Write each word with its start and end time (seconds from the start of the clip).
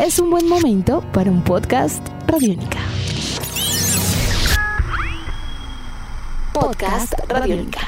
es 0.00 0.18
un 0.18 0.30
buen 0.30 0.48
momento 0.48 1.04
para 1.12 1.30
un 1.30 1.42
podcast 1.44 2.08
Radiónica. 2.26 2.78
Podcast 6.54 7.12
Radiónica. 7.28 7.80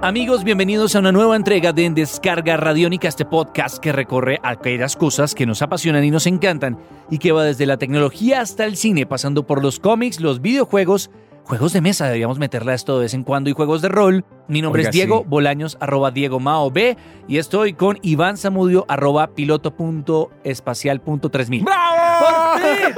Amigos, 0.00 0.44
bienvenidos 0.44 0.94
a 0.94 1.00
una 1.00 1.10
nueva 1.10 1.34
entrega 1.34 1.72
de 1.72 1.86
En 1.86 1.94
Descarga 1.94 2.56
Radiónica, 2.56 3.08
este 3.08 3.24
podcast 3.24 3.78
que 3.78 3.90
recorre 3.90 4.38
aquellas 4.44 4.94
cosas 4.94 5.34
que 5.34 5.44
nos 5.44 5.60
apasionan 5.60 6.04
y 6.04 6.12
nos 6.12 6.28
encantan 6.28 6.78
y 7.10 7.18
que 7.18 7.32
va 7.32 7.42
desde 7.42 7.66
la 7.66 7.78
tecnología 7.78 8.40
hasta 8.40 8.64
el 8.64 8.76
cine, 8.76 9.06
pasando 9.06 9.44
por 9.44 9.60
los 9.60 9.80
cómics, 9.80 10.20
los 10.20 10.40
videojuegos, 10.40 11.10
juegos 11.44 11.72
de 11.72 11.80
mesa, 11.80 12.04
deberíamos 12.06 12.38
meterla 12.38 12.74
esto 12.74 12.96
de 12.96 13.02
vez 13.04 13.14
en 13.14 13.24
cuando, 13.24 13.50
y 13.50 13.52
juegos 13.52 13.82
de 13.82 13.88
rol. 13.88 14.24
Mi 14.48 14.62
nombre 14.62 14.80
Oiga, 14.80 14.90
es 14.90 14.94
Diego 14.94 15.20
sí. 15.20 15.26
Bolaños, 15.28 15.76
arroba 15.80 16.10
Diego 16.10 16.40
Mao 16.40 16.70
B, 16.70 16.96
y 17.28 17.38
estoy 17.38 17.74
con 17.74 17.98
Iván 18.02 18.36
Zamudio, 18.36 18.84
arroba 18.88 19.34
piloto.espacial.3000. 19.34 21.64
¡Bravo! 21.64 21.96
¡Por 22.20 22.60
fin! 22.60 22.94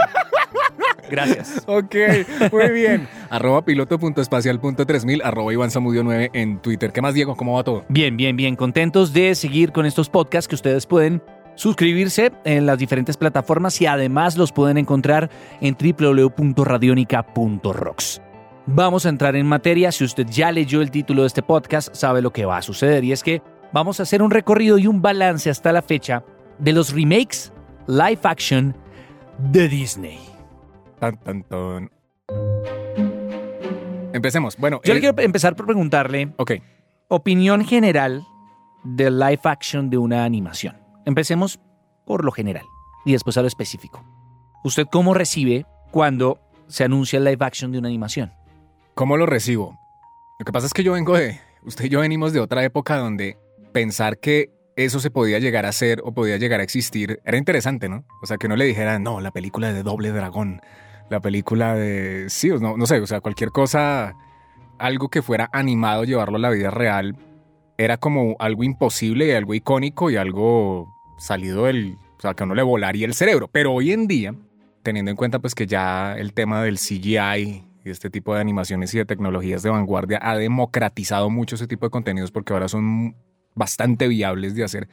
Gracias. 1.10 1.62
Ok, 1.66 1.94
muy 2.52 2.70
bien. 2.70 3.08
arroba 3.30 3.64
piloto.espacial.3000, 3.64 5.22
arroba 5.22 5.52
Iván 5.52 5.70
Zamudio 5.70 6.02
9 6.02 6.30
en 6.32 6.58
Twitter. 6.60 6.90
¿Qué 6.92 7.02
más, 7.02 7.14
Diego? 7.14 7.36
¿Cómo 7.36 7.54
va 7.54 7.62
todo? 7.64 7.84
Bien, 7.88 8.16
bien, 8.16 8.36
bien. 8.36 8.56
Contentos 8.56 9.12
de 9.12 9.34
seguir 9.34 9.72
con 9.72 9.84
estos 9.86 10.08
podcasts 10.08 10.48
que 10.48 10.54
ustedes 10.54 10.86
pueden 10.86 11.20
suscribirse 11.56 12.32
en 12.44 12.66
las 12.66 12.78
diferentes 12.78 13.16
plataformas 13.16 13.80
y 13.80 13.86
además 13.86 14.36
los 14.36 14.52
pueden 14.52 14.76
encontrar 14.76 15.30
en 15.60 15.76
www.radionica.rocks. 15.78 18.20
Vamos 18.66 19.04
a 19.04 19.10
entrar 19.10 19.36
en 19.36 19.46
materia. 19.46 19.92
Si 19.92 20.04
usted 20.04 20.26
ya 20.26 20.50
leyó 20.50 20.80
el 20.80 20.90
título 20.90 21.22
de 21.22 21.28
este 21.28 21.42
podcast, 21.42 21.94
sabe 21.94 22.22
lo 22.22 22.32
que 22.32 22.46
va 22.46 22.56
a 22.56 22.62
suceder 22.62 23.04
y 23.04 23.12
es 23.12 23.22
que 23.22 23.42
vamos 23.72 24.00
a 24.00 24.04
hacer 24.04 24.22
un 24.22 24.30
recorrido 24.30 24.78
y 24.78 24.86
un 24.86 25.02
balance 25.02 25.50
hasta 25.50 25.72
la 25.72 25.82
fecha 25.82 26.24
de 26.58 26.72
los 26.72 26.92
remakes 26.94 27.52
live 27.86 28.20
action 28.22 28.74
de 29.38 29.68
Disney. 29.68 30.18
Tan, 30.98 31.16
tan, 31.18 31.42
tan. 31.42 31.90
Empecemos. 34.14 34.56
Bueno, 34.56 34.80
Yo 34.84 34.92
eh, 34.92 34.94
le 34.94 35.00
quiero 35.00 35.20
empezar 35.20 35.56
por 35.56 35.66
preguntarle 35.66 36.32
ok. 36.38 36.52
opinión 37.08 37.64
general 37.64 38.22
del 38.84 39.18
live 39.18 39.40
action 39.44 39.90
de 39.90 39.98
una 39.98 40.24
animación. 40.24 40.76
Empecemos 41.04 41.60
por 42.06 42.24
lo 42.24 42.32
general 42.32 42.64
y 43.04 43.12
después 43.12 43.36
a 43.36 43.42
lo 43.42 43.48
específico. 43.48 44.02
¿Usted 44.62 44.86
cómo 44.90 45.12
recibe 45.12 45.66
cuando 45.90 46.38
se 46.68 46.84
anuncia 46.84 47.18
el 47.18 47.24
live 47.24 47.44
action 47.44 47.72
de 47.72 47.78
una 47.78 47.88
animación? 47.88 48.32
¿Cómo 48.94 49.16
lo 49.16 49.26
recibo? 49.26 49.76
Lo 50.38 50.44
que 50.44 50.52
pasa 50.52 50.68
es 50.68 50.72
que 50.72 50.84
yo 50.84 50.92
vengo 50.92 51.16
de. 51.16 51.40
Usted 51.64 51.86
y 51.86 51.88
yo 51.88 52.00
venimos 52.00 52.32
de 52.32 52.38
otra 52.38 52.62
época 52.62 52.96
donde 52.96 53.36
pensar 53.72 54.18
que 54.18 54.50
eso 54.76 55.00
se 55.00 55.10
podía 55.10 55.40
llegar 55.40 55.66
a 55.66 55.70
hacer 55.70 56.00
o 56.04 56.12
podía 56.12 56.36
llegar 56.36 56.60
a 56.60 56.62
existir 56.62 57.20
era 57.24 57.36
interesante, 57.36 57.88
¿no? 57.88 58.04
O 58.22 58.26
sea, 58.26 58.36
que 58.36 58.46
no 58.46 58.54
le 58.54 58.64
dijera, 58.66 59.00
no, 59.00 59.20
la 59.20 59.32
película 59.32 59.72
de 59.72 59.82
Doble 59.82 60.12
Dragón, 60.12 60.60
la 61.10 61.18
película 61.18 61.74
de. 61.74 62.26
Sí, 62.28 62.50
no, 62.50 62.76
no 62.76 62.86
sé, 62.86 63.00
o 63.00 63.06
sea, 63.08 63.20
cualquier 63.20 63.50
cosa, 63.50 64.14
algo 64.78 65.08
que 65.08 65.22
fuera 65.22 65.50
animado, 65.52 66.04
llevarlo 66.04 66.36
a 66.36 66.40
la 66.40 66.50
vida 66.50 66.70
real, 66.70 67.16
era 67.78 67.96
como 67.96 68.36
algo 68.38 68.62
imposible 68.62 69.26
y 69.26 69.32
algo 69.32 69.54
icónico 69.54 70.08
y 70.08 70.16
algo 70.16 70.94
salido 71.18 71.64
del. 71.64 71.96
O 72.16 72.20
sea, 72.20 72.34
que 72.34 72.44
uno 72.44 72.54
le 72.54 72.62
volaría 72.62 73.06
el 73.06 73.14
cerebro. 73.14 73.48
Pero 73.48 73.72
hoy 73.72 73.90
en 73.90 74.06
día, 74.06 74.36
teniendo 74.84 75.10
en 75.10 75.16
cuenta 75.16 75.40
pues 75.40 75.56
que 75.56 75.66
ya 75.66 76.14
el 76.16 76.32
tema 76.32 76.62
del 76.62 76.78
CGI 76.78 77.73
y 77.84 77.90
este 77.90 78.10
tipo 78.10 78.34
de 78.34 78.40
animaciones 78.40 78.92
y 78.94 78.98
de 78.98 79.04
tecnologías 79.04 79.62
de 79.62 79.70
vanguardia 79.70 80.18
ha 80.22 80.36
democratizado 80.36 81.30
mucho 81.30 81.56
ese 81.56 81.66
tipo 81.66 81.86
de 81.86 81.90
contenidos 81.90 82.30
porque 82.30 82.52
ahora 82.52 82.68
son 82.68 83.16
bastante 83.54 84.08
viables 84.08 84.54
de 84.54 84.64
hacer. 84.64 84.88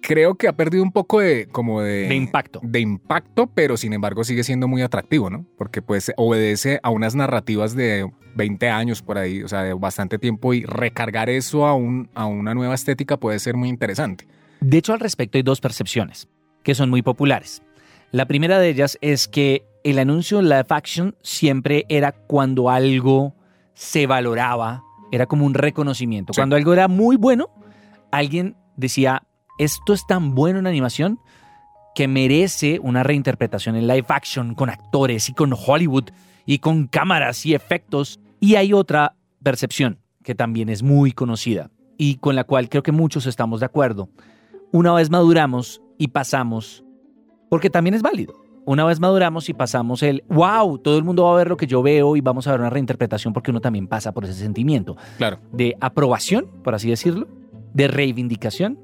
Creo 0.00 0.34
que 0.34 0.48
ha 0.48 0.52
perdido 0.52 0.82
un 0.82 0.90
poco 0.90 1.20
de 1.20 1.46
como 1.46 1.80
de, 1.80 2.08
De 2.08 2.14
impacto. 2.16 2.60
de 2.62 2.80
impacto, 2.80 3.46
pero 3.46 3.76
sin 3.76 3.92
embargo 3.92 4.24
sigue 4.24 4.42
siendo 4.42 4.66
muy 4.66 4.82
atractivo, 4.82 5.30
¿no? 5.30 5.46
Porque 5.56 5.80
pues 5.80 6.12
obedece 6.16 6.80
a 6.82 6.90
unas 6.90 7.14
narrativas 7.14 7.76
de 7.76 8.10
20 8.34 8.68
años 8.68 9.00
por 9.02 9.18
ahí, 9.18 9.42
o 9.42 9.48
sea, 9.48 9.62
de 9.62 9.74
bastante 9.74 10.18
tiempo 10.18 10.54
y 10.54 10.64
recargar 10.64 11.30
eso 11.30 11.66
a, 11.66 11.74
un, 11.74 12.10
a 12.14 12.26
una 12.26 12.52
nueva 12.54 12.74
estética 12.74 13.16
puede 13.16 13.38
ser 13.38 13.54
muy 13.56 13.68
interesante. 13.68 14.26
De 14.60 14.78
hecho, 14.78 14.92
al 14.92 15.00
respecto 15.00 15.38
hay 15.38 15.42
dos 15.42 15.60
percepciones 15.60 16.28
que 16.64 16.74
son 16.74 16.90
muy 16.90 17.02
populares. 17.02 17.62
La 18.10 18.26
primera 18.26 18.58
de 18.58 18.68
ellas 18.68 18.98
es 19.00 19.28
que 19.28 19.64
el 19.84 19.98
anuncio 19.98 20.42
live 20.42 20.66
action 20.68 21.16
siempre 21.22 21.86
era 21.88 22.12
cuando 22.12 22.70
algo 22.70 23.34
se 23.74 24.06
valoraba, 24.06 24.82
era 25.10 25.26
como 25.26 25.44
un 25.44 25.54
reconocimiento. 25.54 26.32
Sí. 26.32 26.40
Cuando 26.40 26.56
algo 26.56 26.72
era 26.72 26.88
muy 26.88 27.16
bueno, 27.16 27.50
alguien 28.10 28.56
decía, 28.76 29.22
esto 29.58 29.92
es 29.92 30.06
tan 30.06 30.34
bueno 30.34 30.58
en 30.58 30.66
animación 30.66 31.20
que 31.94 32.08
merece 32.08 32.80
una 32.82 33.02
reinterpretación 33.02 33.76
en 33.76 33.86
live 33.86 34.06
action 34.08 34.54
con 34.54 34.70
actores 34.70 35.28
y 35.28 35.34
con 35.34 35.52
Hollywood 35.52 36.10
y 36.46 36.58
con 36.58 36.86
cámaras 36.86 37.44
y 37.44 37.54
efectos. 37.54 38.20
Y 38.40 38.54
hay 38.54 38.72
otra 38.72 39.14
percepción 39.42 39.98
que 40.22 40.34
también 40.34 40.68
es 40.68 40.82
muy 40.82 41.12
conocida 41.12 41.70
y 41.98 42.16
con 42.16 42.34
la 42.34 42.44
cual 42.44 42.68
creo 42.68 42.82
que 42.82 42.92
muchos 42.92 43.26
estamos 43.26 43.60
de 43.60 43.66
acuerdo. 43.66 44.08
Una 44.72 44.94
vez 44.94 45.10
maduramos 45.10 45.82
y 45.98 46.08
pasamos, 46.08 46.82
porque 47.50 47.68
también 47.68 47.94
es 47.94 48.02
válido. 48.02 48.42
Una 48.64 48.84
vez 48.84 49.00
maduramos 49.00 49.48
y 49.48 49.54
pasamos 49.54 50.02
el, 50.04 50.22
wow, 50.28 50.78
todo 50.78 50.96
el 50.96 51.02
mundo 51.04 51.24
va 51.24 51.34
a 51.34 51.36
ver 51.36 51.48
lo 51.48 51.56
que 51.56 51.66
yo 51.66 51.82
veo 51.82 52.14
y 52.16 52.20
vamos 52.20 52.46
a 52.46 52.52
ver 52.52 52.60
una 52.60 52.70
reinterpretación 52.70 53.32
porque 53.32 53.50
uno 53.50 53.60
también 53.60 53.88
pasa 53.88 54.12
por 54.12 54.24
ese 54.24 54.34
sentimiento 54.34 54.96
Claro. 55.18 55.38
de 55.50 55.76
aprobación, 55.80 56.46
por 56.62 56.74
así 56.74 56.88
decirlo, 56.88 57.26
de 57.74 57.88
reivindicación, 57.88 58.78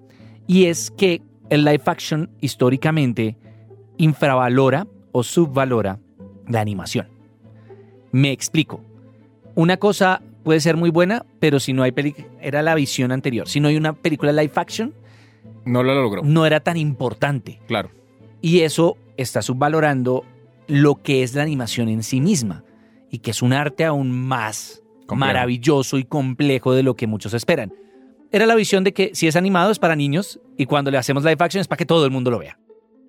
y 0.48 0.64
es 0.64 0.90
que 0.90 1.22
el 1.50 1.64
live 1.64 1.82
action 1.86 2.30
históricamente 2.40 3.36
infravalora 3.98 4.86
o 5.12 5.22
subvalora 5.22 5.98
la 6.48 6.60
animación. 6.60 7.08
Me 8.10 8.32
explico. 8.32 8.80
Una 9.54 9.76
cosa 9.76 10.22
puede 10.42 10.60
ser 10.60 10.76
muy 10.76 10.90
buena, 10.90 11.24
pero 11.40 11.60
si 11.60 11.72
no 11.72 11.82
hay 11.82 11.92
película, 11.92 12.26
era 12.40 12.62
la 12.62 12.74
visión 12.74 13.12
anterior. 13.12 13.48
Si 13.48 13.60
no 13.60 13.68
hay 13.68 13.76
una 13.76 13.92
película 13.92 14.32
live 14.32 14.52
action, 14.56 14.94
No 15.64 15.82
lo 15.82 15.94
logró. 15.94 16.22
no 16.22 16.46
era 16.46 16.60
tan 16.60 16.76
importante. 16.76 17.60
Claro. 17.66 17.90
Y 18.40 18.60
eso 18.60 18.96
está 19.16 19.42
subvalorando 19.42 20.24
lo 20.66 20.96
que 21.02 21.22
es 21.22 21.34
la 21.34 21.42
animación 21.42 21.88
en 21.88 22.02
sí 22.02 22.20
misma 22.20 22.64
y 23.10 23.18
que 23.18 23.30
es 23.30 23.42
un 23.42 23.52
arte 23.52 23.84
aún 23.84 24.10
más 24.12 24.82
Complejo. 25.06 25.16
maravilloso 25.16 25.98
y 25.98 26.04
complejo 26.04 26.74
de 26.74 26.82
lo 26.82 26.94
que 26.94 27.06
muchos 27.06 27.34
esperan. 27.34 27.72
Era 28.30 28.44
la 28.44 28.54
visión 28.54 28.84
de 28.84 28.92
que 28.92 29.10
si 29.14 29.26
es 29.26 29.36
animado 29.36 29.70
es 29.70 29.78
para 29.78 29.96
niños 29.96 30.38
y 30.58 30.66
cuando 30.66 30.90
le 30.90 30.98
hacemos 30.98 31.24
live 31.24 31.36
action 31.38 31.62
es 31.62 31.68
para 31.68 31.78
que 31.78 31.86
todo 31.86 32.04
el 32.04 32.10
mundo 32.10 32.30
lo 32.30 32.38
vea. 32.38 32.58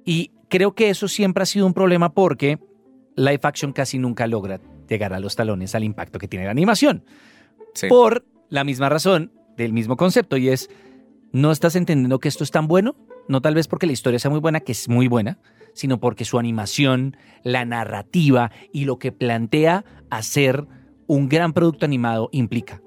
Y 0.06 0.32
creo 0.48 0.74
que 0.74 0.90
eso 0.90 1.08
siempre 1.10 1.44
ha 1.44 1.46
sido 1.46 1.66
un 1.66 1.74
problema 1.74 2.14
porque 2.14 2.58
live 3.16 3.42
action 3.44 3.74
casi 3.74 4.00
nunca 4.00 4.28
logra 4.28 4.62
llegar 4.88 5.14
a 5.14 5.20
los 5.20 5.36
talones 5.36 5.76
al 5.76 5.84
impacto 5.84 6.20
que 6.20 6.30
tiene 6.30 6.46
la 6.46 6.52
animación. 6.52 7.04
Sí. 7.74 7.88
Por 7.90 8.26
la 8.50 8.64
misma 8.64 8.88
razón 8.88 9.34
del 9.58 9.74
mismo 9.74 9.98
concepto 9.98 10.38
y 10.38 10.48
es, 10.48 10.70
no 11.34 11.52
estás 11.52 11.76
entendiendo 11.76 12.20
que 12.20 12.30
esto 12.30 12.46
es 12.46 12.52
tan 12.52 12.68
bueno, 12.68 12.96
no 13.30 13.42
tal 13.42 13.56
vez 13.56 13.68
porque 13.70 13.86
la 13.86 13.94
historia 13.94 14.20
sea 14.20 14.30
muy 14.32 14.40
buena, 14.42 14.60
que 14.60 14.74
es 14.74 14.90
muy 14.90 15.08
buena, 15.08 15.40
sino 15.74 16.00
porque 16.00 16.26
su 16.26 16.38
animación, 16.40 17.16
la 17.44 17.64
narrativa 17.64 18.52
y 18.74 18.84
lo 18.86 19.00
que 19.00 19.12
plantea 19.14 19.86
hacer 20.10 20.66
un 21.08 21.30
gran 21.30 21.54
producto 21.54 21.86
animado 21.86 22.30
implica. 22.34 22.82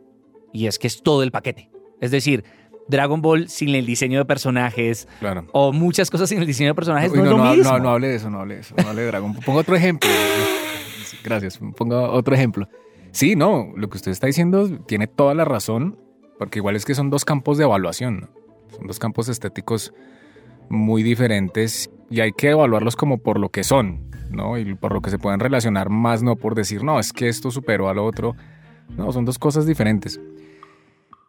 Y 0.53 0.67
es 0.67 0.79
que 0.79 0.87
es 0.89 1.03
todo 1.03 1.23
el 1.23 1.31
paquete. 1.31 1.71
Es 2.01 2.11
decir, 2.11 2.45
Dragon 2.89 3.23
Ball 3.23 3.49
sin 3.49 3.71
el 3.75 3.87
diseño 3.87 4.19
de 4.19 4.25
personajes 4.25 5.09
Claro. 5.21 5.47
o 5.53 5.73
muchas 5.73 6.11
cosas 6.11 6.29
sin 6.29 6.39
el 6.41 6.47
diseño 6.47 6.71
de 6.71 6.75
personajes 6.75 7.11
Uy, 7.13 7.19
no, 7.19 7.25
no, 7.25 7.31
es 7.31 7.37
lo 7.37 7.45
no, 7.45 7.55
mismo. 7.57 7.73
no, 7.73 7.79
no 7.79 7.91
hable 7.91 8.09
de 8.09 8.17
eso, 8.17 8.29
no 8.29 8.41
hable 8.41 8.55
de 8.57 8.61
eso, 8.61 8.75
no 8.77 8.89
hable 8.91 9.03
de 9.03 9.07
Dragon. 9.07 9.35
Ponga 9.35 9.61
otro 9.61 9.77
ejemplo. 9.77 10.11
Gracias, 11.25 11.59
ponga 11.77 12.11
otro 12.11 12.35
ejemplo. 12.35 12.69
Sí, 13.13 13.37
no, 13.37 13.73
lo 13.77 13.89
que 13.89 13.97
usted 13.97 14.11
está 14.11 14.27
diciendo 14.27 14.69
tiene 14.87 15.07
toda 15.07 15.35
la 15.35 15.45
razón, 15.45 15.99
porque 16.39 16.59
igual 16.59 16.77
es 16.77 16.85
que 16.85 16.95
son 16.95 17.11
dos 17.11 17.25
campos 17.25 17.59
de 17.59 17.65
evaluación, 17.65 18.21
¿no? 18.23 18.29
son 18.77 18.87
dos 18.87 18.99
campos 18.99 19.29
estéticos 19.29 19.93
muy 20.73 21.03
diferentes 21.03 21.91
y 22.11 22.21
hay 22.21 22.33
que 22.33 22.51
evaluarlos 22.51 22.97
como 22.97 23.19
por 23.19 23.39
lo 23.39 23.51
que 23.51 23.63
son, 23.63 24.11
¿no? 24.31 24.59
Y 24.59 24.75
por 24.75 24.93
lo 24.93 25.01
que 25.03 25.11
se 25.11 25.19
pueden 25.19 25.39
relacionar 25.41 25.89
más, 25.91 26.23
no 26.23 26.37
por 26.37 26.55
decir, 26.55 26.83
no, 26.83 26.99
es 26.99 27.13
que 27.13 27.29
esto 27.29 27.51
superó 27.51 27.89
al 27.89 27.99
otro. 27.99 28.35
No, 28.97 29.13
son 29.13 29.25
dos 29.25 29.39
cosas 29.39 29.67
diferentes. 29.67 30.21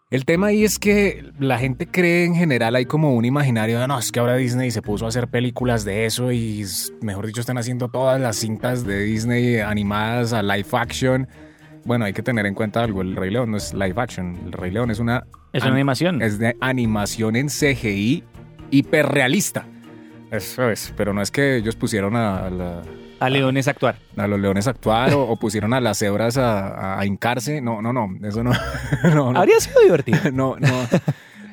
El 0.09 0.25
tema 0.25 0.47
ahí 0.47 0.63
es 0.63 0.77
que 0.77 1.25
la 1.39 1.57
gente 1.57 1.87
cree 1.87 2.25
en 2.25 2.35
general 2.35 2.75
hay 2.75 2.85
como 2.85 3.15
un 3.15 3.25
imaginario 3.25 3.79
de 3.79 3.87
no, 3.87 3.97
es 3.97 4.11
que 4.11 4.19
ahora 4.19 4.35
Disney 4.35 4.69
se 4.69 4.81
puso 4.83 5.05
a 5.05 5.07
hacer 5.09 5.27
películas 5.27 5.85
de 5.85 6.05
eso 6.05 6.31
y 6.31 6.63
mejor 7.01 7.25
dicho 7.25 7.41
están 7.41 7.57
haciendo 7.57 7.89
todas 7.89 8.21
las 8.21 8.35
cintas 8.35 8.85
de 8.85 8.99
Disney 9.03 9.57
animadas 9.59 10.31
a 10.33 10.43
live 10.43 10.67
action. 10.73 11.27
Bueno, 11.85 12.05
hay 12.05 12.13
que 12.13 12.21
tener 12.21 12.45
en 12.45 12.53
cuenta 12.53 12.83
algo, 12.83 13.01
el 13.01 13.15
Rey 13.15 13.31
León 13.31 13.51
no 13.51 13.57
es 13.57 13.73
live 13.73 13.95
action, 13.97 14.37
el 14.45 14.51
Rey 14.51 14.69
León 14.71 14.91
es 14.91 14.99
una 14.99 15.23
Es 15.51 15.63
una 15.63 15.71
an- 15.71 15.77
animación. 15.77 16.21
es 16.21 16.37
de 16.37 16.55
animación 16.61 17.35
en 17.35 17.47
CGI 17.47 18.23
hiperrealista. 18.71 19.65
Eso 20.31 20.69
es, 20.69 20.93
pero 20.97 21.13
no 21.13 21.21
es 21.21 21.29
que 21.31 21.57
ellos 21.57 21.75
pusieron 21.75 22.15
a 22.15 22.49
la, 22.49 22.81
A 23.19 23.25
A 23.25 23.29
leones 23.29 23.67
actuar. 23.67 23.97
a 24.17 24.27
los 24.27 24.39
leones 24.39 24.65
a 24.67 24.71
actuar 24.71 25.13
o, 25.13 25.21
o 25.23 25.35
pusieron 25.37 25.73
a 25.73 25.79
las 25.81 25.99
cebras 25.99 26.37
a, 26.37 26.67
a- 26.69 26.99
a 26.99 27.05
hincarse. 27.05 27.61
No, 27.61 27.81
no, 27.81 27.93
no, 27.93 28.09
eso 28.27 28.43
no. 28.43 28.51
no, 29.13 29.31
no. 29.31 29.39
Habría 29.39 29.59
sido 29.59 29.79
divertido. 29.83 30.19
no, 30.33 30.55
no. 30.59 30.67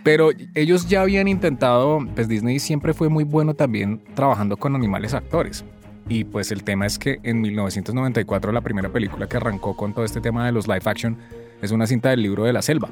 Pero 0.02 0.30
ellos 0.54 0.88
ya 0.88 1.02
habían 1.02 1.28
intentado, 1.28 1.98
pues 2.14 2.26
Disney 2.26 2.58
siempre 2.58 2.94
fue 2.94 3.10
muy 3.10 3.24
bueno 3.24 3.52
también 3.52 4.02
trabajando 4.14 4.56
con 4.56 4.74
animales 4.74 5.12
actores. 5.12 5.62
Y 6.08 6.24
pues 6.24 6.50
el 6.50 6.64
tema 6.64 6.86
es 6.86 6.98
que 6.98 7.20
en 7.22 7.42
1994 7.42 8.50
la 8.50 8.62
primera 8.62 8.88
película 8.88 9.28
que 9.28 9.36
arrancó 9.36 9.76
con 9.76 9.92
todo 9.92 10.04
este 10.06 10.22
tema 10.22 10.46
de 10.46 10.52
los 10.52 10.66
live 10.66 10.80
action 10.86 11.18
es 11.60 11.70
una 11.70 11.86
cinta 11.86 12.08
del 12.08 12.22
libro 12.22 12.44
de 12.44 12.54
la 12.54 12.62
selva. 12.62 12.88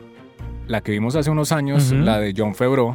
La 0.67 0.82
que 0.82 0.93
vimos 0.93 1.17
hace 1.17 1.31
unos 1.31 1.50
años, 1.50 1.91
la 1.93 2.21
de 2.21 2.35
John 2.37 2.55
Favreau, 2.55 2.94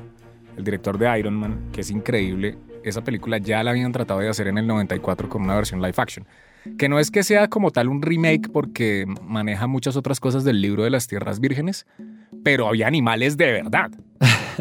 el 0.58 0.64
director 0.64 0.98
de 0.98 1.20
Iron 1.20 1.36
Man, 1.36 1.70
que 1.72 1.82
es 1.82 1.90
increíble. 1.90 2.58
Esa 2.84 3.04
película 3.04 3.38
ya 3.38 3.64
la 3.64 3.72
habían 3.72 3.92
tratado 3.92 4.20
de 4.20 4.30
hacer 4.30 4.48
en 4.48 4.58
el 4.58 4.68
94 4.68 5.30
con 5.30 5.44
una 5.44 5.56
versión 5.56 5.82
live 5.82 5.94
action. 5.98 6.26
Que 6.78 6.88
no 6.88 7.00
es 7.00 7.12
que 7.12 7.24
sea 7.24 7.50
como 7.50 7.72
tal 7.72 7.90
un 7.90 8.02
remake 8.02 8.50
porque 8.52 9.06
maneja 9.24 9.68
muchas 9.68 9.96
otras 9.98 10.20
cosas 10.20 10.44
del 10.44 10.62
libro 10.62 10.84
de 10.84 10.90
las 10.90 11.08
tierras 11.08 11.40
vírgenes, 11.40 11.86
pero 12.44 12.68
había 12.68 12.88
animales 12.88 13.36
de 13.36 13.52
verdad. 13.52 13.92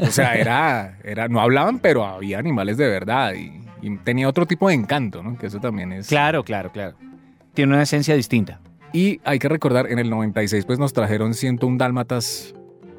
O 0.01 0.07
sea, 0.07 0.35
era, 0.39 0.99
era, 1.05 1.29
no 1.29 1.41
hablaban, 1.41 1.79
pero 1.79 2.05
había 2.05 2.39
animales 2.39 2.77
de 2.77 2.89
verdad 2.89 3.35
y, 3.35 3.53
y 3.83 3.97
tenía 3.99 4.29
otro 4.29 4.47
tipo 4.47 4.69
de 4.69 4.75
encanto, 4.75 5.23
¿no? 5.23 5.39
Que 5.39 5.47
eso 5.47 5.61
también 5.61 5.93
es. 5.93 6.09
Claro, 6.09 6.43
claro, 6.43 6.73
claro. 6.73 6.97
Tiene 7.55 7.75
una 7.75 7.83
esencia 7.83 8.17
distinta. 8.17 8.61
Y 8.93 9.21
hay 9.25 9.39
que 9.39 9.49
recordar, 9.49 9.91
en 9.91 9.99
el 9.99 10.11
96 10.11 10.65
pues 10.67 10.79
nos 10.79 10.93
trajeron 10.93 11.35
101 11.35 11.79
dálmatas 11.79 12.55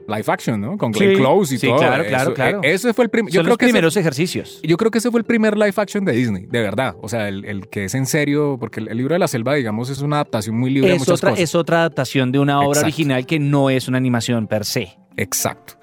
live 0.07 0.23
action, 0.27 0.59
¿no? 0.61 0.77
Con 0.77 0.91
Glenn 0.91 1.11
Sí, 1.11 1.15
Close 1.17 1.55
y 1.55 1.57
sí, 1.57 1.67
todo. 1.67 1.77
claro, 1.77 2.03
claro, 2.05 2.23
Eso- 2.23 2.33
claro. 2.33 2.61
eh, 2.63 2.73
Ese 2.73 2.93
fue 2.93 3.05
el 3.05 3.09
primer. 3.09 3.31
Yo 3.31 3.39
Son 3.39 3.43
creo 3.45 3.51
los 3.53 3.57
que 3.57 3.65
ese- 3.65 3.71
primeros 3.73 3.97
ejercicios. 3.97 4.59
yo 4.63 4.77
creo 4.77 4.91
que 4.91 4.97
ese 4.99 5.11
fue 5.11 5.19
el 5.19 5.25
primer 5.25 5.57
live 5.57 5.73
action 5.77 6.05
de 6.05 6.11
Disney, 6.13 6.45
de 6.45 6.61
verdad. 6.61 6.95
O 7.01 7.09
sea, 7.09 7.27
el, 7.27 7.45
el 7.45 7.67
que 7.69 7.85
es 7.85 7.95
en 7.95 8.05
serio, 8.05 8.57
porque 8.59 8.79
el, 8.79 8.89
el 8.89 8.97
libro 8.97 9.13
de 9.15 9.19
la 9.19 9.27
selva, 9.27 9.55
digamos, 9.55 9.89
es 9.89 9.99
una 9.99 10.17
adaptación 10.17 10.57
muy 10.57 10.69
libre 10.71 10.89
de 10.89 10.95
Es 10.95 10.99
muchas 11.01 11.15
otra, 11.19 11.29
cosas. 11.31 11.43
es 11.43 11.55
otra 11.55 11.79
adaptación 11.79 12.31
de 12.31 12.39
una 12.39 12.59
obra 12.59 12.67
Exacto. 12.79 12.85
original 12.87 13.25
que 13.25 13.39
no 13.39 13.69
es 13.69 13.87
una 13.87 13.97
animación 13.97 14.47
per 14.47 14.65
se. 14.65 14.97
Exacto. 15.17 15.73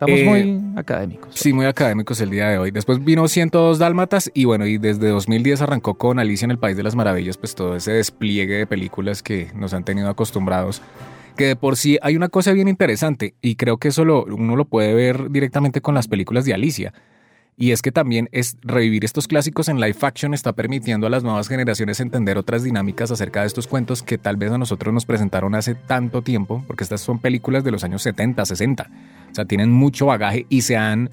Estamos 0.00 0.20
Eh, 0.20 0.24
muy 0.24 0.78
académicos. 0.78 1.34
Sí, 1.34 1.52
muy 1.52 1.66
académicos 1.66 2.20
el 2.20 2.30
día 2.30 2.46
de 2.50 2.58
hoy. 2.58 2.70
Después 2.70 3.04
vino 3.04 3.26
102 3.26 3.80
Dálmatas 3.80 4.30
y 4.32 4.44
bueno, 4.44 4.64
y 4.64 4.78
desde 4.78 5.08
2010 5.08 5.60
arrancó 5.60 5.94
con 5.94 6.20
Alicia 6.20 6.44
en 6.44 6.52
el 6.52 6.58
País 6.58 6.76
de 6.76 6.84
las 6.84 6.94
Maravillas, 6.94 7.36
pues 7.36 7.56
todo 7.56 7.74
ese 7.74 7.90
despliegue 7.94 8.58
de 8.58 8.66
películas 8.68 9.24
que 9.24 9.50
nos 9.56 9.74
han 9.74 9.82
tenido 9.82 10.08
acostumbrados. 10.08 10.82
Que 11.38 11.46
de 11.46 11.56
por 11.56 11.76
sí 11.76 11.98
hay 12.02 12.16
una 12.16 12.28
cosa 12.28 12.52
bien 12.52 12.68
interesante 12.68 13.34
y 13.40 13.54
creo 13.54 13.78
que 13.78 13.88
eso 13.88 14.04
lo- 14.04 14.24
uno 14.24 14.56
lo 14.56 14.66
puede 14.66 14.92
ver 14.92 15.30
directamente 15.30 15.80
con 15.80 15.94
las 15.94 16.08
películas 16.08 16.44
de 16.44 16.52
Alicia. 16.52 16.92
Y 17.56 17.72
es 17.72 17.82
que 17.82 17.90
también 17.90 18.28
es 18.30 18.56
revivir 18.62 19.04
estos 19.04 19.26
clásicos 19.26 19.68
en 19.68 19.80
live 19.80 19.96
action 20.02 20.32
está 20.34 20.52
permitiendo 20.52 21.06
a 21.08 21.10
las 21.10 21.24
nuevas 21.24 21.48
generaciones 21.48 21.98
entender 21.98 22.38
otras 22.38 22.62
dinámicas 22.62 23.10
acerca 23.10 23.40
de 23.40 23.46
estos 23.48 23.66
cuentos 23.66 24.02
que 24.04 24.16
tal 24.18 24.36
vez 24.36 24.52
a 24.52 24.58
nosotros 24.58 24.94
nos 24.94 25.06
presentaron 25.06 25.54
hace 25.56 25.74
tanto 25.74 26.22
tiempo, 26.22 26.62
porque 26.68 26.84
estas 26.84 27.00
son 27.00 27.18
películas 27.18 27.64
de 27.64 27.72
los 27.72 27.82
años 27.82 28.02
70, 28.02 28.44
60. 28.44 28.90
O 29.32 29.34
sea, 29.34 29.44
tienen 29.44 29.72
mucho 29.72 30.06
bagaje 30.06 30.46
y 30.48 30.60
se 30.62 30.76
han 30.76 31.10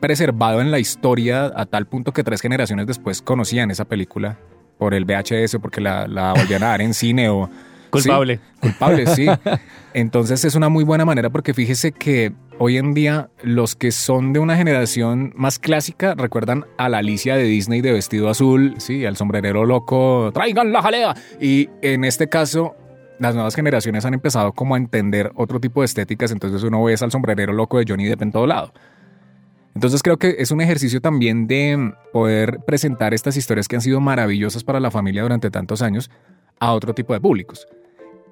preservado 0.00 0.60
en 0.60 0.70
la 0.70 0.78
historia 0.78 1.50
a 1.54 1.64
tal 1.64 1.86
punto 1.86 2.12
que 2.12 2.22
tres 2.24 2.42
generaciones 2.42 2.86
después 2.86 3.22
conocían 3.22 3.70
esa 3.70 3.86
película 3.86 4.38
por 4.78 4.92
el 4.92 5.06
VHS 5.06 5.54
o 5.54 5.60
porque 5.60 5.80
la, 5.80 6.06
la 6.06 6.34
volvían 6.34 6.62
a 6.62 6.68
dar 6.68 6.82
en 6.82 6.92
cine 6.94 7.28
o... 7.30 7.48
Culpable. 7.90 8.36
Sí, 8.36 8.60
culpable, 8.60 9.06
sí. 9.06 9.26
Entonces 9.94 10.44
es 10.44 10.54
una 10.54 10.68
muy 10.68 10.84
buena 10.84 11.04
manera 11.04 11.30
porque 11.30 11.54
fíjese 11.54 11.92
que 11.92 12.32
hoy 12.58 12.76
en 12.76 12.92
día 12.92 13.30
los 13.42 13.76
que 13.76 13.92
son 13.92 14.32
de 14.32 14.40
una 14.40 14.56
generación 14.56 15.32
más 15.36 15.58
clásica 15.58 16.14
recuerdan 16.14 16.66
a 16.76 16.88
la 16.88 16.98
Alicia 16.98 17.36
de 17.36 17.44
Disney 17.44 17.80
de 17.80 17.92
vestido 17.92 18.28
azul, 18.28 18.74
sí, 18.78 19.06
al 19.06 19.16
sombrerero 19.16 19.64
loco, 19.64 20.30
traigan 20.34 20.72
la 20.72 20.82
jalea. 20.82 21.14
Y 21.40 21.70
en 21.80 22.04
este 22.04 22.28
caso 22.28 22.76
las 23.18 23.34
nuevas 23.34 23.54
generaciones 23.54 24.04
han 24.04 24.14
empezado 24.14 24.52
como 24.52 24.74
a 24.74 24.78
entender 24.78 25.32
otro 25.34 25.60
tipo 25.60 25.80
de 25.80 25.86
estéticas, 25.86 26.30
entonces 26.30 26.62
uno 26.62 26.84
ve 26.84 26.94
al 27.00 27.10
sombrerero 27.10 27.52
loco 27.52 27.78
de 27.78 27.86
Johnny 27.88 28.04
Depp 28.04 28.22
en 28.22 28.32
todo 28.32 28.46
lado. 28.46 28.72
Entonces 29.74 30.02
creo 30.02 30.18
que 30.18 30.36
es 30.38 30.50
un 30.50 30.60
ejercicio 30.60 31.00
también 31.00 31.46
de 31.46 31.92
poder 32.12 32.60
presentar 32.66 33.12
estas 33.12 33.36
historias 33.36 33.68
que 33.68 33.76
han 33.76 33.82
sido 33.82 34.00
maravillosas 34.00 34.64
para 34.64 34.80
la 34.80 34.90
familia 34.90 35.22
durante 35.22 35.50
tantos 35.50 35.82
años 35.82 36.10
a 36.60 36.72
otro 36.72 36.94
tipo 36.94 37.12
de 37.12 37.20
públicos. 37.20 37.66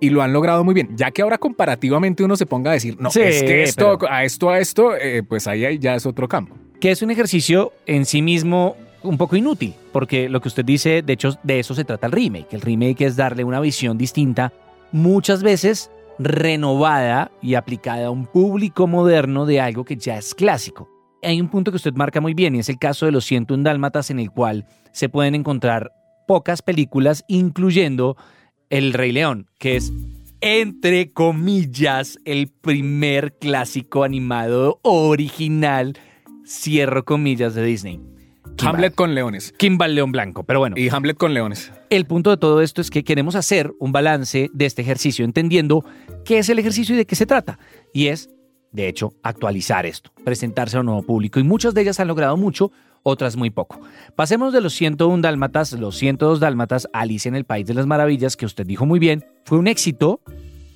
Y 0.00 0.10
lo 0.10 0.22
han 0.22 0.32
logrado 0.32 0.64
muy 0.64 0.74
bien, 0.74 0.90
ya 0.96 1.10
que 1.10 1.22
ahora 1.22 1.38
comparativamente 1.38 2.24
uno 2.24 2.36
se 2.36 2.46
ponga 2.46 2.70
a 2.70 2.74
decir, 2.74 2.96
no, 3.00 3.10
Sí, 3.10 3.20
es 3.20 3.42
que 3.42 3.62
esto, 3.62 3.98
pero- 3.98 4.12
a 4.12 4.24
esto, 4.24 4.50
a 4.50 4.58
esto, 4.58 4.96
eh, 4.96 5.22
pues 5.22 5.46
ahí, 5.46 5.64
ahí 5.64 5.78
ya 5.78 5.94
es 5.94 6.04
otro 6.04 6.28
campo. 6.28 6.56
Que 6.80 6.90
es 6.90 7.00
un 7.02 7.10
ejercicio 7.10 7.72
en 7.86 8.04
sí 8.04 8.20
mismo 8.20 8.76
un 9.02 9.16
poco 9.16 9.36
inútil, 9.36 9.74
porque 9.92 10.28
lo 10.28 10.40
que 10.40 10.48
usted 10.48 10.64
dice, 10.64 11.02
de 11.02 11.12
hecho, 11.12 11.38
de 11.42 11.60
eso 11.60 11.74
se 11.74 11.84
trata 11.84 12.06
el 12.06 12.12
remake. 12.12 12.52
El 12.54 12.60
remake 12.60 13.02
es 13.02 13.16
darle 13.16 13.44
una 13.44 13.60
visión 13.60 13.96
distinta, 13.96 14.52
muchas 14.92 15.42
veces 15.42 15.90
renovada 16.18 17.30
y 17.42 17.54
aplicada 17.54 18.06
a 18.06 18.10
un 18.10 18.26
público 18.26 18.86
moderno 18.86 19.46
de 19.46 19.60
algo 19.60 19.84
que 19.84 19.96
ya 19.96 20.16
es 20.18 20.34
clásico. 20.34 20.88
Hay 21.22 21.40
un 21.40 21.48
punto 21.48 21.70
que 21.70 21.76
usted 21.76 21.94
marca 21.94 22.20
muy 22.20 22.34
bien 22.34 22.54
y 22.54 22.58
es 22.58 22.68
el 22.68 22.78
caso 22.78 23.06
de 23.06 23.12
los 23.12 23.24
101 23.24 23.62
Dálmatas 23.64 24.10
en 24.10 24.18
el 24.20 24.30
cual 24.30 24.66
se 24.92 25.08
pueden 25.08 25.34
encontrar 25.34 25.92
pocas 26.26 26.62
películas, 26.62 27.24
incluyendo 27.28 28.16
El 28.70 28.92
Rey 28.92 29.12
León, 29.12 29.46
que 29.58 29.76
es, 29.76 29.92
entre 30.40 31.12
comillas, 31.12 32.18
el 32.24 32.48
primer 32.48 33.34
clásico 33.38 34.04
animado 34.04 34.80
original, 34.82 35.98
cierro 36.46 37.04
comillas, 37.04 37.54
de 37.54 37.64
Disney. 37.64 38.00
Kimball. 38.56 38.74
Hamlet 38.76 38.94
con 38.94 39.14
leones. 39.14 39.52
Kimball 39.58 39.94
León 39.94 40.12
Blanco. 40.12 40.44
Pero 40.44 40.60
bueno, 40.60 40.76
Y 40.78 40.88
Hamlet 40.88 41.16
con 41.16 41.34
leones. 41.34 41.72
el 41.90 42.06
punto 42.06 42.30
de 42.30 42.36
todo 42.36 42.60
esto 42.60 42.80
es 42.80 42.90
que 42.90 43.02
queremos 43.02 43.34
hacer 43.34 43.72
un 43.80 43.90
balance 43.90 44.48
de 44.52 44.66
este 44.66 44.82
ejercicio, 44.82 45.24
entendiendo 45.24 45.84
qué 46.24 46.38
es 46.38 46.48
el 46.48 46.58
ejercicio 46.60 46.94
y 46.94 46.98
de 46.98 47.06
qué 47.06 47.16
se 47.16 47.26
trata. 47.26 47.58
Y 47.92 48.06
es, 48.08 48.30
de 48.70 48.86
hecho, 48.86 49.14
actualizar 49.24 49.86
esto, 49.86 50.12
presentarse 50.24 50.76
a 50.76 50.80
un 50.80 50.86
nuevo 50.86 51.02
público. 51.02 51.40
Y 51.40 51.42
muchas 51.42 51.74
de 51.74 51.82
ellas 51.82 51.98
han 51.98 52.06
logrado 52.06 52.36
mucho, 52.36 52.70
otras 53.04 53.36
muy 53.36 53.50
poco. 53.50 53.80
Pasemos 54.16 54.52
de 54.52 54.60
los 54.60 54.72
101 54.74 55.22
dálmatas, 55.22 55.72
los 55.74 55.96
102 55.96 56.40
dálmatas, 56.40 56.88
Alicia 56.92 57.28
en 57.28 57.36
el 57.36 57.44
País 57.44 57.66
de 57.68 57.74
las 57.74 57.86
Maravillas, 57.86 58.36
que 58.36 58.46
usted 58.46 58.66
dijo 58.66 58.84
muy 58.86 58.98
bien, 58.98 59.24
fue 59.44 59.58
un 59.58 59.68
éxito. 59.68 60.20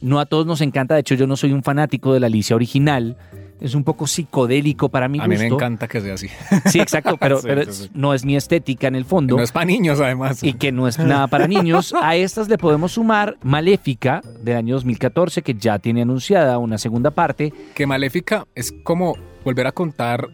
No 0.00 0.20
a 0.20 0.26
todos 0.26 0.46
nos 0.46 0.60
encanta, 0.60 0.94
de 0.94 1.00
hecho 1.00 1.16
yo 1.16 1.26
no 1.26 1.36
soy 1.36 1.52
un 1.52 1.64
fanático 1.64 2.14
de 2.14 2.20
la 2.20 2.26
Alicia 2.28 2.54
original. 2.54 3.16
Es 3.60 3.74
un 3.74 3.82
poco 3.82 4.06
psicodélico 4.06 4.88
para 4.88 5.08
mi 5.08 5.18
A 5.18 5.22
gusto. 5.26 5.30
mí 5.42 5.48
me 5.48 5.52
encanta 5.52 5.88
que 5.88 6.00
sea 6.00 6.14
así. 6.14 6.28
Sí, 6.66 6.78
exacto, 6.78 7.16
pero, 7.18 7.38
Sí, 7.40 7.46
pero 7.48 7.64
sí, 7.64 7.72
sí. 7.84 7.90
no 7.92 8.14
es 8.14 8.24
mi 8.24 8.36
estética 8.36 8.86
en 8.86 8.94
el 8.94 9.04
fondo 9.04 9.36
No 9.36 9.42
es 9.42 9.50
para 9.50 9.64
niños, 9.64 9.98
además. 10.00 10.44
y 10.44 10.52
que 10.52 10.70
no 10.70 10.86
es 10.86 10.96
nada 11.00 11.26
para 11.26 11.48
niños. 11.48 11.92
A 12.00 12.14
estas 12.14 12.48
le 12.48 12.56
podemos 12.58 12.92
sumar 12.92 13.36
Maléfica 13.42 14.20
del 14.44 14.56
año 14.58 14.74
2014, 14.76 15.42
que 15.42 15.54
ya 15.54 15.80
tiene 15.80 16.02
anunciada 16.02 16.58
una 16.58 16.78
segunda 16.78 17.10
parte. 17.10 17.52
Que 17.74 17.84
Maléfica 17.86 18.46
es 18.54 18.72
como 18.84 19.16
volver 19.44 19.66
a 19.66 19.72
contar 19.72 20.28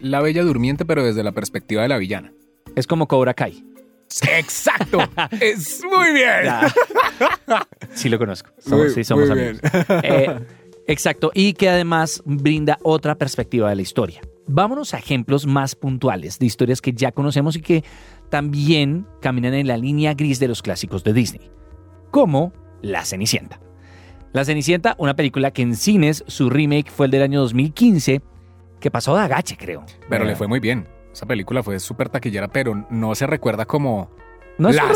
La 0.00 0.20
Bella 0.20 0.42
Durmiente, 0.42 0.84
pero 0.84 1.04
desde 1.04 1.22
la 1.22 1.32
perspectiva 1.32 1.82
de 1.82 1.88
la 1.88 1.98
villana. 1.98 2.32
Es 2.76 2.86
como 2.86 3.06
Cobra 3.08 3.34
Kai. 3.34 3.64
¡Exacto! 4.36 4.98
¡Es 5.40 5.82
muy 5.84 6.12
bien! 6.12 6.44
Ya. 6.44 6.72
Sí 7.94 8.08
lo 8.08 8.18
conozco. 8.18 8.50
Somos, 8.58 8.86
Muy- 8.86 8.94
sí, 8.94 9.04
somos 9.04 9.30
amigos. 9.30 9.58
Eh, 10.02 10.38
exacto. 10.86 11.30
Y 11.34 11.54
que 11.54 11.68
además 11.68 12.22
brinda 12.24 12.78
otra 12.82 13.14
perspectiva 13.16 13.70
de 13.70 13.76
la 13.76 13.82
historia. 13.82 14.20
Vámonos 14.46 14.92
a 14.92 14.98
ejemplos 14.98 15.46
más 15.46 15.74
puntuales 15.74 16.38
de 16.38 16.46
historias 16.46 16.80
que 16.82 16.92
ya 16.92 17.12
conocemos 17.12 17.56
y 17.56 17.62
que 17.62 17.82
también 18.30 19.06
caminan 19.22 19.54
en 19.54 19.66
la 19.66 19.76
línea 19.78 20.14
gris 20.14 20.38
de 20.38 20.48
los 20.48 20.60
clásicos 20.60 21.02
de 21.02 21.12
Disney. 21.14 21.50
Como 22.10 22.52
La 22.82 23.04
Cenicienta. 23.04 23.60
La 24.32 24.44
Cenicienta, 24.44 24.96
una 24.98 25.14
película 25.16 25.50
que 25.52 25.62
en 25.62 25.76
cines 25.76 26.24
su 26.26 26.50
remake 26.50 26.90
fue 26.90 27.06
el 27.06 27.12
del 27.12 27.22
año 27.22 27.40
2015, 27.40 28.20
que 28.84 28.90
pasó 28.90 29.16
de 29.16 29.22
agache, 29.22 29.56
creo. 29.56 29.82
Pero 30.10 30.24
Eh, 30.24 30.26
le 30.26 30.36
fue 30.36 30.46
muy 30.46 30.60
bien. 30.60 30.86
Esa 31.10 31.24
película 31.24 31.62
fue 31.62 31.80
súper 31.80 32.10
taquillera, 32.10 32.48
pero 32.48 32.84
no 32.90 33.14
se 33.14 33.26
recuerda 33.26 33.64
como 33.64 34.10
No 34.58 34.68
es 34.68 34.76
la, 34.76 34.92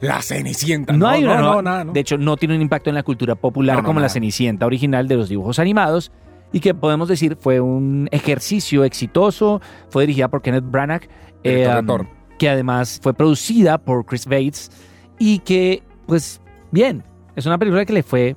la 0.00 0.22
Cenicienta. 0.22 0.92
No, 0.92 1.08
hay 1.08 1.24
una, 1.24 1.38
no, 1.38 1.42
no, 1.42 1.54
no, 1.56 1.62
nada, 1.62 1.84
no. 1.86 1.92
De 1.92 1.98
hecho, 1.98 2.16
no 2.18 2.36
tiene 2.36 2.54
un 2.54 2.62
impacto 2.62 2.88
en 2.88 2.94
la 2.94 3.02
cultura 3.02 3.34
popular 3.34 3.74
No, 3.78 3.82
no, 3.82 3.88
como 3.88 3.98
la. 3.98 4.08
Cenicienta 4.08 4.64
original 4.64 5.08
de 5.08 5.16
los 5.16 5.28
dibujos 5.28 5.58
animados 5.58 6.12
y 6.52 6.60
que 6.60 6.72
podemos 6.72 7.08
decir 7.08 7.34
fue 7.34 7.58
un 7.58 8.08
ejercicio 8.12 8.84
exitoso. 8.84 9.60
Fue 9.90 10.04
dirigida 10.04 10.28
por 10.28 10.40
Kenneth 10.40 10.70
Branagh, 10.70 11.08
um, 11.44 11.86
Thor. 11.86 12.06
que 12.38 12.48
además 12.48 13.00
fue 13.02 13.12
producida 13.12 13.76
por 13.78 14.06
Chris 14.06 14.24
Bates 14.24 14.70
y 15.18 15.40
que, 15.40 15.82
pues, 16.06 16.40
bien, 16.70 17.02
es 17.34 17.44
una 17.44 17.58
película 17.58 17.84
que 17.84 17.92
le 17.92 18.04
fue 18.04 18.36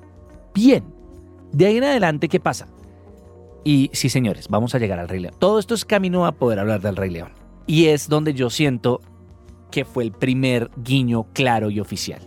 bien. 0.56 0.84
De 1.52 1.68
ahí 1.68 1.78
en 1.78 1.84
adelante, 1.84 2.28
¿qué 2.28 2.40
pasa? 2.40 2.66
Y 3.68 3.90
sí, 3.94 4.10
señores, 4.10 4.48
vamos 4.48 4.76
a 4.76 4.80
llegar 4.80 5.00
al 5.00 5.10
Rey 5.10 5.20
León. 5.20 5.34
Todo 5.40 5.58
esto 5.58 5.74
es 5.74 5.84
camino 5.86 6.28
a 6.28 6.34
poder 6.34 6.60
hablar 6.60 6.82
del 6.82 6.96
Rey 6.96 7.10
León. 7.10 7.32
Y 7.66 7.88
es 7.88 8.08
donde 8.08 8.36
yo 8.36 8.52
siento 8.52 9.02
que 9.72 9.86
fue 9.86 10.04
el 10.04 10.12
primer 10.12 10.70
guiño 10.78 11.26
claro 11.34 11.72
y 11.72 11.80
oficial. 11.80 12.22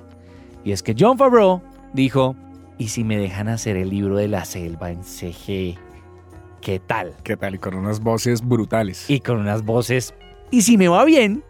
Y 0.64 0.72
es 0.72 0.82
que 0.82 0.96
John 0.98 1.16
Favreau 1.16 1.62
dijo, 1.94 2.34
¿y 2.76 2.88
si 2.88 3.04
me 3.04 3.16
dejan 3.16 3.48
hacer 3.48 3.76
el 3.76 3.88
libro 3.88 4.16
de 4.16 4.26
la 4.26 4.44
selva 4.44 4.90
en 4.90 5.04
CG? 5.04 5.78
¿Qué 6.60 6.80
tal? 6.84 7.14
¿Qué 7.22 7.36
tal? 7.36 7.54
Y 7.54 7.58
con 7.58 7.76
unas 7.76 8.00
voces 8.00 8.46
brutales. 8.46 9.08
Y 9.08 9.20
con 9.20 9.38
unas 9.38 9.64
voces, 9.64 10.14
y 10.50 10.62
si 10.62 10.76
me 10.76 10.88
va 10.88 11.04
bien, 11.04 11.44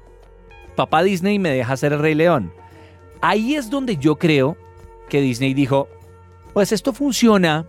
papá 0.77 1.03
Disney 1.03 1.39
me 1.39 1.49
deja 1.49 1.73
hacer 1.73 1.95
el 1.95 2.01
Rey 2.01 2.15
León. 2.15 2.53
Ahí 3.23 3.55
es 3.55 3.71
donde 3.71 3.97
yo 3.97 4.17
creo 4.17 4.59
que 5.09 5.23
Disney 5.23 5.55
dijo, 5.55 5.89
pues 6.53 6.73
esto 6.73 6.93
funciona, 6.93 7.67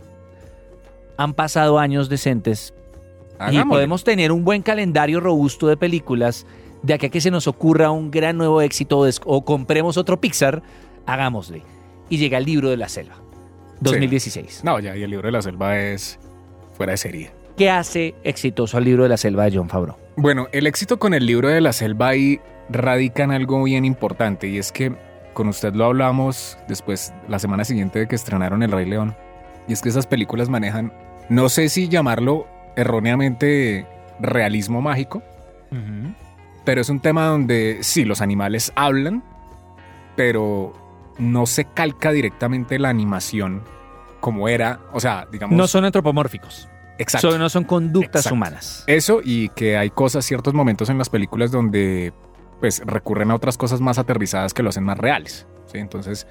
han 1.19 1.33
pasado 1.33 1.79
años 1.79 2.07
decentes 2.07 2.73
y 3.39 3.43
Hagámosle. 3.43 3.69
podemos 3.69 4.03
tener 4.05 4.31
un 4.31 4.45
buen 4.45 4.61
calendario 4.61 5.19
robusto 5.19 5.67
de 5.67 5.75
películas 5.75 6.45
de 6.81 6.93
aquí 6.93 7.07
a 7.07 7.09
que 7.09 7.19
se 7.19 7.29
nos 7.29 7.45
ocurra 7.45 7.91
un 7.91 8.09
gran 8.09 8.37
nuevo 8.37 8.61
éxito 8.61 9.05
o 9.25 9.43
compremos 9.43 9.97
otro 9.97 10.21
Pixar, 10.21 10.63
hagámosle. 11.05 11.61
Y 12.07 12.17
llega 12.17 12.37
el 12.37 12.45
libro 12.45 12.69
de 12.69 12.77
la 12.77 12.87
selva, 12.87 13.15
2016. 13.81 14.63
No, 14.63 14.79
ya, 14.79 14.95
y 14.95 15.03
el 15.03 15.09
libro 15.09 15.27
de 15.27 15.33
la 15.33 15.41
selva 15.41 15.77
es 15.77 16.17
fuera 16.71 16.91
de 16.93 16.97
serie. 16.97 17.31
¿Qué 17.57 17.69
hace 17.69 18.15
exitoso 18.23 18.77
al 18.77 18.85
libro 18.85 19.03
de 19.03 19.09
la 19.09 19.17
selva 19.17 19.43
de 19.43 19.57
John 19.57 19.67
Favreau? 19.67 19.97
Bueno, 20.15 20.47
el 20.53 20.67
éxito 20.67 20.99
con 20.99 21.13
el 21.13 21.25
libro 21.25 21.49
de 21.49 21.59
la 21.59 21.73
selva 21.73 22.07
ahí 22.07 22.39
radica 22.69 23.23
en 23.23 23.31
algo 23.31 23.61
bien 23.63 23.83
importante 23.83 24.47
y 24.47 24.57
es 24.57 24.71
que 24.71 24.95
con 25.33 25.49
usted 25.49 25.73
lo 25.73 25.83
hablamos 25.83 26.57
después, 26.69 27.13
la 27.27 27.39
semana 27.39 27.65
siguiente 27.65 27.99
de 27.99 28.07
que 28.07 28.15
estrenaron 28.15 28.63
El 28.63 28.71
Rey 28.71 28.85
León. 28.85 29.15
Y 29.67 29.73
es 29.73 29.81
que 29.81 29.89
esas 29.89 30.07
películas 30.07 30.49
manejan, 30.49 30.91
no 31.29 31.49
sé 31.49 31.69
si 31.69 31.87
llamarlo 31.87 32.47
erróneamente 32.75 33.87
realismo 34.19 34.81
mágico, 34.81 35.23
pero 36.65 36.81
es 36.81 36.89
un 36.89 36.99
tema 36.99 37.25
donde 37.25 37.79
sí, 37.81 38.05
los 38.05 38.21
animales 38.21 38.71
hablan, 38.75 39.23
pero 40.15 40.73
no 41.17 41.45
se 41.45 41.65
calca 41.65 42.11
directamente 42.11 42.79
la 42.79 42.89
animación 42.89 43.63
como 44.19 44.49
era, 44.49 44.79
o 44.91 44.99
sea, 44.99 45.27
digamos... 45.31 45.55
No 45.57 45.67
son 45.67 45.85
antropomórficos, 45.85 46.67
exacto. 46.97 47.37
no 47.37 47.49
son 47.49 47.63
conductas 47.63 48.21
Exacto. 48.21 48.35
humanas. 48.35 48.83
Eso 48.87 49.21
y 49.23 49.49
que 49.49 49.77
hay 49.77 49.89
cosas, 49.89 50.25
ciertos 50.25 50.53
momentos 50.53 50.89
en 50.89 50.97
las 50.97 51.09
películas 51.09 51.51
donde 51.51 52.13
pues 52.59 52.81
recurren 52.85 53.31
a 53.31 53.35
otras 53.35 53.57
cosas 53.57 53.79
más 53.79 53.97
aterrizadas 53.97 54.53
que 54.53 54.63
lo 54.63 54.69
hacen 54.69 54.83
más 54.83 54.97
reales. 54.97 55.47
¿sí? 55.71 55.77
Entonces, 55.77 56.27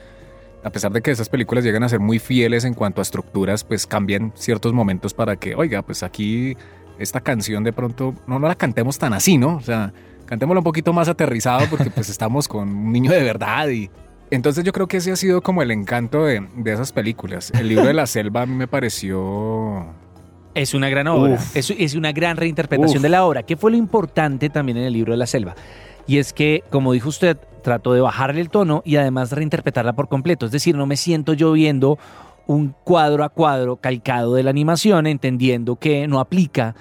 a 0.62 0.70
pesar 0.70 0.92
de 0.92 1.00
que 1.02 1.10
esas 1.10 1.28
películas 1.28 1.64
llegan 1.64 1.82
a 1.82 1.88
ser 1.88 2.00
muy 2.00 2.18
fieles 2.18 2.64
en 2.64 2.74
cuanto 2.74 3.00
a 3.00 3.02
estructuras, 3.02 3.64
pues 3.64 3.86
cambian 3.86 4.32
ciertos 4.34 4.72
momentos 4.72 5.14
para 5.14 5.36
que, 5.36 5.54
oiga, 5.54 5.82
pues 5.82 6.02
aquí 6.02 6.56
esta 6.98 7.20
canción 7.20 7.64
de 7.64 7.72
pronto 7.72 8.14
no, 8.26 8.38
no 8.38 8.48
la 8.48 8.54
cantemos 8.54 8.98
tan 8.98 9.12
así, 9.12 9.38
¿no? 9.38 9.56
O 9.56 9.60
sea, 9.60 9.92
cantémosla 10.26 10.60
un 10.60 10.64
poquito 10.64 10.92
más 10.92 11.08
aterrizado 11.08 11.66
porque 11.70 11.90
pues 11.90 12.08
estamos 12.08 12.48
con 12.48 12.68
un 12.68 12.92
niño 12.92 13.10
de 13.10 13.22
verdad 13.22 13.68
y... 13.68 13.90
Entonces 14.30 14.62
yo 14.62 14.72
creo 14.72 14.86
que 14.88 14.98
ese 14.98 15.10
ha 15.10 15.16
sido 15.16 15.40
como 15.40 15.62
el 15.62 15.70
encanto 15.70 16.26
de, 16.26 16.46
de 16.54 16.72
esas 16.72 16.92
películas. 16.92 17.50
El 17.58 17.68
libro 17.68 17.86
de 17.86 17.94
la 17.94 18.06
selva 18.06 18.42
a 18.42 18.46
mí 18.46 18.54
me 18.54 18.66
pareció... 18.66 19.86
Es 20.54 20.74
una 20.74 20.88
gran 20.88 21.06
obra, 21.06 21.38
es, 21.54 21.70
es 21.70 21.94
una 21.94 22.10
gran 22.10 22.36
reinterpretación 22.36 22.98
Uf. 22.98 23.02
de 23.02 23.08
la 23.08 23.24
obra. 23.24 23.44
¿Qué 23.44 23.56
fue 23.56 23.70
lo 23.70 23.76
importante 23.76 24.50
también 24.50 24.78
en 24.78 24.84
el 24.84 24.92
libro 24.92 25.12
de 25.12 25.16
la 25.18 25.26
selva? 25.26 25.54
Y 26.08 26.18
es 26.18 26.32
que, 26.32 26.64
como 26.70 26.92
dijo 26.92 27.10
usted, 27.10 27.36
trató 27.62 27.92
de 27.92 28.00
bajarle 28.00 28.40
el 28.40 28.48
tono 28.48 28.82
y 28.84 28.96
además 28.96 29.30
reinterpretarla 29.30 29.92
por 29.92 30.08
completo. 30.08 30.46
Es 30.46 30.52
decir, 30.52 30.74
no 30.74 30.86
me 30.86 30.96
siento 30.96 31.34
yo 31.34 31.52
viendo 31.52 31.98
un 32.46 32.74
cuadro 32.82 33.24
a 33.24 33.28
cuadro 33.28 33.76
calcado 33.76 34.34
de 34.34 34.42
la 34.42 34.48
animación, 34.48 35.06
entendiendo 35.06 35.76
que 35.76 36.08
no 36.08 36.18
aplica, 36.18 36.74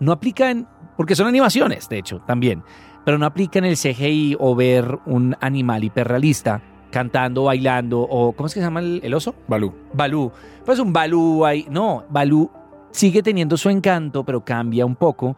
no 0.00 0.10
aplica 0.10 0.50
en, 0.50 0.66
porque 0.96 1.14
son 1.14 1.26
animaciones, 1.26 1.86
de 1.90 1.98
hecho, 1.98 2.22
también, 2.26 2.62
pero 3.04 3.18
no 3.18 3.26
aplica 3.26 3.58
en 3.58 3.66
el 3.66 3.76
CGI 3.76 4.38
o 4.40 4.54
ver 4.54 4.98
un 5.04 5.36
animal 5.42 5.84
hiperrealista 5.84 6.62
cantando, 6.90 7.44
bailando, 7.44 8.00
o 8.00 8.32
¿cómo 8.32 8.46
es 8.46 8.54
que 8.54 8.60
se 8.60 8.64
llama 8.64 8.80
el, 8.80 9.00
el 9.04 9.12
oso? 9.12 9.34
Balú. 9.48 9.74
Balú. 9.92 10.32
Pues 10.64 10.78
un 10.78 10.94
Balú 10.94 11.44
ahí. 11.44 11.66
No, 11.70 12.04
Balú 12.08 12.50
sigue 12.90 13.22
teniendo 13.22 13.58
su 13.58 13.68
encanto, 13.68 14.24
pero 14.24 14.42
cambia 14.42 14.86
un 14.86 14.96
poco. 14.96 15.36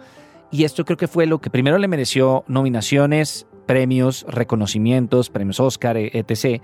Y 0.54 0.62
esto 0.62 0.84
creo 0.84 0.96
que 0.96 1.08
fue 1.08 1.26
lo 1.26 1.40
que 1.40 1.50
primero 1.50 1.78
le 1.78 1.88
mereció 1.88 2.44
nominaciones, 2.46 3.44
premios, 3.66 4.24
reconocimientos, 4.28 5.28
premios 5.28 5.58
Oscar, 5.58 5.96
e- 5.96 6.12
etc. 6.14 6.62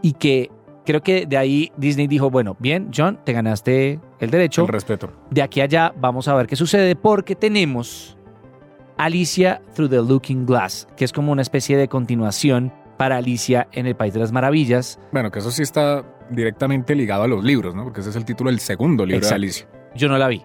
Y 0.00 0.14
que 0.14 0.50
creo 0.86 1.02
que 1.02 1.26
de 1.26 1.36
ahí 1.36 1.70
Disney 1.76 2.06
dijo, 2.06 2.30
bueno, 2.30 2.56
bien, 2.58 2.88
John, 2.96 3.18
te 3.24 3.34
ganaste 3.34 4.00
el 4.18 4.30
derecho. 4.30 4.62
El 4.62 4.68
respeto. 4.68 5.12
De 5.30 5.42
aquí 5.42 5.60
a 5.60 5.64
allá 5.64 5.92
vamos 6.00 6.26
a 6.26 6.34
ver 6.36 6.46
qué 6.46 6.56
sucede 6.56 6.96
porque 6.96 7.36
tenemos 7.36 8.16
Alicia 8.96 9.60
Through 9.74 9.90
the 9.90 9.96
Looking 9.98 10.46
Glass, 10.46 10.88
que 10.96 11.04
es 11.04 11.12
como 11.12 11.30
una 11.30 11.42
especie 11.42 11.76
de 11.76 11.86
continuación 11.86 12.72
para 12.96 13.18
Alicia 13.18 13.68
en 13.72 13.86
el 13.86 13.94
País 13.94 14.14
de 14.14 14.20
las 14.20 14.32
Maravillas. 14.32 14.98
Bueno, 15.12 15.30
que 15.30 15.40
eso 15.40 15.50
sí 15.50 15.62
está 15.62 16.02
directamente 16.30 16.94
ligado 16.94 17.24
a 17.24 17.28
los 17.28 17.44
libros, 17.44 17.74
¿no? 17.74 17.84
Porque 17.84 18.00
ese 18.00 18.08
es 18.08 18.16
el 18.16 18.24
título 18.24 18.48
del 18.48 18.60
segundo 18.60 19.04
libro 19.04 19.18
Exacto. 19.18 19.34
de 19.34 19.36
Alicia. 19.46 19.68
Yo 19.94 20.08
no 20.08 20.16
la 20.16 20.28
vi, 20.28 20.42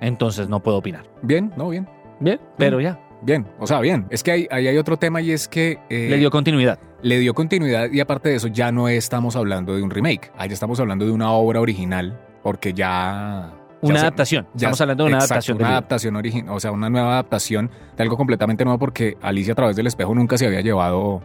entonces 0.00 0.48
no 0.48 0.62
puedo 0.62 0.78
opinar. 0.78 1.04
Bien, 1.20 1.52
no, 1.58 1.68
bien. 1.68 1.86
Bien, 2.20 2.40
pero 2.56 2.80
ya, 2.80 2.98
Bien, 3.22 3.46
o 3.58 3.66
sea, 3.66 3.80
bien. 3.80 4.06
Es 4.10 4.22
que 4.22 4.32
hay- 4.32 4.48
ahí 4.50 4.68
hay 4.68 4.76
otro 4.76 4.98
tema 4.98 5.22
y 5.22 5.30
es 5.30 5.48
que 5.48 5.78
eh, 5.88 6.08
le 6.10 6.18
dio 6.18 6.30
continuidad. 6.30 6.78
le 7.00 7.18
dio 7.18 7.32
continuidad 7.32 7.90
y 7.90 8.00
aparte 8.00 8.28
de 8.28 8.34
eso 8.36 8.48
ya 8.48 8.70
no 8.70 8.86
estamos 8.88 9.34
hablando 9.34 9.74
de 9.74 9.82
un 9.82 9.90
remake, 9.90 10.30
ahí 10.36 10.50
estamos 10.52 10.78
hablando 10.78 11.06
de 11.06 11.10
una 11.10 11.30
obra 11.32 11.60
original 11.60 12.20
porque 12.42 12.74
ya... 12.74 13.50
ya 13.54 13.88
Una 13.88 13.94
se- 13.96 14.00
adaptación. 14.02 14.44
ya- 14.52 14.66
Estamos 14.68 14.80
hablando 14.82 15.04
de 15.04 15.08
una 15.08 15.16
exacto, 15.18 15.32
adaptación. 15.34 15.56
Una 15.58 15.68
adaptación 15.70 16.16
original, 16.16 16.54
o 16.54 16.60
sea, 16.60 16.70
una 16.72 16.90
nueva 16.90 17.12
adaptación 17.12 17.70
de 17.96 18.02
algo 18.02 18.18
completamente 18.18 18.62
nuevo 18.64 18.78
porque 18.78 19.16
Alicia 19.22 19.52
a 19.54 19.56
través 19.56 19.76
del 19.76 19.86
espejo 19.86 20.14
nunca 20.14 20.36
se 20.36 20.46
había 20.46 20.60
llevado, 20.60 21.22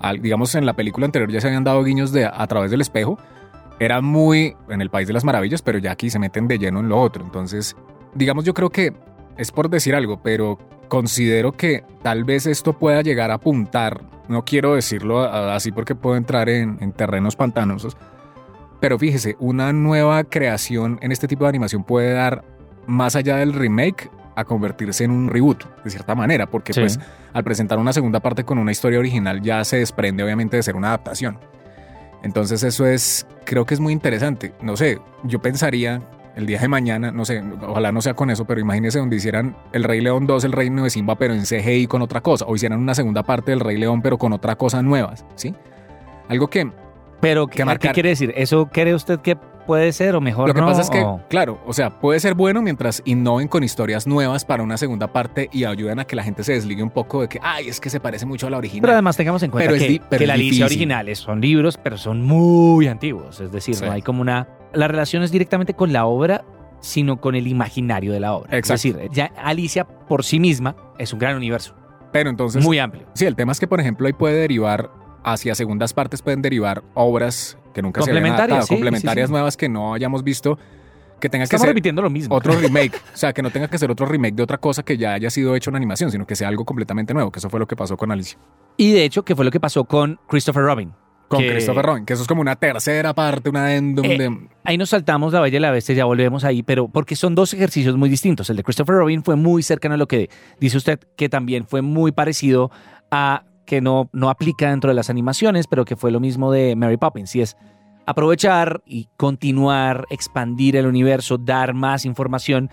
al- 0.00 0.22
digamos, 0.22 0.54
en 0.54 0.64
la 0.64 0.72
película 0.72 1.04
anterior 1.04 1.30
ya 1.30 1.42
se 1.42 1.48
habían 1.48 1.64
dado 1.64 1.84
guiños 1.84 2.10
de 2.12 2.24
a 2.24 2.46
través 2.46 2.70
del 2.70 2.80
espejo. 2.80 3.18
Era 3.80 4.00
muy 4.00 4.56
en 4.70 4.80
el 4.80 4.88
País 4.88 5.08
de 5.08 5.12
las 5.12 5.24
Maravillas, 5.24 5.60
pero 5.60 5.78
ya 5.78 5.92
aquí 5.92 6.08
se 6.08 6.18
meten 6.18 6.48
de 6.48 6.58
lleno 6.58 6.80
en 6.80 6.88
lo 6.88 6.98
otro. 7.00 7.22
Entonces, 7.22 7.76
digamos, 8.14 8.44
yo 8.44 8.54
creo 8.54 8.70
que 8.70 8.94
es 9.36 9.50
por 9.52 9.68
decir 9.70 9.94
algo, 9.94 10.20
pero 10.22 10.58
considero 10.88 11.52
que 11.52 11.84
tal 12.02 12.24
vez 12.24 12.46
esto 12.46 12.72
pueda 12.74 13.02
llegar 13.02 13.30
a 13.30 13.34
apuntar, 13.34 14.02
no 14.28 14.44
quiero 14.44 14.74
decirlo 14.74 15.22
así 15.22 15.72
porque 15.72 15.94
puedo 15.94 16.16
entrar 16.16 16.48
en, 16.48 16.78
en 16.80 16.92
terrenos 16.92 17.36
pantanosos, 17.36 17.96
pero 18.80 18.98
fíjese, 18.98 19.36
una 19.38 19.72
nueva 19.72 20.24
creación 20.24 20.98
en 21.02 21.10
este 21.12 21.26
tipo 21.26 21.44
de 21.44 21.48
animación 21.50 21.84
puede 21.84 22.12
dar 22.12 22.44
más 22.86 23.16
allá 23.16 23.36
del 23.36 23.52
remake 23.54 24.10
a 24.36 24.44
convertirse 24.44 25.04
en 25.04 25.10
un 25.10 25.28
reboot, 25.28 25.64
de 25.84 25.90
cierta 25.90 26.14
manera, 26.14 26.46
porque 26.46 26.72
Sí. 26.72 26.80
pues 26.80 26.98
al 27.32 27.44
presentar 27.44 27.78
una 27.78 27.92
segunda 27.92 28.20
parte 28.20 28.44
con 28.44 28.58
una 28.58 28.72
historia 28.72 28.98
original 28.98 29.40
ya 29.42 29.64
se 29.64 29.78
desprende 29.78 30.22
obviamente 30.24 30.56
de 30.56 30.62
ser 30.62 30.76
una 30.76 30.88
adaptación. 30.88 31.38
Entonces 32.22 32.62
eso 32.62 32.86
es, 32.86 33.26
creo 33.44 33.64
que 33.66 33.74
es 33.74 33.80
muy 33.80 33.92
interesante. 33.92 34.52
No 34.60 34.76
sé, 34.76 34.98
yo 35.24 35.40
pensaría 35.40 36.00
el 36.36 36.46
día 36.46 36.58
de 36.58 36.68
mañana, 36.68 37.10
no 37.12 37.24
sé, 37.24 37.42
ojalá 37.66 37.92
no 37.92 38.02
sea 38.02 38.14
con 38.14 38.30
eso, 38.30 38.44
pero 38.44 38.60
imagínese 38.60 38.98
donde 38.98 39.16
hicieran 39.16 39.56
El 39.72 39.84
Rey 39.84 40.00
León 40.00 40.26
2, 40.26 40.44
El 40.44 40.52
Reino 40.52 40.82
de 40.84 40.90
Simba, 40.90 41.14
pero 41.16 41.32
en 41.34 41.42
CGI 41.44 41.86
con 41.86 42.02
otra 42.02 42.20
cosa, 42.20 42.44
o 42.46 42.54
hicieran 42.56 42.80
una 42.80 42.94
segunda 42.94 43.22
parte 43.22 43.50
del 43.52 43.60
Rey 43.60 43.76
León, 43.78 44.02
pero 44.02 44.18
con 44.18 44.32
otra 44.32 44.56
cosa 44.56 44.82
nueva, 44.82 45.14
¿sí? 45.36 45.54
Algo 46.28 46.48
que 46.48 46.70
Pero, 47.20 47.46
que 47.46 47.56
¿qué, 47.58 47.64
marcar. 47.64 47.90
¿qué 47.90 47.94
quiere 47.94 48.08
decir? 48.10 48.32
¿Eso 48.36 48.66
cree 48.72 48.94
usted 48.94 49.20
que 49.20 49.36
puede 49.36 49.92
ser 49.92 50.14
o 50.14 50.20
mejor 50.20 50.48
Lo 50.48 50.54
que 50.54 50.60
no? 50.60 50.66
pasa 50.66 50.82
es 50.82 50.90
que, 50.90 51.00
o- 51.02 51.22
claro, 51.30 51.58
o 51.66 51.72
sea, 51.72 51.98
puede 52.00 52.20
ser 52.20 52.34
bueno 52.34 52.60
mientras 52.60 53.00
innoven 53.06 53.48
con 53.48 53.62
historias 53.64 54.06
nuevas 54.06 54.44
para 54.44 54.62
una 54.62 54.76
segunda 54.76 55.12
parte 55.12 55.48
y 55.52 55.64
ayuden 55.64 56.00
a 56.00 56.04
que 56.04 56.16
la 56.16 56.22
gente 56.22 56.44
se 56.44 56.52
desligue 56.52 56.82
un 56.82 56.90
poco 56.90 57.22
de 57.22 57.28
que, 57.28 57.38
ay, 57.42 57.68
es 57.68 57.80
que 57.80 57.88
se 57.88 57.98
parece 58.00 58.26
mucho 58.26 58.46
a 58.46 58.50
la 58.50 58.58
original. 58.58 58.82
Pero 58.82 58.92
además 58.92 59.16
tengamos 59.16 59.42
en 59.42 59.50
cuenta 59.50 59.70
Pero 59.72 59.78
que, 59.82 60.00
que 60.18 60.26
la 60.26 60.34
difícil. 60.34 60.64
originales 60.64 61.18
son 61.18 61.40
libros, 61.40 61.78
pero 61.82 61.96
son 61.96 62.20
muy 62.22 62.88
antiguos. 62.88 63.40
Es 63.40 63.50
decir, 63.52 63.74
Sí. 63.76 63.84
no 63.86 63.92
hay 63.92 64.02
como 64.02 64.20
una... 64.20 64.48
La 64.74 64.88
relación 64.88 65.22
es 65.22 65.30
directamente 65.30 65.74
con 65.74 65.92
la 65.92 66.06
obra, 66.06 66.44
sino 66.80 67.20
con 67.20 67.34
el 67.34 67.46
imaginario 67.46 68.12
de 68.12 68.20
la 68.20 68.34
obra. 68.34 68.56
Exacto. 68.56 68.88
Es 68.88 68.94
decir, 68.94 69.10
ya 69.12 69.32
Alicia 69.36 69.84
por 69.84 70.24
sí 70.24 70.38
misma 70.38 70.76
es 70.98 71.12
un 71.12 71.18
gran 71.18 71.36
universo, 71.36 71.74
Pero 72.12 72.30
entonces, 72.30 72.62
muy 72.62 72.78
amplio. 72.78 73.06
sí, 73.14 73.24
el 73.24 73.36
tema 73.36 73.52
es 73.52 73.60
que, 73.60 73.66
por 73.66 73.80
ejemplo, 73.80 74.06
ahí 74.06 74.12
puede 74.12 74.36
derivar, 74.36 74.90
hacia 75.24 75.54
segundas 75.54 75.94
partes 75.94 76.20
pueden 76.22 76.42
derivar 76.42 76.82
obras 76.94 77.56
que 77.72 77.80
nunca 77.82 78.02
se 78.02 78.10
habían 78.10 78.22
Complementarias, 78.22 78.56
adaptado, 78.56 78.66
sí, 78.66 78.74
complementarias 78.74 79.24
sí, 79.24 79.28
sí. 79.28 79.32
nuevas 79.32 79.56
que 79.56 79.68
no 79.68 79.94
hayamos 79.94 80.22
visto, 80.22 80.58
que 81.20 81.28
tenga 81.30 81.46
que 81.46 81.58
ser 81.58 81.68
repitiendo 81.68 82.02
lo 82.02 82.10
mismo. 82.10 82.34
otro 82.34 82.52
remake, 82.60 82.94
o 82.96 83.16
sea, 83.16 83.32
que 83.32 83.42
no 83.42 83.50
tenga 83.50 83.68
que 83.68 83.78
ser 83.78 83.90
otro 83.90 84.04
remake 84.06 84.34
de 84.34 84.42
otra 84.42 84.58
cosa 84.58 84.82
que 84.82 84.98
ya 84.98 85.14
haya 85.14 85.30
sido 85.30 85.56
hecho 85.56 85.70
en 85.70 85.76
animación, 85.76 86.10
sino 86.10 86.26
que 86.26 86.36
sea 86.36 86.48
algo 86.48 86.64
completamente 86.64 87.14
nuevo, 87.14 87.32
que 87.32 87.38
eso 87.38 87.48
fue 87.48 87.58
lo 87.58 87.66
que 87.66 87.76
pasó 87.76 87.96
con 87.96 88.12
Alicia. 88.12 88.38
Y 88.76 88.92
de 88.92 89.04
hecho, 89.04 89.24
que 89.24 89.34
fue 89.34 89.44
lo 89.44 89.50
que 89.50 89.58
pasó 89.60 89.84
con 89.84 90.20
Christopher 90.28 90.62
Robin. 90.64 90.92
Con 91.28 91.40
que- 91.40 91.48
Christopher 91.50 91.84
Robin, 91.84 92.04
que 92.04 92.12
eso 92.12 92.22
es 92.22 92.28
como 92.28 92.40
una 92.42 92.56
tercera 92.56 93.14
parte, 93.14 93.48
un 93.50 93.56
adendum 93.56 94.04
Eh, 94.04 94.18
de... 94.18 94.48
Ahí 94.64 94.76
nos 94.78 94.90
saltamos 94.90 95.32
la 95.32 95.40
Bella 95.40 95.56
y 95.56 95.60
la 95.60 95.70
Bestia, 95.70 95.94
ya 95.94 96.04
volvemos 96.04 96.44
ahí, 96.44 96.62
pero 96.62 96.88
porque 96.88 97.16
son 97.16 97.34
dos 97.34 97.52
ejercicios 97.54 97.96
muy 97.96 98.08
distintos. 98.08 98.50
El 98.50 98.56
de 98.56 98.62
Christopher 98.62 98.96
Robin 98.96 99.22
fue 99.24 99.34
muy 99.36 99.62
cercano 99.62 99.94
a 99.94 99.98
lo 99.98 100.06
que 100.06 100.28
dice 100.60 100.76
usted, 100.76 101.00
que 101.16 101.28
también 101.28 101.66
fue 101.66 101.82
muy 101.82 102.12
parecido 102.12 102.70
a 103.10 103.44
que 103.66 103.80
no, 103.80 104.10
no 104.12 104.28
aplica 104.28 104.68
dentro 104.70 104.90
de 104.90 104.94
las 104.94 105.08
animaciones, 105.10 105.66
pero 105.66 105.84
que 105.84 105.96
fue 105.96 106.10
lo 106.10 106.20
mismo 106.20 106.52
de 106.52 106.76
Mary 106.76 106.98
Poppins, 106.98 107.34
y 107.34 107.40
es 107.40 107.56
aprovechar 108.06 108.82
y 108.84 109.08
continuar, 109.16 110.04
expandir 110.10 110.76
el 110.76 110.86
universo, 110.86 111.38
dar 111.38 111.72
más 111.72 112.04
información, 112.04 112.68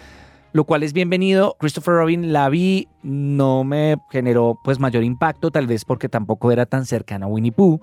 lo 0.51 0.65
cual 0.65 0.83
es 0.83 0.91
bienvenido. 0.91 1.55
Christopher 1.59 1.93
Robin 1.93 2.33
la 2.33 2.49
vi, 2.49 2.89
no 3.01 3.63
me 3.63 3.95
generó 4.09 4.59
pues 4.63 4.79
mayor 4.79 5.03
impacto, 5.05 5.49
tal 5.51 5.67
vez 5.67 5.85
porque 5.85 6.09
tampoco 6.09 6.51
era 6.51 6.65
tan 6.65 6.85
cercana 6.85 7.27
a 7.27 7.29
Winnie 7.29 7.53
Pooh. 7.53 7.79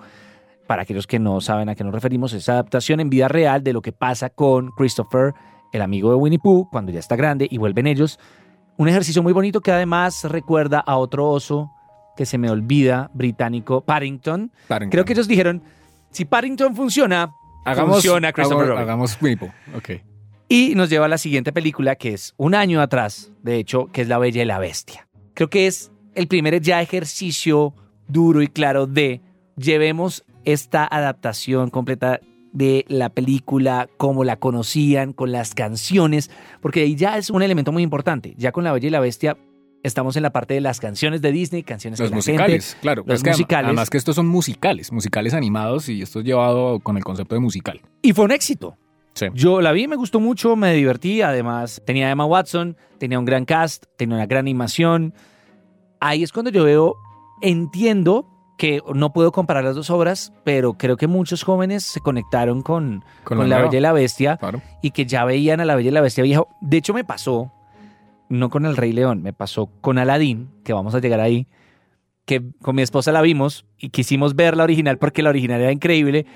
Para 0.68 0.82
aquellos 0.82 1.06
que 1.06 1.18
no 1.18 1.40
saben 1.40 1.70
a 1.70 1.74
qué 1.74 1.82
nos 1.82 1.94
referimos, 1.94 2.34
es 2.34 2.46
adaptación 2.50 3.00
en 3.00 3.08
vida 3.08 3.26
real 3.26 3.64
de 3.64 3.72
lo 3.72 3.80
que 3.80 3.90
pasa 3.92 4.28
con 4.28 4.70
Christopher, 4.72 5.32
el 5.72 5.80
amigo 5.80 6.10
de 6.10 6.16
Winnie 6.16 6.38
Pooh, 6.38 6.68
cuando 6.70 6.92
ya 6.92 7.00
está 7.00 7.16
grande 7.16 7.48
y 7.50 7.56
vuelven 7.56 7.86
ellos. 7.86 8.20
Un 8.76 8.86
ejercicio 8.86 9.22
muy 9.22 9.32
bonito 9.32 9.62
que 9.62 9.72
además 9.72 10.24
recuerda 10.24 10.78
a 10.80 10.98
otro 10.98 11.26
oso 11.26 11.70
que 12.18 12.26
se 12.26 12.36
me 12.36 12.50
olvida, 12.50 13.10
británico, 13.14 13.80
Paddington. 13.80 14.52
Paddington. 14.68 14.90
Creo 14.90 15.06
que 15.06 15.14
ellos 15.14 15.26
dijeron, 15.26 15.62
si 16.10 16.26
Paddington 16.26 16.76
funciona, 16.76 17.32
hagamos, 17.64 17.94
funciona 17.94 18.30
Christopher 18.34 18.64
hagamos, 18.64 18.68
Robin. 18.68 18.82
hagamos 18.82 19.18
Winnie 19.22 19.36
Pooh. 19.38 19.52
Ok. 19.74 20.02
Y 20.50 20.74
nos 20.74 20.90
lleva 20.90 21.06
a 21.06 21.08
la 21.08 21.16
siguiente 21.16 21.50
película, 21.50 21.96
que 21.96 22.12
es 22.12 22.34
un 22.36 22.54
año 22.54 22.82
atrás, 22.82 23.32
de 23.42 23.56
hecho, 23.56 23.86
que 23.86 24.02
es 24.02 24.08
La 24.08 24.18
Bella 24.18 24.42
y 24.42 24.44
la 24.44 24.58
Bestia. 24.58 25.08
Creo 25.32 25.48
que 25.48 25.66
es 25.66 25.90
el 26.14 26.28
primer 26.28 26.60
ya 26.60 26.82
ejercicio 26.82 27.72
duro 28.06 28.42
y 28.42 28.48
claro 28.48 28.86
de 28.86 29.22
llevemos 29.56 30.24
esta 30.52 30.86
adaptación 30.86 31.70
completa 31.70 32.20
de 32.52 32.84
la 32.88 33.10
película, 33.10 33.88
como 33.98 34.24
la 34.24 34.36
conocían, 34.36 35.12
con 35.12 35.30
las 35.32 35.54
canciones, 35.54 36.30
porque 36.62 36.80
ahí 36.80 36.96
ya 36.96 37.18
es 37.18 37.28
un 37.30 37.42
elemento 37.42 37.72
muy 37.72 37.82
importante. 37.82 38.34
Ya 38.38 38.52
con 38.52 38.64
La 38.64 38.72
Bella 38.72 38.86
y 38.88 38.90
la 38.90 39.00
Bestia 39.00 39.36
estamos 39.82 40.16
en 40.16 40.22
la 40.22 40.30
parte 40.30 40.54
de 40.54 40.60
las 40.60 40.80
canciones 40.80 41.20
de 41.22 41.30
Disney, 41.30 41.62
canciones 41.62 42.00
Los 42.00 42.08
que 42.08 42.10
la 42.10 42.16
musicales, 42.16 42.66
gente- 42.70 42.80
claro. 42.80 43.04
los 43.06 43.22
musicales. 43.24 43.66
Además 43.66 43.90
que 43.90 43.98
estos 43.98 44.16
son 44.16 44.26
musicales, 44.26 44.90
musicales 44.92 45.34
animados 45.34 45.88
y 45.90 46.00
esto 46.02 46.20
es 46.20 46.24
llevado 46.24 46.80
con 46.80 46.96
el 46.96 47.04
concepto 47.04 47.34
de 47.34 47.40
musical. 47.40 47.80
Y 48.02 48.12
fue 48.14 48.24
un 48.24 48.32
éxito. 48.32 48.76
Sí. 49.14 49.26
Yo 49.34 49.60
la 49.60 49.72
vi, 49.72 49.86
me 49.86 49.96
gustó 49.96 50.18
mucho, 50.20 50.56
me 50.56 50.72
divertí. 50.74 51.20
Además, 51.22 51.82
tenía 51.84 52.08
a 52.08 52.10
Emma 52.12 52.24
Watson, 52.24 52.76
tenía 52.98 53.18
un 53.18 53.24
gran 53.24 53.44
cast, 53.44 53.84
tenía 53.96 54.16
una 54.16 54.26
gran 54.26 54.40
animación. 54.40 55.12
Ahí 56.00 56.22
es 56.22 56.32
cuando 56.32 56.50
yo 56.50 56.64
veo, 56.64 56.94
entiendo 57.42 58.26
que 58.58 58.82
no 58.92 59.12
puedo 59.12 59.32
comparar 59.32 59.64
las 59.64 59.76
dos 59.76 59.88
obras, 59.88 60.32
pero 60.44 60.74
creo 60.74 60.96
que 60.96 61.06
muchos 61.06 61.44
jóvenes 61.44 61.84
se 61.84 62.00
conectaron 62.00 62.60
con, 62.60 63.04
con, 63.24 63.48
la. 63.48 63.62
Bella 63.62 63.78
y 63.78 63.80
la 63.80 63.92
Bestia 63.92 64.36
Claro. 64.36 64.60
y 64.82 64.90
que 64.90 65.06
ya 65.06 65.24
veían 65.24 65.60
a 65.60 65.64
La 65.64 65.76
Bella 65.76 65.88
y 65.88 65.92
la 65.92 66.00
Bestia 66.00 66.24
viejo. 66.24 66.48
De 66.60 66.76
hecho, 66.76 66.92
me 66.92 67.04
pasó, 67.04 67.52
no 68.28 68.50
con 68.50 68.66
El 68.66 68.76
Rey 68.76 68.92
León, 68.92 69.22
me 69.22 69.32
pasó 69.32 69.70
con 69.80 69.96
Aladdin, 69.96 70.50
que 70.64 70.72
vamos 70.72 70.94
a 70.94 70.98
llegar 70.98 71.20
ahí, 71.20 71.46
que 72.26 72.42
con 72.60 72.74
mi 72.74 72.82
esposa 72.82 73.12
la 73.12 73.22
vimos 73.22 73.64
y 73.78 73.90
quisimos 73.90 74.34
ver 74.34 74.56
la 74.56 74.64
original 74.64 74.98
porque 74.98 75.22
la 75.22 75.30
original 75.30 75.60
era 75.60 75.72
increíble. 75.72 76.26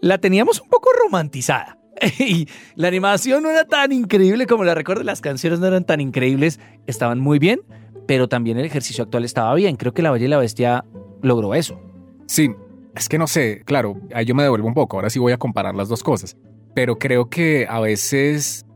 La 0.00 0.18
teníamos 0.18 0.60
un 0.60 0.68
poco 0.68 0.90
romantizada. 1.04 1.76
Y 2.18 2.48
la 2.74 2.88
animación 2.88 3.42
no 3.42 3.50
era 3.50 3.66
tan 3.66 3.92
increíble 3.92 4.46
como 4.46 4.64
la 4.64 4.74
recuerdo, 4.74 5.02
las 5.02 5.20
canciones 5.20 5.60
no 5.60 5.66
eran 5.66 5.84
tan 5.84 6.00
increíbles, 6.00 6.58
estaban 6.86 7.20
muy 7.20 7.38
bien, 7.38 7.60
pero 8.06 8.26
también 8.26 8.56
el 8.56 8.64
ejercicio 8.64 9.04
actual 9.04 9.26
estaba 9.26 9.54
bien. 9.54 9.76
Creo 9.76 9.92
que 9.92 10.00
La 10.00 10.10
Bella 10.10 10.24
y 10.24 10.28
la 10.28 10.38
Bestia 10.38 10.84
logró 11.22 11.54
eso. 11.54 11.80
Sí, 12.26 12.50
es 12.94 13.08
que 13.08 13.18
no 13.18 13.26
sé, 13.26 13.62
claro, 13.64 13.96
ahí 14.14 14.24
yo 14.24 14.34
me 14.34 14.42
devuelvo 14.42 14.68
un 14.68 14.74
poco, 14.74 14.96
ahora 14.96 15.10
sí 15.10 15.18
voy 15.18 15.32
a 15.32 15.38
comparar 15.38 15.74
las 15.74 15.88
dos 15.88 16.02
cosas, 16.02 16.36
pero 16.74 16.98
creo 16.98 17.28
que 17.28 17.66
a 17.68 17.80
veces 17.80 18.66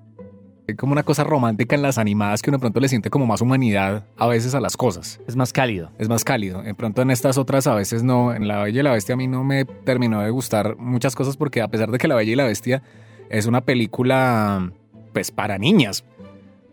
hay 0.66 0.76
como 0.76 0.92
una 0.92 1.02
cosa 1.02 1.24
romántica 1.24 1.74
en 1.74 1.82
las 1.82 1.98
animadas 1.98 2.40
que 2.40 2.50
uno 2.50 2.56
de 2.56 2.62
pronto 2.62 2.80
le 2.80 2.88
siente 2.88 3.10
como 3.10 3.26
más 3.26 3.42
humanidad 3.42 4.06
a 4.16 4.26
veces 4.26 4.54
a 4.54 4.60
las 4.60 4.76
cosas, 4.76 5.20
Es 5.26 5.36
más 5.36 5.52
cálido. 5.52 5.90
es 5.98 6.08
más 6.08 6.24
cálido, 6.24 6.62
de 6.62 6.74
pronto 6.74 7.02
en 7.02 7.10
estas 7.10 7.38
otras 7.38 7.66
a 7.66 7.74
veces 7.74 8.02
no, 8.02 8.34
en 8.34 8.48
La 8.48 8.62
Bella 8.62 8.80
y 8.80 8.82
la 8.82 8.92
Bestia 8.92 9.14
a 9.14 9.16
mí 9.16 9.26
no 9.26 9.44
me 9.44 9.64
terminó 9.64 10.20
de 10.22 10.30
gustar 10.30 10.76
muchas 10.78 11.14
cosas 11.14 11.36
porque 11.36 11.60
a 11.60 11.68
pesar 11.68 11.90
de 11.90 11.98
que 11.98 12.08
La 12.08 12.14
Bella 12.14 12.32
y 12.32 12.36
la 12.36 12.44
Bestia 12.44 12.82
es 13.28 13.46
una 13.46 13.60
película 13.62 14.72
pues 15.12 15.30
para 15.30 15.58
niñas, 15.58 16.04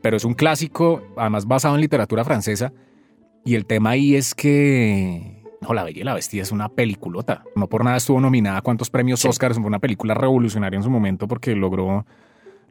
pero 0.02 0.18
es 0.18 0.26
un 0.26 0.34
clásico, 0.34 1.04
además 1.18 1.46
basado 1.46 1.76
en 1.76 1.82
literatura 1.82 2.24
francesa, 2.24 2.74
y 3.46 3.56
el 3.56 3.66
tema 3.66 3.92
ahí 3.92 4.16
es 4.16 4.36
que 4.36 5.41
no, 5.62 5.74
La 5.74 5.84
Bella 5.84 6.02
y 6.02 6.04
la 6.04 6.14
Bestia 6.16 6.42
es 6.42 6.52
una 6.52 6.70
peliculota. 6.70 7.44
No 7.56 7.68
por 7.68 7.84
nada 7.86 7.98
estuvo 7.98 8.20
nominada 8.20 8.58
a 8.58 8.62
cuántos 8.62 8.90
premios 8.90 9.20
Sí. 9.20 9.28
Oscars. 9.28 9.58
Fue 9.58 9.66
una 9.66 9.80
película 9.80 10.14
revolucionaria 10.14 10.78
en 10.78 10.84
su 10.84 10.90
momento 10.90 11.28
porque 11.28 11.56
logró, 11.56 12.06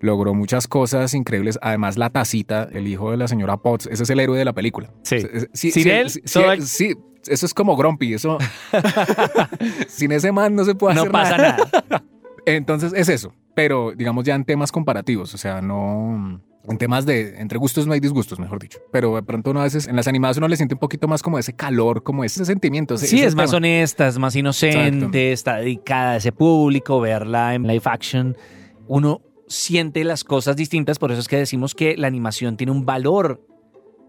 logró 0.00 0.34
muchas 0.34 0.66
cosas 0.68 1.14
increíbles. 1.14 1.58
Además, 1.62 1.96
la 1.96 2.10
tacita, 2.10 2.68
el 2.72 2.88
hijo 2.88 3.10
de 3.10 3.16
la 3.16 3.28
señora 3.28 3.56
Potts, 3.58 3.86
ese 3.86 4.02
es 4.02 4.10
el 4.10 4.20
héroe 4.20 4.36
de 4.38 4.44
la 4.44 4.52
película. 4.52 4.90
Sí. 5.02 5.18
Sí, 5.52 5.88
él, 5.88 6.10
sí, 6.10 6.20
todo 6.32 6.52
el- 6.52 6.62
sí, 6.66 6.94
eso 7.28 7.46
es 7.46 7.54
como 7.54 7.76
Grumpy. 7.76 8.14
Eso. 8.14 8.38
Sin 9.88 10.12
ese 10.12 10.32
man 10.32 10.54
no 10.54 10.64
se 10.64 10.74
puede 10.74 10.94
No 10.94 11.02
hacer 11.02 11.12
pasa 11.12 11.36
nada. 11.36 11.56
nada. 11.88 12.04
Entonces 12.46 12.92
es 12.96 13.08
eso, 13.08 13.34
pero 13.54 13.92
digamos 13.92 14.24
ya 14.24 14.34
en 14.34 14.44
temas 14.44 14.72
comparativos, 14.72 15.34
o 15.34 15.38
sea, 15.38 15.60
no 15.60 16.40
en 16.70 16.78
temas 16.78 17.04
de 17.06 17.40
entre 17.40 17.58
gustos 17.58 17.86
no 17.86 17.92
hay 17.92 18.00
disgustos, 18.00 18.38
mejor 18.38 18.60
dicho. 18.60 18.78
Pero 18.92 19.14
de 19.16 19.22
pronto 19.22 19.50
uno 19.50 19.60
a 19.60 19.64
veces 19.64 19.86
en 19.88 19.96
las 19.96 20.06
animadas 20.08 20.36
uno 20.38 20.48
le 20.48 20.56
siente 20.56 20.74
un 20.74 20.78
poquito 20.80 21.08
más 21.08 21.22
como 21.22 21.38
ese 21.38 21.52
calor, 21.54 22.02
como 22.02 22.24
ese 22.24 22.44
sentimiento. 22.44 22.94
ese- 22.94 23.06
Sí, 23.08 23.16
ese 23.18 23.26
es 23.28 23.34
más 23.34 23.52
honesta, 23.52 24.06
es 24.08 24.18
más 24.18 24.34
inocente, 24.36 25.32
está 25.32 25.56
dedicada 25.56 26.12
a 26.12 26.16
ese 26.16 26.32
público, 26.32 27.00
verla 27.00 27.54
en 27.54 27.66
live 27.66 27.82
action. 27.84 28.36
Uno 28.86 29.20
siente 29.48 30.04
las 30.04 30.22
cosas 30.24 30.54
distintas, 30.56 30.98
por 30.98 31.10
eso 31.10 31.20
es 31.20 31.28
que 31.28 31.36
decimos 31.36 31.74
que 31.74 31.96
la 31.96 32.06
animación 32.06 32.56
tiene 32.56 32.70
un 32.72 32.86
valor 32.86 33.40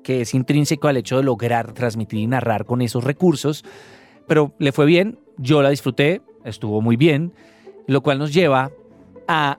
que 0.03 0.21
es 0.21 0.33
intrínseco 0.33 0.87
al 0.87 0.97
hecho 0.97 1.17
de 1.17 1.23
lograr 1.23 1.73
transmitir 1.73 2.19
y 2.19 2.27
narrar 2.27 2.65
con 2.65 2.81
esos 2.81 3.03
recursos. 3.03 3.63
Pero 4.27 4.53
le 4.59 4.71
fue 4.71 4.85
bien, 4.85 5.19
yo 5.37 5.61
la 5.61 5.69
disfruté, 5.69 6.21
estuvo 6.45 6.81
muy 6.81 6.95
bien, 6.95 7.33
lo 7.87 8.01
cual 8.01 8.17
nos 8.19 8.33
lleva 8.33 8.71
a 9.27 9.57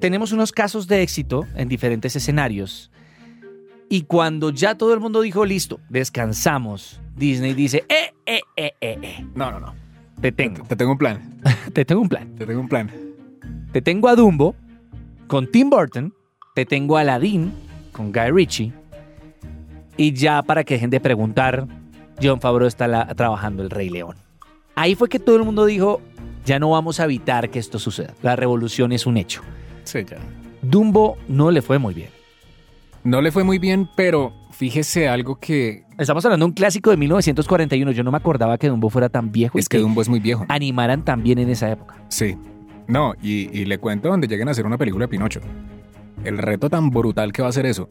tenemos 0.00 0.32
unos 0.32 0.52
casos 0.52 0.86
de 0.86 1.02
éxito 1.02 1.46
en 1.56 1.68
diferentes 1.68 2.14
escenarios. 2.16 2.90
Y 3.90 4.02
cuando 4.02 4.50
ya 4.50 4.74
todo 4.76 4.92
el 4.92 5.00
mundo 5.00 5.20
dijo, 5.22 5.44
listo, 5.44 5.80
descansamos, 5.88 7.00
Disney 7.16 7.54
dice, 7.54 7.84
eh, 7.88 8.12
eh, 8.26 8.40
eh, 8.56 8.72
eh, 8.80 8.98
eh, 9.02 9.26
No, 9.34 9.50
no, 9.50 9.60
no. 9.60 9.74
te 10.20 10.30
Te, 10.30 10.32
tengo, 10.32 10.64
te 10.66 10.76
tengo 10.76 10.92
un 10.92 10.98
plan. 10.98 11.40
te 11.72 11.84
tengo 11.84 12.00
un 12.02 12.08
plan. 12.08 12.34
Te 12.36 12.46
tengo 12.46 12.60
un 12.60 12.68
plan. 12.68 12.90
Te 13.72 13.80
tengo 13.82 14.08
a 14.08 14.14
Dumbo 14.16 14.54
con 15.26 15.50
Tim 15.50 15.70
Burton, 15.70 16.12
te 16.54 16.64
tengo 16.66 16.96
a 16.96 17.00
Aladdin 17.00 17.52
con 17.92 18.12
Guy 18.12 18.30
Ritchie. 18.30 18.72
Y 19.96 20.12
ya 20.12 20.42
para 20.42 20.64
que 20.64 20.74
dejen 20.74 20.90
de 20.90 21.00
preguntar, 21.00 21.66
John 22.22 22.40
Favreau 22.40 22.68
está 22.68 22.86
la- 22.88 23.06
trabajando 23.14 23.62
el 23.62 23.70
Rey 23.70 23.90
León. 23.90 24.16
Ahí 24.74 24.94
fue 24.94 25.08
que 25.08 25.18
todo 25.18 25.36
el 25.36 25.44
mundo 25.44 25.64
dijo, 25.66 26.00
ya 26.44 26.58
no 26.58 26.70
vamos 26.70 27.00
a 27.00 27.04
evitar 27.04 27.50
que 27.50 27.58
esto 27.58 27.78
suceda. 27.78 28.14
La 28.22 28.36
revolución 28.36 28.92
es 28.92 29.06
un 29.06 29.16
hecho. 29.16 29.42
Sí, 29.88 30.04
ya. 30.04 30.18
Dumbo 30.60 31.16
no 31.28 31.50
le 31.50 31.62
fue 31.62 31.78
muy 31.78 31.94
bien. 31.94 32.10
No 33.04 33.22
le 33.22 33.32
fue 33.32 33.42
muy 33.42 33.58
bien, 33.58 33.88
pero 33.96 34.34
fíjese 34.50 35.08
algo 35.08 35.36
que 35.36 35.84
Estamos 35.96 36.22
hablando 36.26 36.44
de 36.44 36.50
un 36.50 36.54
clásico 36.54 36.90
de 36.90 36.98
1941. 36.98 37.90
Yo 37.92 38.04
no 38.04 38.10
me 38.10 38.18
acordaba 38.18 38.58
que 38.58 38.68
Dumbo 38.68 38.90
fuera 38.90 39.08
tan 39.08 39.32
viejo 39.32 39.56
y 39.56 39.60
es 39.60 39.68
que 39.68 39.78
Dumbo 39.78 40.02
es 40.02 40.08
muy 40.10 40.20
viejo. 40.20 40.44
animaran 40.48 41.04
tan 41.06 41.22
bien 41.22 41.38
en 41.38 41.48
esa 41.48 41.70
época. 41.70 41.96
Sí. 42.08 42.36
No, 42.86 43.14
y, 43.22 43.48
y 43.58 43.64
le 43.64 43.78
cuento 43.78 44.08
donde 44.10 44.28
lleguen 44.28 44.48
a 44.48 44.50
hacer 44.50 44.66
una 44.66 44.76
película 44.76 45.04
de 45.04 45.08
Pinocho. 45.08 45.40
El 46.22 46.36
reto 46.36 46.68
tan 46.68 46.90
brutal 46.90 47.32
que 47.32 47.40
va 47.40 47.48
a 47.48 47.52
ser 47.52 47.64
eso. 47.64 47.88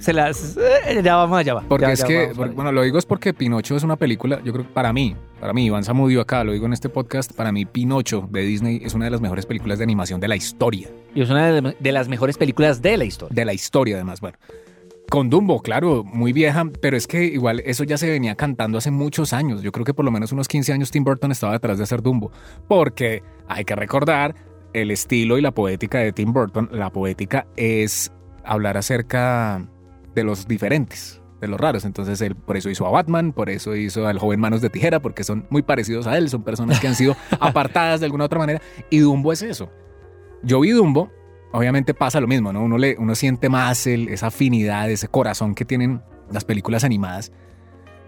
Se 0.00 0.12
las... 0.12 0.56
eh, 0.56 1.00
ya 1.02 1.16
vamos 1.16 1.38
allá 1.38 1.54
va. 1.54 1.64
Porque 1.68 1.86
Ya- 1.86 1.92
es 1.92 2.00
ya 2.00 2.06
que, 2.06 2.32
vamos 2.36 2.54
bueno, 2.54 2.72
lo 2.72 2.82
digo 2.82 2.98
es 2.98 3.06
porque 3.06 3.32
Pinocho 3.34 3.76
es 3.76 3.82
una 3.84 3.96
película, 3.96 4.40
yo 4.44 4.52
creo 4.52 4.64
que 4.66 4.72
para 4.72 4.92
mí, 4.92 5.14
para 5.40 5.52
mí, 5.52 5.66
Iván 5.66 5.84
Zamudio 5.84 6.20
acá, 6.20 6.42
lo 6.42 6.52
digo 6.52 6.66
en 6.66 6.72
este 6.72 6.88
podcast, 6.88 7.32
para 7.32 7.52
mí 7.52 7.66
Pinocho 7.66 8.26
de 8.30 8.40
Disney 8.42 8.80
es 8.84 8.94
una 8.94 9.04
de 9.04 9.10
las 9.12 9.20
mejores 9.20 9.46
películas 9.46 9.78
de 9.78 9.84
animación 9.84 10.18
de 10.20 10.28
la 10.28 10.36
historia. 10.36 10.88
Y 11.14 11.22
es 11.22 11.30
una 11.30 11.46
de 11.52 11.76
de 11.78 11.92
las 11.92 12.08
mejores 12.08 12.36
películas 12.38 12.82
de 12.82 12.96
la 12.96 13.04
historia. 13.04 13.34
De 13.34 13.44
la 13.44 13.52
historia 13.52 13.96
además, 13.96 14.20
bueno. 14.20 14.38
Con 15.10 15.28
Dumbo, 15.28 15.60
claro, 15.60 16.04
muy 16.04 16.32
vieja, 16.32 16.64
pero 16.80 16.96
es 16.96 17.08
que 17.08 17.24
igual 17.24 17.60
eso 17.66 17.82
ya 17.82 17.98
se 17.98 18.08
venía 18.08 18.36
cantando 18.36 18.78
hace 18.78 18.92
muchos 18.92 19.32
años. 19.32 19.60
Yo 19.60 19.72
creo 19.72 19.84
que 19.84 19.92
por 19.92 20.04
lo 20.04 20.12
menos 20.12 20.30
unos 20.30 20.46
15 20.46 20.72
años 20.72 20.92
Tim 20.92 21.02
Burton 21.02 21.32
estaba 21.32 21.52
detrás 21.54 21.78
de 21.78 21.82
hacer 21.84 22.00
Dumbo. 22.00 22.30
Porque 22.68 23.24
hay 23.48 23.64
que 23.64 23.74
recordar 23.74 24.36
el 24.72 24.92
estilo 24.92 25.36
y 25.36 25.40
la 25.42 25.50
poética 25.50 25.98
de 25.98 26.12
Tim 26.12 26.32
Burton. 26.32 26.68
La 26.70 26.90
poética 26.90 27.48
es 27.56 28.12
hablar 28.44 28.76
acerca 28.76 29.66
de 30.14 30.24
los 30.24 30.46
diferentes, 30.48 31.20
de 31.40 31.48
los 31.48 31.60
raros. 31.60 31.84
Entonces 31.84 32.20
él 32.20 32.34
por 32.36 32.56
eso 32.56 32.70
hizo 32.70 32.86
a 32.86 32.90
Batman, 32.90 33.32
por 33.32 33.50
eso 33.50 33.74
hizo 33.76 34.06
al 34.06 34.18
joven 34.18 34.40
Manos 34.40 34.60
de 34.60 34.70
Tijera, 34.70 35.00
porque 35.00 35.24
son 35.24 35.46
muy 35.50 35.62
parecidos 35.62 36.06
a 36.06 36.16
él, 36.18 36.28
son 36.28 36.42
personas 36.42 36.80
que 36.80 36.88
han 36.88 36.94
sido 36.94 37.16
apartadas 37.40 38.00
de 38.00 38.06
alguna 38.06 38.24
otra 38.24 38.38
manera. 38.38 38.60
Y 38.90 38.98
Dumbo 38.98 39.32
es 39.32 39.42
eso. 39.42 39.70
Yo 40.42 40.60
vi 40.60 40.70
Dumbo, 40.70 41.10
obviamente 41.52 41.94
pasa 41.94 42.20
lo 42.20 42.26
mismo, 42.26 42.52
¿no? 42.52 42.62
Uno, 42.62 42.78
le, 42.78 42.96
uno 42.98 43.14
siente 43.14 43.48
más 43.48 43.86
el- 43.86 44.08
esa 44.08 44.28
afinidad, 44.28 44.90
ese 44.90 45.08
corazón 45.08 45.54
que 45.54 45.64
tienen 45.64 46.02
las 46.30 46.44
películas 46.44 46.84
animadas. 46.84 47.32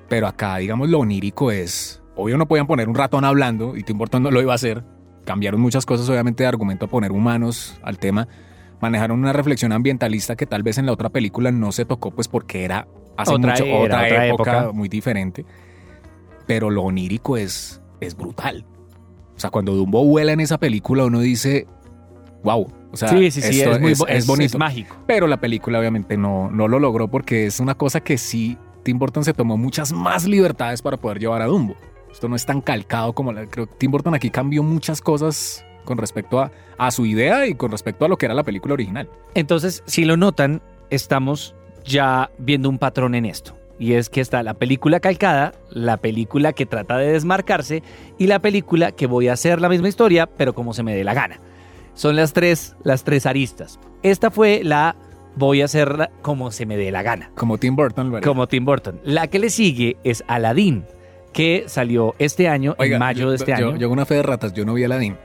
Pero 0.09 0.27
acá, 0.27 0.57
digamos, 0.59 0.89
lo 0.91 0.99
onírico 0.99 1.51
es. 1.51 2.03
Obvio, 2.17 2.37
no 2.37 2.47
podían 2.47 2.67
poner 2.67 2.89
un 2.89 2.95
ratón 2.95 3.25
hablando 3.25 3.77
y 3.77 3.83
Tim 3.83 3.97
Burton 3.97 4.23
no 4.23 4.31
lo 4.31 4.43
iba 4.43 4.53
a 4.53 4.57
hacer. 4.57 4.85
Cambiaron 5.25 5.61
muchas 5.61 5.87
cosas, 5.87 6.09
obviamente, 6.11 6.43
de 6.43 6.49
argumento 6.49 6.85
a 6.85 6.89
poner 6.89 7.13
humanos 7.13 7.79
al 7.83 7.99
tema. 7.99 8.29
Manejaron 8.83 9.19
una 9.19 9.33
reflexión 9.33 9.73
ambientalista 9.73 10.37
que 10.37 10.45
tal 10.45 10.63
vez 10.63 10.77
en 10.77 10.85
la 10.87 10.93
otra 10.93 11.09
película 11.09 11.51
no 11.53 11.73
se 11.73 11.85
tocó, 11.87 12.11
pues 12.11 12.29
porque 12.29 12.65
era 12.65 12.87
hace 13.17 13.33
Otra 13.33 13.53
mucho, 13.53 13.65
era, 13.65 13.77
otra, 13.85 13.97
otra 14.05 14.27
época, 14.27 14.59
época. 14.59 14.73
muy 14.73 14.89
diferente. 14.91 15.47
Pero 16.47 16.69
lo 16.69 16.83
onírico 16.83 17.37
es, 17.37 17.81
es 18.01 18.17
brutal. 18.17 18.67
O 19.37 19.41
sea, 19.41 19.51
cuando 19.51 19.73
Dumbo 19.75 20.05
vuela 20.05 20.33
en 20.33 20.41
esa 20.41 20.59
película, 20.59 21.05
uno 21.07 21.21
dice, 21.21 21.67
wow. 22.43 22.67
O 22.93 22.97
sea, 22.97 23.09
sí, 23.09 23.31
sí, 23.31 23.41
sí, 23.41 23.61
esto 23.61 23.73
es, 23.73 23.81
muy, 23.81 23.93
es 23.93 24.01
es- 24.09 24.27
bonito. 24.27 24.47
es 24.47 24.59
mágico. 24.59 24.97
Pero 25.07 25.27
la 25.27 25.41
película 25.41 25.79
obviamente 25.79 26.17
no, 26.19 26.51
no 26.51 26.69
lo 26.69 26.79
logró 26.79 27.09
porque 27.09 27.47
es 27.47 27.59
una 27.61 27.75
cosa 27.75 28.01
que 28.01 28.19
sí, 28.19 28.59
Tim 28.83 28.99
Burton 28.99 29.25
se 29.25 29.33
tomó 29.33 29.57
muchas 29.57 29.93
más 29.93 30.27
libertades 30.27 30.83
para 30.83 30.97
poder 30.99 31.19
llevar 31.21 31.41
a 31.41 31.47
Dumbo. 31.47 31.75
Esto 32.11 32.29
no 32.29 32.37
es 32.37 32.45
tan 32.45 32.61
calcado 32.61 33.15
como 33.15 33.33
la, 33.33 33.47
creo 33.47 33.67
que 33.67 33.75
Tim 33.77 33.91
Burton 33.93 34.15
aquí 34.15 34.29
cambió 34.29 34.63
muchas 34.63 35.01
cosas 35.01 35.65
con 35.85 35.99
respecto 35.99 36.41
a, 36.41 36.51
a 36.79 36.91
su 36.91 37.07
idea 37.07 37.47
y 37.47 37.55
con 37.55 37.71
respecto 37.71 38.05
a 38.05 38.09
lo 38.09 38.17
que 38.17 38.27
era 38.27 38.35
la 38.35 38.43
película 38.45 38.75
original. 38.75 39.09
Entonces, 39.35 39.83
si 39.87 40.05
lo 40.05 40.17
notan, 40.17 40.63
estamos 40.91 41.55
ya 41.85 42.31
viendo 42.39 42.69
un 42.69 42.79
patrón 42.79 43.15
en 43.15 43.27
esto. 43.27 43.55
y 43.79 43.95
es 43.95 44.09
que 44.09 44.21
está 44.21 44.43
la 44.45 44.55
película 44.55 45.01
calcada, 45.01 45.53
la 45.71 45.97
película 45.97 46.53
que 46.53 46.67
trata 46.67 46.99
de 46.99 47.13
desmarcarse 47.13 47.83
y 48.19 48.27
la 48.29 48.39
película 48.39 48.93
que 48.93 49.07
voy 49.09 49.27
a 49.29 49.33
hacer 49.33 49.61
la 49.61 49.69
misma 49.69 49.89
historia, 49.89 50.27
pero 50.27 50.55
como 50.55 50.73
se 50.73 50.83
me 50.85 50.95
dé 50.95 51.03
la 51.03 51.15
gana. 51.15 51.41
Son 51.95 52.15
las 52.15 52.33
tres, 52.33 52.77
las 52.85 53.03
tres 53.03 53.27
aristas. 53.27 53.81
Esta 54.05 54.31
fue 54.31 54.61
la 54.63 54.95
voy 55.35 55.63
a 55.63 55.65
hacerla 55.65 56.11
como 56.23 56.51
se 56.53 56.65
me 56.67 56.77
dé 56.77 56.91
la 56.93 57.03
gana. 57.03 57.33
Como 57.35 57.59
Tim 57.59 57.75
Burton, 57.75 58.13
¿verdad? 58.13 58.29
Como 58.29 58.47
Tim 58.47 58.65
Burton. 58.65 59.01
La 59.03 59.27
que 59.27 59.39
le 59.41 59.51
sigue 59.51 59.97
es 60.05 60.23
Aladdin, 60.29 60.85
que 61.33 61.65
salió 61.67 62.15
este 62.19 62.49
año, 62.49 62.77
Oiga, 62.79 62.97
en 62.97 63.01
mayo 63.01 63.23
yo- 63.25 63.31
de 63.31 63.37
este 63.37 63.51
yo, 63.59 63.71
año. 63.71 63.77
Yo 63.79 63.87
hago 63.87 63.95
una 63.95 64.07
fe 64.07 64.15
de 64.17 64.23
ratas, 64.23 64.53
yo 64.53 64.65
no 64.65 64.75
vi 64.75 64.85
Aladdin. 64.85 65.17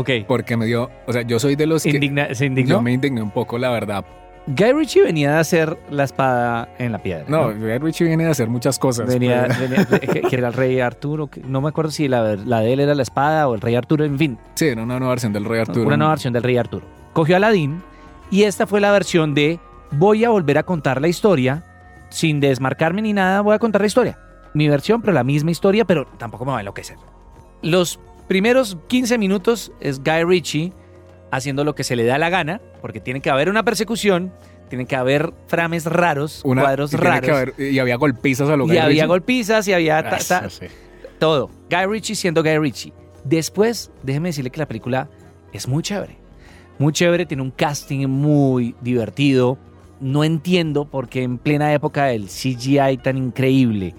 Ok. 0.00 0.10
Porque 0.26 0.56
me 0.56 0.66
dio, 0.66 0.90
o 1.06 1.12
sea, 1.12 1.22
yo 1.22 1.38
soy 1.38 1.56
de 1.56 1.66
los 1.66 1.82
que... 1.82 1.90
¿Se 2.34 2.46
indignó? 2.46 2.76
Yo 2.76 2.82
me 2.82 2.92
indigné 2.92 3.22
un 3.22 3.30
poco, 3.30 3.58
la 3.58 3.70
verdad. 3.70 4.04
Guy 4.48 4.72
Ritchie 4.74 5.02
venía 5.02 5.32
de 5.32 5.38
hacer 5.40 5.76
la 5.90 6.04
espada 6.04 6.68
en 6.78 6.92
la 6.92 6.98
piedra. 7.02 7.24
No, 7.26 7.52
Guy 7.52 7.78
Ritchie 7.78 8.04
viene 8.06 8.26
a 8.26 8.30
hacer 8.30 8.48
muchas 8.48 8.78
cosas. 8.78 9.08
Venía, 9.08 9.46
pero- 9.48 9.60
venía- 9.88 9.98
que, 10.00 10.20
que 10.22 10.36
era 10.36 10.46
el 10.48 10.54
rey 10.54 10.78
Arturo, 10.78 11.26
que- 11.26 11.40
no 11.40 11.60
me 11.60 11.68
acuerdo 11.70 11.90
si 11.90 12.06
la, 12.06 12.36
la 12.36 12.60
de 12.60 12.72
él 12.72 12.78
era 12.80 12.94
la 12.94 13.02
espada 13.02 13.48
o 13.48 13.54
el 13.56 13.60
rey 13.60 13.74
Arturo, 13.74 14.04
en 14.04 14.16
fin, 14.16 14.38
Sí, 14.54 14.66
era 14.68 14.82
una 14.84 14.98
nueva 15.00 15.10
versión 15.14 15.32
del 15.32 15.44
Rey 15.44 15.60
Arturo. 15.60 15.84
una 15.86 15.96
nueva 15.96 16.12
versión 16.12 16.32
del 16.32 16.44
rey 16.44 16.56
Arturo. 16.58 16.86
Cogió 17.12 17.34
a 17.34 17.38
Aladdin 17.38 17.82
y 18.30 18.44
esta 18.44 18.68
fue 18.68 18.80
la 18.80 18.92
versión 18.92 19.34
de 19.34 19.58
voy 19.90 20.24
a 20.24 20.30
volver 20.30 20.58
a 20.58 20.62
contar 20.62 21.00
la 21.00 21.08
historia 21.08 21.64
sin 22.10 22.38
desmarcarme 22.38 23.02
ni 23.02 23.12
nada, 23.12 23.40
voy 23.40 23.54
a 23.54 23.58
contar 23.58 23.80
la 23.80 23.88
historia. 23.88 24.16
Mi 24.54 24.68
versión, 24.68 25.00
pero 25.00 25.12
la 25.12 25.24
misma 25.24 25.50
historia, 25.50 25.84
pero 25.84 26.06
tampoco 26.18 26.44
me 26.44 26.52
va 26.52 26.58
a 26.58 26.60
enloquecer. 26.60 26.96
Los 27.62 27.98
primeros 28.28 28.76
15 28.88 29.18
minutos 29.18 29.72
es 29.80 30.02
Guy 30.02 30.24
Ritchie 30.24 30.72
haciendo 31.30 31.64
lo 31.64 31.74
que 31.74 31.84
se 31.84 31.96
le 31.96 32.04
da 32.04 32.18
la 32.18 32.30
gana, 32.30 32.60
porque 32.80 33.00
tiene 33.00 33.20
que 33.20 33.30
haber 33.30 33.48
una 33.48 33.64
persecución, 33.64 34.32
tiene 34.68 34.86
que 34.86 34.96
haber 34.96 35.32
frames 35.48 35.84
raros, 35.84 36.40
Una- 36.44 36.62
cuadros 36.62 36.92
y 36.92 36.96
raros. 36.96 37.20
que 37.20 37.30
haber- 37.30 37.54
y 37.58 37.78
había 37.78 37.96
golpizas 37.96 38.48
a 38.48 38.56
lo 38.56 38.64
y 38.64 38.68
Guy 38.68 38.78
había 38.78 38.88
Ritchie. 38.88 39.06
golpizas 39.06 39.68
y 39.68 39.72
había 39.72 40.02
ta- 40.02 40.18
ta- 40.18 40.48
sí, 40.50 40.66
sí. 40.68 40.74
todo. 41.18 41.50
Guy 41.70 41.86
Ritchie 41.88 42.14
siendo 42.14 42.42
Guy 42.42 42.58
Ritchie. 42.58 42.92
Después, 43.24 43.90
déjeme 44.02 44.28
decirle 44.28 44.50
que 44.50 44.60
la 44.60 44.66
película 44.66 45.08
es 45.52 45.66
muy 45.68 45.82
chévere. 45.82 46.16
Muy 46.78 46.92
chévere, 46.92 47.26
tiene 47.26 47.42
un 47.42 47.50
casting 47.50 48.06
muy 48.06 48.74
divertido. 48.80 49.58
No 50.00 50.24
entiendo 50.24 50.84
por 50.84 51.08
qué 51.08 51.22
en 51.22 51.38
plena 51.38 51.72
época 51.72 52.04
del 52.06 52.28
CGI 52.28 52.98
tan 53.02 53.16
increíble 53.16 53.94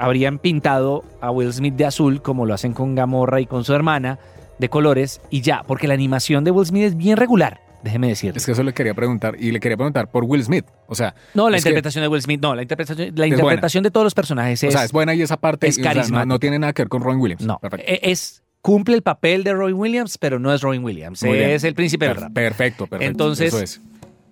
habrían 0.00 0.38
pintado 0.38 1.04
a 1.20 1.30
Will 1.30 1.52
Smith 1.52 1.74
de 1.74 1.84
azul 1.84 2.22
como 2.22 2.46
lo 2.46 2.54
hacen 2.54 2.72
con 2.72 2.94
Gamorra 2.94 3.40
y 3.40 3.46
con 3.46 3.64
su 3.64 3.74
hermana 3.74 4.18
de 4.58 4.68
colores 4.68 5.20
y 5.30 5.42
ya, 5.42 5.62
porque 5.66 5.86
la 5.86 5.94
animación 5.94 6.42
de 6.44 6.50
Will 6.50 6.66
Smith 6.66 6.82
es 6.84 6.96
bien 6.96 7.16
regular, 7.16 7.60
déjeme 7.84 8.08
decirle. 8.08 8.38
Es 8.38 8.44
que 8.46 8.52
eso 8.52 8.62
le 8.62 8.72
quería 8.74 8.94
preguntar. 8.94 9.36
Y 9.38 9.52
le 9.52 9.60
quería 9.60 9.76
preguntar 9.76 10.10
por 10.10 10.24
Will 10.24 10.42
Smith. 10.42 10.66
O 10.86 10.94
sea, 10.94 11.14
No, 11.34 11.48
la 11.48 11.56
que- 11.56 11.60
interpretación 11.60 12.02
de 12.02 12.08
Will 12.08 12.22
Smith, 12.22 12.40
no, 12.42 12.54
la 12.54 12.62
interpretación, 12.62 13.12
la 13.14 13.26
interpretación 13.26 13.84
de 13.84 13.90
todos 13.90 14.04
los 14.04 14.14
personajes 14.14 14.62
o 14.62 14.66
es, 14.66 14.72
sea, 14.74 14.84
es 14.84 14.92
buena 14.92 15.14
y 15.14 15.22
esa 15.22 15.36
parte 15.38 15.66
es 15.68 15.78
o 15.78 15.82
sea, 15.82 16.24
no- 16.26 16.38
tiene 16.38 16.58
nada 16.58 16.72
que 16.72 16.82
ver 16.82 16.88
con 16.88 17.02
Ron 17.02 17.18
Williams. 17.20 17.42
No, 17.44 17.58
Perfecto. 17.58 17.86
e- 17.90 18.00
es 18.10 18.42
cumple 18.62 18.94
el 18.96 19.02
papel 19.02 19.44
de 19.44 19.54
Roy 19.54 19.72
Williams, 19.72 20.18
pero 20.18 20.38
no 20.38 20.52
es 20.52 20.60
Roy 20.60 20.76
Williams, 20.78 21.22
Muy 21.22 21.38
bien. 21.38 21.50
es 21.50 21.64
el 21.64 21.74
príncipe 21.74 22.06
del 22.06 22.16
rap. 22.16 22.32
Perfecto, 22.34 22.86
perfecto. 22.86 23.10
Entonces- 23.10 23.48
Eso 23.54 23.62
es. 23.62 23.80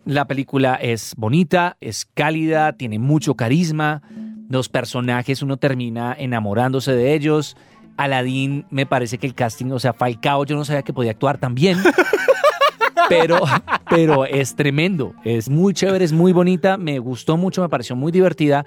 La 0.04 0.26
película 0.26 0.74
es 0.74 1.12
bonita, 1.16 1.76
es 1.80 2.06
cálida, 2.14 2.72
tiene 2.74 2.98
mucho 2.98 3.34
carisma. 3.34 4.02
Los 4.48 4.68
personajes 4.68 5.42
uno 5.42 5.56
termina 5.56 6.14
enamorándose 6.18 6.92
de 6.92 7.14
ellos. 7.14 7.56
Aladdin 7.96 8.66
me 8.70 8.86
parece 8.86 9.18
que 9.18 9.26
el 9.26 9.34
casting, 9.34 9.70
o 9.72 9.78
sea, 9.78 9.92
Falcao 9.92 10.44
yo 10.44 10.56
no 10.56 10.64
sabía 10.64 10.82
que 10.82 10.92
podía 10.92 11.10
actuar 11.10 11.38
tan 11.38 11.54
bien. 11.54 11.78
Pero, 13.08 13.40
pero 13.88 14.26
es 14.26 14.54
tremendo, 14.54 15.14
es 15.24 15.48
muy 15.48 15.72
chévere, 15.72 16.04
es 16.04 16.12
muy 16.12 16.32
bonita, 16.32 16.76
me 16.76 16.98
gustó 16.98 17.38
mucho, 17.38 17.62
me 17.62 17.68
pareció 17.70 17.96
muy 17.96 18.12
divertida 18.12 18.66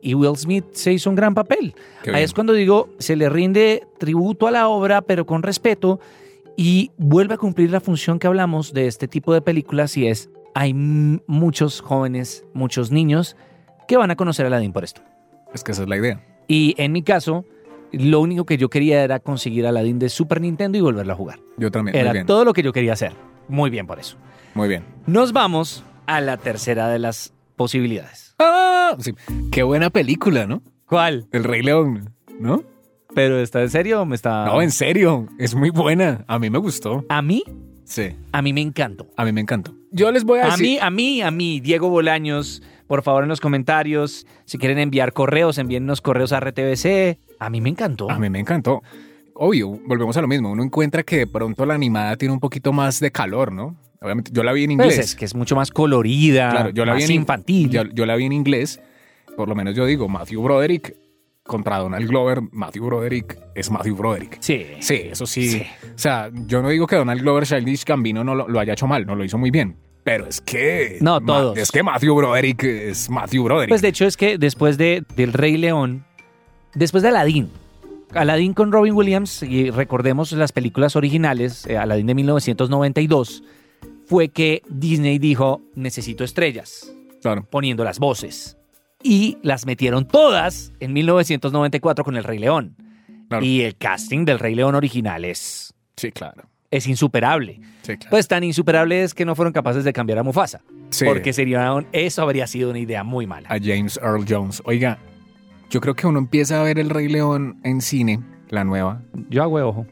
y 0.00 0.14
Will 0.14 0.36
Smith 0.36 0.64
se 0.72 0.92
hizo 0.92 1.08
un 1.10 1.16
gran 1.16 1.34
papel. 1.34 1.74
Ahí 2.12 2.24
es 2.24 2.32
cuando 2.34 2.52
digo, 2.52 2.88
se 2.98 3.16
le 3.16 3.28
rinde 3.28 3.86
tributo 3.98 4.46
a 4.46 4.50
la 4.50 4.68
obra, 4.68 5.02
pero 5.02 5.26
con 5.26 5.42
respeto, 5.42 6.00
y 6.56 6.90
vuelve 6.98 7.34
a 7.34 7.38
cumplir 7.38 7.70
la 7.70 7.80
función 7.80 8.18
que 8.18 8.26
hablamos 8.26 8.72
de 8.72 8.88
este 8.88 9.08
tipo 9.08 9.32
de 9.32 9.42
películas, 9.42 9.96
y 9.96 10.08
es, 10.08 10.30
hay 10.54 10.74
muchos 10.74 11.80
jóvenes, 11.80 12.44
muchos 12.52 12.90
niños 12.90 13.36
que 13.86 13.96
van 13.96 14.10
a 14.10 14.16
conocer 14.16 14.46
a 14.46 14.48
Aladdin 14.48 14.72
por 14.72 14.84
esto. 14.84 15.02
Es 15.54 15.64
que 15.64 15.72
esa 15.72 15.82
es 15.82 15.88
la 15.88 15.96
idea. 15.96 16.24
Y 16.48 16.74
en 16.78 16.92
mi 16.92 17.02
caso, 17.02 17.44
lo 17.92 18.20
único 18.20 18.44
que 18.46 18.56
yo 18.56 18.68
quería 18.70 19.02
era 19.04 19.20
conseguir 19.20 19.66
a 19.66 19.70
Aladdin 19.70 19.98
de 19.98 20.08
Super 20.08 20.40
Nintendo 20.40 20.78
y 20.78 20.80
volverlo 20.80 21.12
a 21.12 21.16
jugar. 21.16 21.40
Yo 21.56 21.70
también. 21.70 21.94
Muy 21.94 22.00
Era 22.00 22.12
bien. 22.12 22.26
todo 22.26 22.44
lo 22.44 22.52
que 22.52 22.62
yo 22.62 22.72
quería 22.72 22.92
hacer. 22.94 23.12
Muy 23.48 23.70
bien 23.70 23.86
por 23.86 23.98
eso. 23.98 24.16
Muy 24.54 24.68
bien. 24.68 24.84
Nos 25.06 25.32
vamos 25.32 25.84
a 26.06 26.20
la 26.20 26.36
tercera 26.36 26.88
de 26.88 26.98
las 26.98 27.32
posibilidades. 27.56 28.34
Ah, 28.38 28.96
sí. 28.98 29.12
Qué 29.50 29.62
buena 29.62 29.90
película, 29.90 30.46
¿no? 30.46 30.62
¿Cuál? 30.86 31.26
El 31.32 31.44
Rey 31.44 31.62
León, 31.62 32.10
¿no? 32.38 32.64
¿Pero 33.14 33.38
está 33.40 33.60
en 33.62 33.68
serio 33.70 34.02
o 34.02 34.06
me 34.06 34.14
está...? 34.16 34.46
No, 34.46 34.62
en 34.62 34.70
serio. 34.70 35.28
Es 35.38 35.54
muy 35.54 35.70
buena. 35.70 36.24
A 36.28 36.38
mí 36.38 36.48
me 36.50 36.58
gustó. 36.58 37.04
A 37.08 37.20
mí, 37.22 37.42
Sí. 37.84 38.16
a 38.32 38.40
mí 38.42 38.52
me 38.54 38.62
encantó. 38.62 39.06
A 39.16 39.24
mí 39.24 39.32
me 39.32 39.40
encantó. 39.42 39.74
Yo 39.90 40.10
les 40.12 40.24
voy 40.24 40.38
a 40.40 40.46
A 40.46 40.50
decir. 40.52 40.66
mí, 40.66 40.78
a 40.80 40.90
mí, 40.90 41.20
a 41.22 41.30
mí, 41.30 41.60
Diego 41.60 41.90
Bolaños, 41.90 42.62
por 42.92 43.02
favor 43.02 43.22
en 43.22 43.30
los 43.30 43.40
comentarios, 43.40 44.26
si 44.44 44.58
quieren 44.58 44.78
enviar 44.78 45.14
correos, 45.14 45.56
envíennos 45.56 46.02
correos 46.02 46.30
a 46.32 46.40
RTBC. 46.40 47.16
A 47.38 47.48
mí 47.48 47.62
me 47.62 47.70
encantó. 47.70 48.10
A 48.10 48.18
mí 48.18 48.28
me 48.28 48.38
encantó. 48.38 48.82
Obvio, 49.32 49.70
volvemos 49.86 50.14
a 50.18 50.20
lo 50.20 50.28
mismo. 50.28 50.52
Uno 50.52 50.62
encuentra 50.62 51.02
que 51.02 51.16
de 51.16 51.26
pronto 51.26 51.64
la 51.64 51.72
animada 51.72 52.16
tiene 52.18 52.34
un 52.34 52.38
poquito 52.40 52.70
más 52.74 53.00
de 53.00 53.10
calor, 53.10 53.50
¿no? 53.50 53.76
Obviamente, 54.02 54.30
yo 54.34 54.42
la 54.42 54.52
vi 54.52 54.64
en 54.64 54.76
Pues 54.76 54.90
inglés. 54.92 54.98
es 55.06 55.14
que 55.16 55.24
es 55.24 55.34
mucho 55.34 55.56
más 55.56 55.70
colorida, 55.70 56.50
Claro, 56.50 56.68
yo 56.68 56.84
la 56.84 56.92
más 56.92 56.98
vi 56.98 57.14
en 57.14 57.20
infantil. 57.22 57.70
Yo, 57.70 57.84
yo 57.84 58.04
la 58.04 58.14
vi 58.14 58.26
en 58.26 58.32
inglés. 58.32 58.78
Por 59.38 59.48
lo 59.48 59.54
menos 59.54 59.74
yo 59.74 59.86
digo, 59.86 60.06
Matthew 60.10 60.42
Broderick 60.42 60.94
contra 61.44 61.78
Donald 61.78 62.06
Glover. 62.06 62.42
Matthew 62.52 62.84
Broderick 62.84 63.38
es 63.54 63.70
Matthew 63.70 63.96
Broderick. 63.96 64.36
Sí. 64.40 64.66
Sí, 64.80 64.96
eso 65.10 65.24
sí. 65.24 65.48
Sí. 65.48 65.62
O 65.94 65.98
sea, 65.98 66.30
yo 66.46 66.60
no 66.60 66.68
digo 66.68 66.86
que 66.86 66.96
Donald 66.96 67.22
Glover, 67.22 67.44
Childish 67.46 67.86
Gambino 67.86 68.22
no 68.22 68.34
lo, 68.34 68.48
lo 68.48 68.60
haya 68.60 68.74
hecho 68.74 68.86
mal, 68.86 69.06
no 69.06 69.14
lo 69.14 69.24
hizo 69.24 69.38
muy 69.38 69.50
bien. 69.50 69.78
Pero 70.04 70.26
es 70.26 70.40
que. 70.40 70.98
No, 71.00 71.20
todos. 71.20 71.56
Es 71.56 71.70
que 71.70 71.82
Matthew 71.82 72.14
Broderick 72.16 72.64
es 72.64 73.08
Matthew 73.08 73.44
Broderick. 73.44 73.68
Pues 73.68 73.82
de 73.82 73.88
hecho 73.88 74.04
es 74.04 74.16
que 74.16 74.36
después 74.38 74.76
de, 74.78 75.04
del 75.14 75.32
Rey 75.32 75.56
León, 75.56 76.04
después 76.74 77.02
de 77.02 77.10
Aladdin, 77.10 77.50
Aladdin 78.12 78.52
con 78.52 78.72
Robin 78.72 78.94
Williams, 78.94 79.42
y 79.42 79.70
recordemos 79.70 80.32
las 80.32 80.52
películas 80.52 80.96
originales, 80.96 81.66
eh, 81.66 81.78
Aladdin 81.78 82.06
de 82.06 82.14
1992, 82.14 83.44
fue 84.06 84.28
que 84.28 84.62
Disney 84.68 85.18
dijo, 85.18 85.62
necesito 85.74 86.24
estrellas. 86.24 86.92
claro. 87.22 87.46
poniendo 87.48 87.84
las 87.84 87.98
voces. 87.98 88.58
Y 89.04 89.38
las 89.42 89.66
metieron 89.66 90.06
todas 90.06 90.72
en 90.78 90.92
1994 90.92 92.04
con 92.04 92.16
El 92.16 92.24
Rey 92.24 92.38
León. 92.38 92.76
Claro. 93.28 93.44
Y 93.44 93.62
el 93.62 93.76
casting 93.76 94.24
del 94.24 94.38
Rey 94.38 94.54
León 94.54 94.74
original 94.74 95.24
es, 95.24 95.72
Sí, 95.96 96.10
claro. 96.12 96.44
Es 96.72 96.88
insuperable. 96.88 97.60
Sí, 97.82 97.96
claro. 97.96 98.10
Pues 98.10 98.26
tan 98.26 98.42
insuperable 98.42 99.04
es 99.04 99.14
que 99.14 99.24
no 99.24 99.36
fueron 99.36 99.52
capaces 99.52 99.84
de 99.84 99.92
cambiar 99.92 100.18
a 100.18 100.22
Mufasa. 100.24 100.62
Sí. 100.90 101.04
Porque 101.04 101.32
sería 101.32 101.72
eso 101.92 102.22
habría 102.22 102.48
sido 102.48 102.70
una 102.70 102.80
idea 102.80 103.04
muy 103.04 103.26
mala. 103.28 103.48
a 103.48 103.58
James 103.62 104.00
Earl 104.02 104.24
Jones. 104.28 104.60
Oiga, 104.64 104.98
yo 105.70 105.80
creo 105.80 105.94
que 105.94 106.06
uno 106.08 106.18
empieza 106.18 106.60
a 106.60 106.64
ver 106.64 106.78
El 106.80 106.90
Rey 106.90 107.08
León 107.08 107.60
en 107.62 107.80
cine, 107.80 108.20
la 108.48 108.64
nueva, 108.64 109.02
Yo 109.30 109.42
hago 109.42 109.56
ojo. 109.66 109.86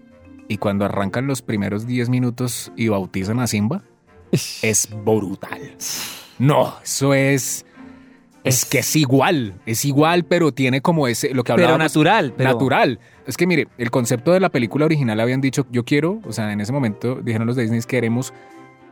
y 0.48 0.56
cuando 0.58 0.84
arrancan 0.84 1.26
los 1.26 1.40
primeros 1.42 1.86
10 1.86 2.08
minutos 2.08 2.72
y 2.76 2.88
bautizan 2.88 3.38
a 3.40 3.46
Simba, 3.46 3.82
es 4.32 4.88
brutal. 5.04 5.60
No, 6.38 6.74
eso 6.82 7.14
es. 7.14 7.66
Es, 8.42 8.64
que 8.64 8.78
es 8.78 8.96
igual, 8.96 9.60
es 9.66 9.84
igual, 9.84 10.24
pero 10.24 10.52
tiene 10.52 10.80
como 10.80 11.06
ese, 11.08 11.34
lo 11.34 11.44
que 11.44 11.52
Pero 11.52 11.64
hablábamos. 11.66 11.92
natural. 11.92 12.32
Pero 12.34 12.50
Natural. 12.52 12.98
Es 13.30 13.36
que 13.38 13.46
mire, 13.46 13.68
el 13.78 13.90
concepto 13.90 14.32
de 14.32 14.40
la 14.40 14.48
película 14.50 14.84
original 14.84 15.18
habían 15.20 15.40
dicho, 15.40 15.66
yo 15.70 15.84
quiero, 15.84 16.20
o 16.26 16.32
sea, 16.32 16.52
en 16.52 16.60
ese 16.60 16.72
momento 16.72 17.20
dijeron 17.22 17.46
los 17.46 17.56
de 17.56 17.62
Disney, 17.62 17.80
queremos 17.88 18.34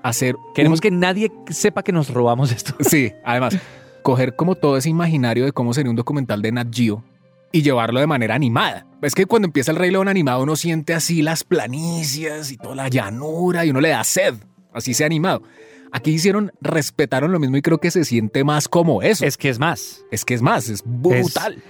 hacer... 0.02 0.36
Queremos 0.54 0.78
un- 0.78 0.80
que 0.82 0.90
nadie 0.90 1.30
sepa 1.50 1.82
que 1.82 1.92
nos 1.92 2.08
robamos 2.10 2.52
esto. 2.52 2.74
Sí, 2.80 3.12
además, 3.24 3.58
coger 4.02 4.36
como 4.36 4.54
todo 4.54 4.76
ese 4.76 4.88
imaginario 4.88 5.44
de 5.44 5.52
cómo 5.52 5.74
sería 5.74 5.90
un 5.90 5.96
documental 5.96 6.40
de 6.40 6.52
Nat 6.52 6.68
Geo 6.74 7.04
y 7.52 7.62
llevarlo 7.62 8.00
de 8.00 8.06
manera 8.06 8.34
animada. 8.34 8.86
Es 9.02 9.14
que 9.14 9.26
cuando 9.26 9.46
empieza 9.46 9.70
el 9.72 9.76
Rey 9.78 9.90
León 9.90 10.08
animado 10.08 10.42
uno 10.42 10.54
siente 10.56 10.94
así 10.94 11.22
las 11.22 11.44
planicias 11.44 12.50
y 12.52 12.56
toda 12.56 12.74
la 12.74 12.88
llanura 12.88 13.64
y 13.64 13.70
uno 13.70 13.80
le 13.80 13.88
da 13.90 14.04
sed, 14.04 14.34
así 14.72 14.94
sea 14.94 15.06
animado. 15.06 15.42
Aquí 15.90 16.10
hicieron, 16.10 16.52
respetaron 16.60 17.32
lo 17.32 17.38
mismo 17.38 17.56
y 17.56 17.62
creo 17.62 17.78
que 17.78 17.90
se 17.90 18.04
siente 18.04 18.44
más 18.44 18.68
como 18.68 19.00
eso. 19.02 19.24
Es, 19.24 19.34
Es 19.34 19.36
que 19.38 19.48
es 19.48 19.58
más. 19.58 20.04
que 20.26 20.34
es 20.34 20.42
más, 20.42 20.68
es 20.68 20.82
brutal. 20.84 21.62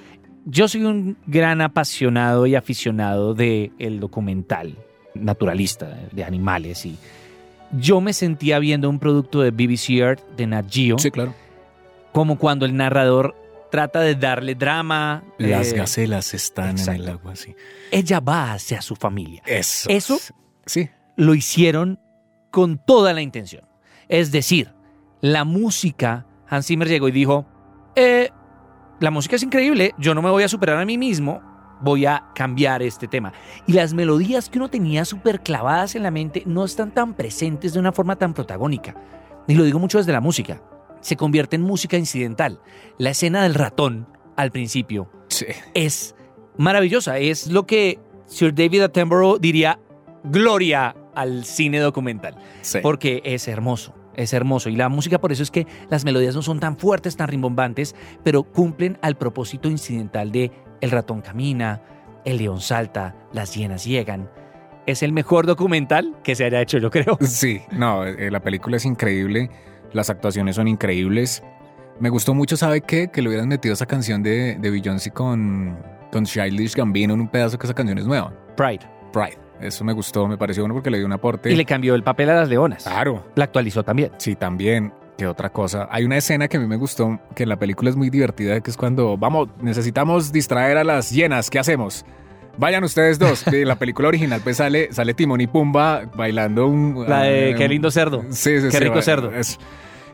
Yo 0.50 0.66
soy 0.66 0.84
un 0.84 1.18
gran 1.26 1.60
apasionado 1.60 2.46
y 2.46 2.54
aficionado 2.54 3.34
del 3.34 3.72
el 3.78 4.00
documental 4.00 4.76
naturalista 5.14 5.98
de 6.12 6.24
animales 6.24 6.86
y 6.86 6.96
yo 7.72 8.00
me 8.00 8.12
sentía 8.14 8.58
viendo 8.58 8.88
un 8.88 8.98
producto 8.98 9.42
de 9.42 9.50
BBC 9.50 9.90
Earth 9.98 10.22
de 10.36 10.46
Nat 10.46 10.66
Geo 10.70 10.98
Sí, 10.98 11.10
claro. 11.10 11.34
como 12.12 12.38
cuando 12.38 12.64
el 12.64 12.74
narrador 12.74 13.34
trata 13.70 14.00
de 14.00 14.14
darle 14.14 14.54
drama. 14.54 15.22
Las 15.36 15.72
eh, 15.72 15.76
gacelas 15.76 16.32
están 16.32 16.78
en 16.78 16.88
el 16.94 17.08
agua, 17.10 17.36
sí. 17.36 17.54
Ella 17.90 18.20
va 18.20 18.52
hacia 18.54 18.80
su 18.80 18.96
familia. 18.96 19.42
Eso. 19.44 19.90
Eso- 19.90 20.18
Sí. 20.64 20.88
Lo 21.16 21.34
hicieron 21.34 21.98
con 22.50 22.78
toda 22.78 23.12
la 23.12 23.20
intención. 23.20 23.64
Es 24.08 24.32
decir, 24.32 24.72
la 25.20 25.44
música, 25.44 26.26
Hans 26.48 26.66
Zimmer 26.68 26.88
llegó 26.88 27.08
y 27.08 27.12
dijo, 27.12 27.46
eh, 27.96 28.30
la 29.00 29.10
música 29.10 29.36
es 29.36 29.42
increíble, 29.42 29.94
yo 29.98 30.14
no 30.14 30.22
me 30.22 30.30
voy 30.30 30.42
a 30.42 30.48
superar 30.48 30.76
a 30.78 30.84
mí 30.84 30.98
mismo, 30.98 31.40
voy 31.80 32.06
a 32.06 32.24
cambiar 32.34 32.82
este 32.82 33.06
tema. 33.06 33.32
Y 33.66 33.72
las 33.72 33.94
melodías 33.94 34.48
que 34.50 34.58
uno 34.58 34.68
tenía 34.68 35.04
súper 35.04 35.40
clavadas 35.42 35.94
en 35.94 36.02
la 36.02 36.10
mente 36.10 36.42
no 36.46 36.64
están 36.64 36.92
tan 36.92 37.14
presentes 37.14 37.72
de 37.74 37.78
una 37.80 37.92
forma 37.92 38.16
tan 38.16 38.34
protagónica. 38.34 38.94
Y 39.46 39.54
lo 39.54 39.64
digo 39.64 39.78
mucho 39.78 39.98
desde 39.98 40.12
la 40.12 40.20
música. 40.20 40.60
Se 41.00 41.16
convierte 41.16 41.56
en 41.56 41.62
música 41.62 41.96
incidental. 41.96 42.60
La 42.98 43.10
escena 43.10 43.42
del 43.44 43.54
ratón 43.54 44.08
al 44.36 44.50
principio 44.50 45.10
Sí. 45.28 45.46
es 45.74 46.16
maravillosa. 46.56 47.18
Es 47.18 47.46
lo 47.46 47.66
que 47.66 48.00
Sir 48.26 48.52
David 48.54 48.82
Attenborough 48.82 49.38
diría 49.40 49.78
gloria 50.24 50.96
al 51.14 51.44
cine 51.44 51.78
documental. 51.78 52.36
Sí. 52.60 52.80
Porque 52.82 53.22
es 53.24 53.46
hermoso. 53.48 53.94
Es 54.18 54.32
hermoso. 54.32 54.68
Y 54.68 54.74
la 54.74 54.88
música, 54.88 55.20
por 55.20 55.30
eso 55.30 55.44
es 55.44 55.50
que 55.52 55.64
las 55.88 56.04
melodías 56.04 56.34
no 56.34 56.42
son 56.42 56.58
tan 56.58 56.76
fuertes, 56.76 57.16
tan 57.16 57.28
rimbombantes, 57.28 57.94
pero 58.24 58.42
cumplen 58.42 58.98
al 59.00 59.16
propósito 59.16 59.70
incidental 59.70 60.32
de 60.32 60.50
el 60.80 60.90
ratón 60.90 61.20
camina, 61.20 61.82
el 62.24 62.38
león 62.38 62.60
salta, 62.60 63.14
las 63.32 63.54
hienas 63.54 63.84
llegan. 63.84 64.28
Es 64.86 65.04
el 65.04 65.12
mejor 65.12 65.46
documental 65.46 66.16
que 66.24 66.34
se 66.34 66.44
haya 66.44 66.60
hecho, 66.60 66.78
yo 66.78 66.90
creo. 66.90 67.16
Sí, 67.26 67.60
no, 67.70 68.04
eh, 68.04 68.28
la 68.32 68.40
película 68.40 68.76
es 68.76 68.84
increíble, 68.84 69.50
las 69.92 70.10
actuaciones 70.10 70.56
son 70.56 70.66
increíbles. 70.66 71.44
Me 72.00 72.08
gustó 72.08 72.34
mucho, 72.34 72.56
¿sabe 72.56 72.80
qué? 72.80 73.12
Que 73.12 73.22
le 73.22 73.28
hubieran 73.28 73.46
metido 73.46 73.72
esa 73.74 73.86
canción 73.86 74.24
de, 74.24 74.56
de 74.58 74.70
Beyoncé 74.70 75.12
con, 75.12 75.78
con 76.10 76.24
Childish 76.24 76.74
Gambino 76.74 77.14
en 77.14 77.20
un 77.20 77.28
pedazo 77.28 77.56
que 77.56 77.68
esa 77.68 77.74
canción 77.74 77.98
es 77.98 78.06
nueva. 78.06 78.32
Pride. 78.56 78.80
Pride. 79.12 79.47
Eso 79.60 79.84
me 79.84 79.92
gustó, 79.92 80.26
me 80.28 80.36
pareció 80.38 80.62
bueno 80.62 80.74
porque 80.74 80.90
le 80.90 80.98
dio 80.98 81.06
un 81.06 81.12
aporte. 81.12 81.50
Y 81.52 81.56
le 81.56 81.64
cambió 81.64 81.94
el 81.94 82.02
papel 82.02 82.30
a 82.30 82.34
las 82.36 82.48
leonas. 82.48 82.84
Claro. 82.84 83.24
La 83.34 83.44
actualizó 83.44 83.82
también. 83.82 84.10
Sí, 84.18 84.34
también. 84.36 84.92
¿Qué 85.16 85.26
otra 85.26 85.50
cosa? 85.50 85.88
Hay 85.90 86.04
una 86.04 86.16
escena 86.16 86.46
que 86.46 86.58
a 86.58 86.60
mí 86.60 86.66
me 86.68 86.76
gustó, 86.76 87.18
que 87.34 87.42
en 87.42 87.48
la 87.48 87.56
película 87.56 87.90
es 87.90 87.96
muy 87.96 88.08
divertida, 88.08 88.60
que 88.60 88.70
es 88.70 88.76
cuando, 88.76 89.16
vamos, 89.16 89.48
necesitamos 89.60 90.30
distraer 90.30 90.76
a 90.76 90.84
las 90.84 91.10
llenas, 91.10 91.50
¿qué 91.50 91.58
hacemos? 91.58 92.04
Vayan 92.56 92.84
ustedes 92.84 93.18
dos. 93.18 93.44
En 93.48 93.66
la 93.68 93.76
película 93.76 94.08
original 94.08 94.40
pues 94.42 94.56
sale, 94.58 94.92
sale 94.92 95.14
Timón 95.14 95.40
y 95.40 95.46
Pumba 95.48 96.02
bailando 96.14 96.66
un... 96.68 97.04
La 97.08 97.22
de 97.22 97.54
Qué 97.56 97.68
lindo 97.68 97.90
cerdo. 97.90 98.22
Sí, 98.30 98.60
sí, 98.60 98.66
Qué 98.66 98.70
sí, 98.72 98.78
rico 98.78 99.02
cerdo. 99.02 99.32
es- 99.32 99.58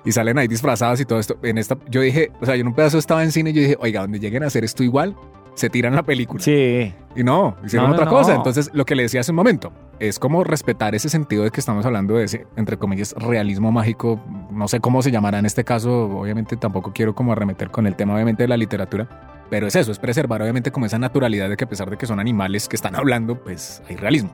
y 0.06 0.12
salen 0.12 0.36
ahí 0.38 0.46
disfrazados 0.48 1.00
y 1.00 1.06
todo 1.06 1.18
esto. 1.18 1.38
En 1.42 1.56
esta, 1.56 1.78
yo 1.88 2.02
dije, 2.02 2.30
o 2.40 2.44
sea, 2.44 2.54
yo 2.56 2.60
en 2.60 2.66
un 2.68 2.74
pedazo 2.74 2.98
estaba 2.98 3.22
en 3.22 3.32
cine 3.32 3.50
y 3.50 3.52
yo 3.54 3.62
dije, 3.62 3.76
oiga, 3.80 4.02
donde 4.02 4.20
lleguen 4.20 4.42
a 4.42 4.48
hacer 4.48 4.62
esto 4.62 4.82
igual, 4.84 5.16
se 5.54 5.70
tiran 5.70 5.94
la 5.94 6.02
película. 6.02 6.42
Sí. 6.42 6.92
Y 7.16 7.22
no, 7.22 7.56
hicieron 7.64 7.88
No, 7.90 7.94
otra 7.94 8.06
no. 8.06 8.10
cosa. 8.10 8.34
Entonces, 8.34 8.70
lo 8.72 8.84
que 8.84 8.94
le 8.94 9.04
decía 9.04 9.20
hace 9.20 9.30
un 9.32 9.36
momento, 9.36 9.72
es 10.00 10.18
como 10.18 10.42
respetar 10.44 10.94
ese 10.94 11.08
sentido 11.08 11.44
de 11.44 11.50
que 11.50 11.60
estamos 11.60 11.86
hablando 11.86 12.14
de 12.14 12.24
ese, 12.24 12.46
entre 12.56 12.76
comillas, 12.76 13.14
realismo 13.16 13.70
mágico. 13.70 14.20
No 14.50 14.66
sé 14.68 14.80
cómo 14.80 15.00
se 15.02 15.10
llamará 15.10 15.38
en 15.38 15.46
este 15.46 15.64
caso. 15.64 16.06
Obviamente 16.18 16.56
tampoco 16.56 16.92
quiero 16.92 17.14
como 17.14 17.32
arremeter 17.32 17.70
con 17.70 17.86
el 17.86 17.94
tema, 17.94 18.14
obviamente, 18.14 18.42
de 18.42 18.48
la 18.48 18.56
literatura. 18.56 19.08
Pero 19.50 19.66
es 19.66 19.76
eso, 19.76 19.92
es 19.92 19.98
preservar, 19.98 20.42
obviamente, 20.42 20.72
como 20.72 20.86
esa 20.86 20.98
naturalidad 20.98 21.48
de 21.48 21.56
que 21.56 21.64
a 21.64 21.68
pesar 21.68 21.88
de 21.90 21.96
que 21.96 22.06
son 22.06 22.18
animales 22.18 22.66
que 22.68 22.76
están 22.76 22.96
hablando, 22.96 23.36
pues 23.42 23.82
hay 23.88 23.96
realismo. 23.96 24.30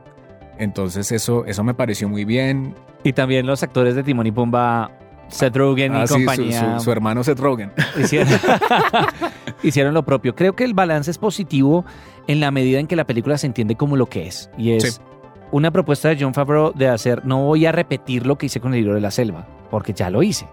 Entonces, 0.59 1.11
eso, 1.13 1.45
eso 1.47 1.65
me 1.65 1.75
pareció 1.75 2.09
muy 2.09 2.25
bien. 2.25 2.75
Y 3.03 3.13
también 3.13 3.47
los 3.47 3.63
actores 3.63 3.95
de 3.95 4.03
Timón 4.03 4.27
y 4.27 4.31
Pumba, 4.33 4.91
Seth 5.31 5.57
Rogen 5.57 5.95
Ah, 5.95 6.05
y 6.05 6.07
sí, 6.07 6.09
su, 6.09 6.15
compañía, 6.15 6.79
su- 6.79 6.85
su 6.85 6.93
hermano 6.93 7.23
Seth 7.25 7.39
Rogen. 7.41 7.73
hicieron, 7.99 8.29
hicieron 9.63 9.95
lo 9.95 10.05
propio. 10.05 10.35
Creo 10.35 10.55
que 10.55 10.65
el 10.65 10.75
balance 10.75 11.11
es 11.11 11.19
positivo 11.19 11.85
en 12.27 12.41
la 12.41 12.51
medida 12.51 12.79
en 12.79 12.87
que 12.87 12.97
la 12.97 13.05
película 13.07 13.39
se 13.39 13.47
entiende 13.47 13.77
como 13.77 13.97
lo 13.97 14.07
que 14.07 14.27
es. 14.27 14.51
Y 14.59 14.73
es 14.73 14.95
Sí. 14.95 15.01
una 15.53 15.71
propuesta 15.71 16.09
de 16.09 16.17
John 16.21 16.35
Favreau 16.35 16.73
de 16.75 16.89
hacer, 16.89 17.25
no 17.25 17.45
voy 17.45 17.67
a 17.67 17.73
repetir 17.73 18.27
lo 18.27 18.37
que 18.39 18.47
hice 18.47 18.61
con 18.61 18.73
el 18.75 18.81
libro 18.81 18.95
de 18.95 19.01
la 19.01 19.11
selva, 19.11 19.47
porque 19.71 19.93
ya 19.93 20.11
lo 20.11 20.23
hice. 20.23 20.47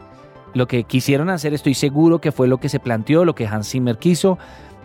Lo 0.54 0.68
que 0.68 0.84
quisieron 0.86 1.30
hacer, 1.30 1.54
estoy 1.54 1.74
seguro 1.74 2.20
que 2.20 2.32
fue 2.32 2.48
lo 2.48 2.58
que 2.60 2.70
se 2.70 2.80
planteó, 2.80 3.26
lo 3.26 3.36
que 3.36 3.46
Hans 3.48 3.70
Zimmer 3.70 3.98
quiso, 3.98 4.38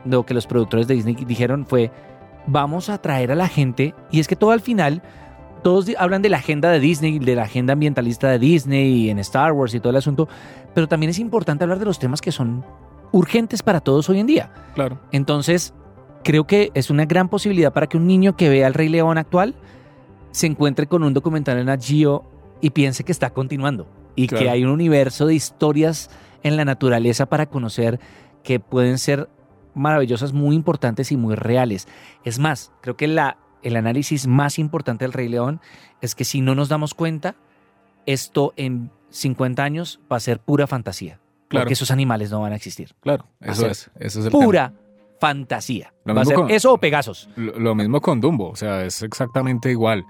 lo 0.04 0.26
que 0.26 0.34
los 0.34 0.46
productores 0.46 0.86
de 0.86 0.94
Disney 0.94 1.14
dijeron 1.14 1.64
fue, 1.66 1.90
vamos 2.46 2.88
a 2.90 2.98
traer 2.98 3.30
a 3.32 3.36
la 3.36 3.48
gente, 3.48 3.94
y 4.10 4.20
es 4.20 4.26
que 4.28 4.36
todo 4.36 4.50
al 4.50 4.60
final, 4.60 5.02
todos 5.62 5.86
hablan 5.98 6.22
de 6.22 6.28
la 6.28 6.38
agenda 6.38 6.70
de 6.70 6.80
Disney, 6.80 7.18
de 7.18 7.36
la 7.36 7.44
agenda 7.44 7.72
ambientalista 7.72 8.28
de 8.28 8.38
Disney 8.38 9.06
y 9.06 9.10
en 9.10 9.18
Star 9.20 9.52
Wars 9.52 9.74
y 9.74 9.80
todo 9.80 9.90
el 9.90 9.96
asunto, 9.96 10.28
pero 10.74 10.88
también 10.88 11.10
es 11.10 11.18
importante 11.18 11.64
hablar 11.64 11.78
de 11.78 11.84
los 11.84 11.98
temas 11.98 12.20
que 12.20 12.32
son 12.32 12.64
urgentes 13.12 13.62
para 13.62 13.80
todos 13.80 14.08
hoy 14.08 14.20
en 14.20 14.26
día. 14.26 14.52
Claro. 14.74 14.98
Entonces, 15.12 15.74
creo 16.24 16.46
que 16.46 16.70
es 16.74 16.90
una 16.90 17.04
gran 17.04 17.28
posibilidad 17.28 17.72
para 17.72 17.86
que 17.86 17.96
un 17.96 18.06
niño 18.06 18.36
que 18.36 18.48
vea 18.48 18.66
el 18.66 18.74
Rey 18.74 18.88
León 18.88 19.18
actual 19.18 19.54
se 20.30 20.46
encuentre 20.46 20.86
con 20.86 21.02
un 21.02 21.14
documental 21.14 21.58
en 21.58 21.80
Geo 21.80 22.24
y 22.60 22.70
piense 22.70 23.04
que 23.04 23.12
está 23.12 23.30
continuando 23.30 23.86
y 24.16 24.26
Claro. 24.28 24.44
que 24.44 24.50
hay 24.50 24.64
un 24.64 24.70
universo 24.70 25.26
de 25.26 25.34
historias 25.34 26.10
en 26.42 26.56
la 26.56 26.64
naturaleza 26.64 27.26
para 27.26 27.46
conocer 27.46 28.00
que 28.42 28.60
pueden 28.60 28.98
ser 28.98 29.28
maravillosas, 29.74 30.32
muy 30.32 30.56
importantes 30.56 31.12
y 31.12 31.16
muy 31.16 31.34
reales. 31.34 31.88
Es 32.24 32.38
más, 32.38 32.72
creo 32.80 32.96
que 32.96 33.06
la, 33.06 33.38
el 33.62 33.76
análisis 33.76 34.26
más 34.26 34.58
importante 34.58 35.04
del 35.04 35.12
Rey 35.12 35.28
León 35.28 35.60
es 36.00 36.14
que 36.14 36.24
si 36.24 36.40
no 36.40 36.54
nos 36.54 36.68
damos 36.68 36.94
cuenta, 36.94 37.34
esto 38.06 38.52
en 38.56 38.90
50 39.10 39.62
años 39.62 40.00
va 40.10 40.16
a 40.16 40.20
ser 40.20 40.38
pura 40.40 40.66
fantasía. 40.66 41.18
Claro. 41.48 41.64
Porque 41.64 41.74
esos 41.74 41.90
animales 41.90 42.30
no 42.30 42.40
van 42.40 42.52
a 42.52 42.56
existir. 42.56 42.94
Claro, 43.00 43.26
eso 43.40 43.66
es. 43.66 43.90
Eso 43.98 44.20
es 44.20 44.26
el 44.26 44.32
tema. 44.32 44.44
Pura 44.44 44.72
fantasía. 45.20 45.92
Lo 46.04 46.14
Va 46.14 46.22
a 46.22 46.24
mismo 46.24 46.30
ser 46.30 46.36
con- 46.46 46.50
eso 46.50 46.72
o 46.72 46.78
Pegasos. 46.78 47.28
Lo, 47.36 47.58
lo 47.58 47.74
mismo 47.74 48.00
con 48.00 48.20
Dumbo, 48.20 48.50
o 48.50 48.56
sea, 48.56 48.84
es 48.84 49.02
exactamente 49.02 49.70
igual. 49.70 50.04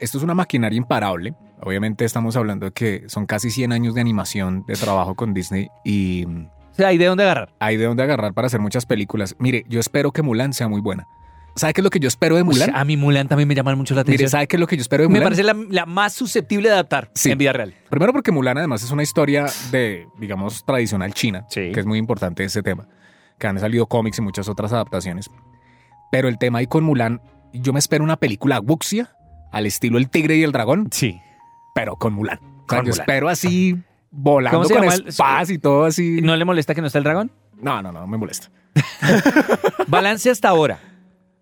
Esto 0.00 0.18
es 0.18 0.24
una 0.24 0.34
maquinaria 0.34 0.76
imparable. 0.76 1.34
Obviamente 1.62 2.04
estamos 2.04 2.36
hablando 2.36 2.66
de 2.66 2.72
que 2.72 3.04
son 3.08 3.26
casi 3.26 3.50
100 3.50 3.72
años 3.72 3.94
de 3.94 4.00
animación, 4.00 4.64
de 4.66 4.74
trabajo 4.74 5.14
con 5.14 5.32
Disney 5.34 5.68
y 5.84 6.24
O 6.26 6.74
sea, 6.74 6.88
hay 6.88 6.98
de 6.98 7.06
dónde 7.06 7.24
agarrar. 7.24 7.54
hay 7.58 7.76
de 7.76 7.84
dónde 7.86 8.02
agarrar 8.02 8.32
para 8.34 8.46
hacer 8.46 8.60
muchas 8.60 8.84
películas. 8.86 9.34
Mire, 9.38 9.64
yo 9.68 9.80
espero 9.80 10.12
que 10.12 10.22
Mulan 10.22 10.52
sea 10.52 10.68
muy 10.68 10.80
buena. 10.80 11.06
¿Sabe 11.58 11.72
qué 11.74 11.80
es 11.80 11.84
lo 11.84 11.90
que 11.90 11.98
yo 12.00 12.08
espero 12.08 12.36
de 12.36 12.44
Mulan? 12.44 12.70
Uy, 12.70 12.74
a 12.76 12.84
mí 12.84 12.96
Mulan 12.96 13.28
también 13.28 13.48
me 13.48 13.54
llama 13.54 13.74
mucho 13.76 13.94
la 13.94 14.00
atención. 14.02 14.18
Mire, 14.20 14.28
¿sabe 14.30 14.46
qué 14.46 14.56
es 14.56 14.60
lo 14.60 14.66
que 14.66 14.76
yo 14.76 14.82
espero 14.82 15.02
de 15.02 15.08
me 15.08 15.14
Mulan? 15.14 15.24
parece 15.24 15.42
la, 15.42 15.54
la 15.68 15.86
más 15.86 16.12
susceptible 16.12 16.68
de 16.68 16.74
adaptar 16.74 17.10
Sí. 17.14 17.30
en 17.30 17.38
vida 17.38 17.52
real. 17.52 17.74
Primero 17.90 18.12
porque 18.12 18.32
Mulan 18.32 18.56
además 18.58 18.82
es 18.82 18.90
una 18.90 19.02
historia 19.02 19.46
de, 19.70 20.06
digamos, 20.18 20.64
tradicional 20.64 21.12
china, 21.14 21.44
Sí. 21.50 21.70
que 21.72 21.80
es 21.80 21.86
muy 21.86 21.98
importante 21.98 22.44
ese 22.44 22.62
tema, 22.62 22.86
que 23.38 23.46
han 23.46 23.58
salido 23.58 23.86
cómics 23.86 24.18
y 24.18 24.22
muchas 24.22 24.48
otras 24.48 24.72
adaptaciones. 24.72 25.30
Pero 26.10 26.28
el 26.28 26.38
tema 26.38 26.60
ahí 26.60 26.66
con 26.66 26.84
Mulan, 26.84 27.20
yo 27.52 27.72
me 27.72 27.78
espero 27.78 28.02
una 28.04 28.16
película 28.16 28.60
wuxia, 28.60 29.10
al 29.52 29.66
estilo 29.66 29.98
El 29.98 30.08
Tigre 30.10 30.36
y 30.36 30.42
el 30.44 30.52
Dragón, 30.52 30.88
Sí. 30.92 31.20
pero 31.74 31.96
con 31.96 32.12
Mulan. 32.14 32.38
O 32.38 32.40
sea, 32.42 32.78
Con 32.78 32.78
yo 32.86 32.92
Mulan. 32.92 33.00
espero 33.00 33.28
así, 33.28 33.76
volando 34.10 34.58
¿Cómo 34.58 34.68
se 34.68 34.74
con 34.74 35.08
espadas 35.08 35.50
y 35.50 35.58
todo 35.58 35.84
así. 35.84 36.20
¿No 36.22 36.36
le 36.36 36.44
molesta 36.44 36.74
que 36.74 36.80
no 36.80 36.86
esté 36.86 36.98
el 36.98 37.04
dragón? 37.04 37.30
No, 37.60 37.82
no, 37.82 37.90
no, 37.92 38.06
me 38.06 38.16
molesta. 38.16 38.48
Balance 39.86 40.30
hasta 40.30 40.48
ahora. 40.48 40.78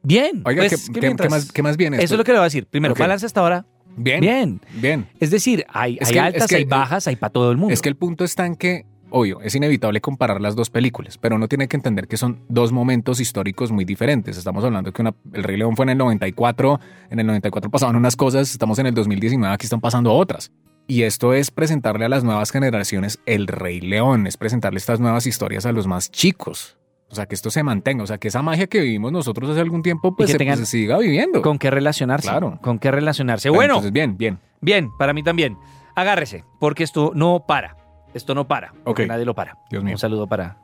Bien. 0.07 0.43
Oiga, 0.45 0.63
pues, 0.69 0.89
¿qué, 0.93 1.01
mientras- 1.01 1.31
más, 1.31 1.51
qué 1.53 1.63
más 1.63 1.77
viene? 1.77 1.97
Eso 2.03 2.15
es 2.15 2.19
lo 2.19 2.25
que 2.25 2.33
le 2.33 2.39
voy 2.39 2.45
a 2.45 2.45
decir. 2.45 2.67
Primero, 2.67 2.93
Ok. 2.93 3.01
balance 3.01 3.27
hasta 3.27 3.41
ahora. 3.41 3.67
Bien, 3.97 4.21
Bien. 4.21 4.61
bien. 4.75 5.09
Es 5.21 5.31
decir, 5.31 5.65
hay, 5.69 5.99
Es 6.01 6.09
hay 6.09 6.15
que- 6.15 6.21
altas, 6.21 6.43
es 6.45 6.49
que- 6.49 6.57
hay 6.57 6.65
bajas, 6.65 7.09
hay 7.09 7.17
para 7.17 7.33
todo 7.33 7.51
el 7.51 7.57
mundo. 7.57 7.73
Es 7.73 7.83
que 7.83 7.89
el 7.89 7.97
punto 7.97 8.25
está 8.25 8.47
en 8.47 8.55
que, 8.55 8.85
obvio, 9.11 9.41
es 9.41 9.55
inevitable 9.55 10.01
comparar 10.01 10.41
las 10.41 10.55
dos 10.55 10.71
películas, 10.71 11.19
pero 11.19 11.37
uno 11.37 11.49
tiene 11.49 11.67
que 11.67 11.77
entender 11.77 12.07
que 12.07 12.17
son 12.19 12.41
dos 12.49 12.71
momentos 12.73 13.19
históricos 13.21 13.73
muy 13.73 13.85
diferentes. 13.85 14.37
Estamos 14.37 14.63
hablando 14.65 14.93
que 14.93 15.03
una- 15.03 15.15
El 15.33 15.43
Rey 15.43 15.57
León 15.57 15.75
fue 15.77 15.85
en 15.87 15.91
el 15.91 15.99
94, 15.99 16.79
en 17.11 17.19
el 17.19 17.27
94 17.27 17.71
pasaban 17.71 17.97
unas 17.97 18.15
cosas, 18.17 18.51
estamos 18.53 18.79
en 18.79 18.87
el 18.87 18.95
2019, 18.95 19.53
aquí 19.55 19.65
están 19.67 19.81
pasando 19.81 20.13
otras. 20.13 20.53
Y 20.87 21.03
esto 21.03 21.33
es 21.35 21.51
presentarle 21.51 22.05
a 22.05 22.09
las 22.09 22.23
nuevas 22.23 22.53
generaciones 22.53 23.19
El 23.27 23.49
Rey 23.49 23.81
León, 23.81 24.29
es 24.29 24.37
presentarle 24.37 24.79
estas 24.79 25.01
nuevas 25.01 25.27
historias 25.27 25.67
a 25.67 25.73
los 25.73 25.87
más 25.89 26.11
chicos. 26.13 26.77
O 27.09 27.15
sea, 27.15 27.27
que 27.27 27.35
esto 27.37 27.51
se 27.51 27.63
mantenga, 27.63 28.03
o 28.03 28.07
sea, 28.07 28.19
que 28.19 28.29
esa 28.29 28.43
magia 28.43 28.67
que 28.67 28.81
vivimos 28.81 29.13
nosotros 29.13 29.49
hace 29.51 29.61
algún 29.61 29.83
tiempo, 29.83 30.17
pues 30.17 30.27
que 30.27 30.33
se, 30.33 30.39
tengan- 30.39 30.59
pues, 30.59 30.69
se 30.69 30.79
siga 30.79 30.99
viviendo. 30.99 31.41
Con 31.43 31.59
qué 31.59 31.71
relacionarse. 31.71 32.29
Claro. 32.29 32.59
Con 32.63 32.79
qué 32.81 32.91
relacionarse. 32.91 33.49
Pero 33.49 33.55
Bueno, 33.55 33.75
Entonces, 33.75 33.93
bien, 33.93 34.17
bien. 34.17 34.39
bien, 34.61 34.91
para 34.99 35.13
mí 35.13 35.23
también. 35.23 35.57
Agárrese, 35.95 36.45
porque 36.59 36.83
esto 36.85 37.13
no 37.15 37.45
para. 37.47 37.77
Esto 38.13 38.35
no 38.35 38.49
para. 38.49 38.73
Porque 38.85 39.03
Ok. 39.05 39.09
nadie 39.09 39.25
lo 39.25 39.35
para. 39.35 39.57
Dios 39.71 39.85
mío. 39.85 39.95
Un 39.95 39.99
saludo 39.99 40.27
para, 40.27 40.59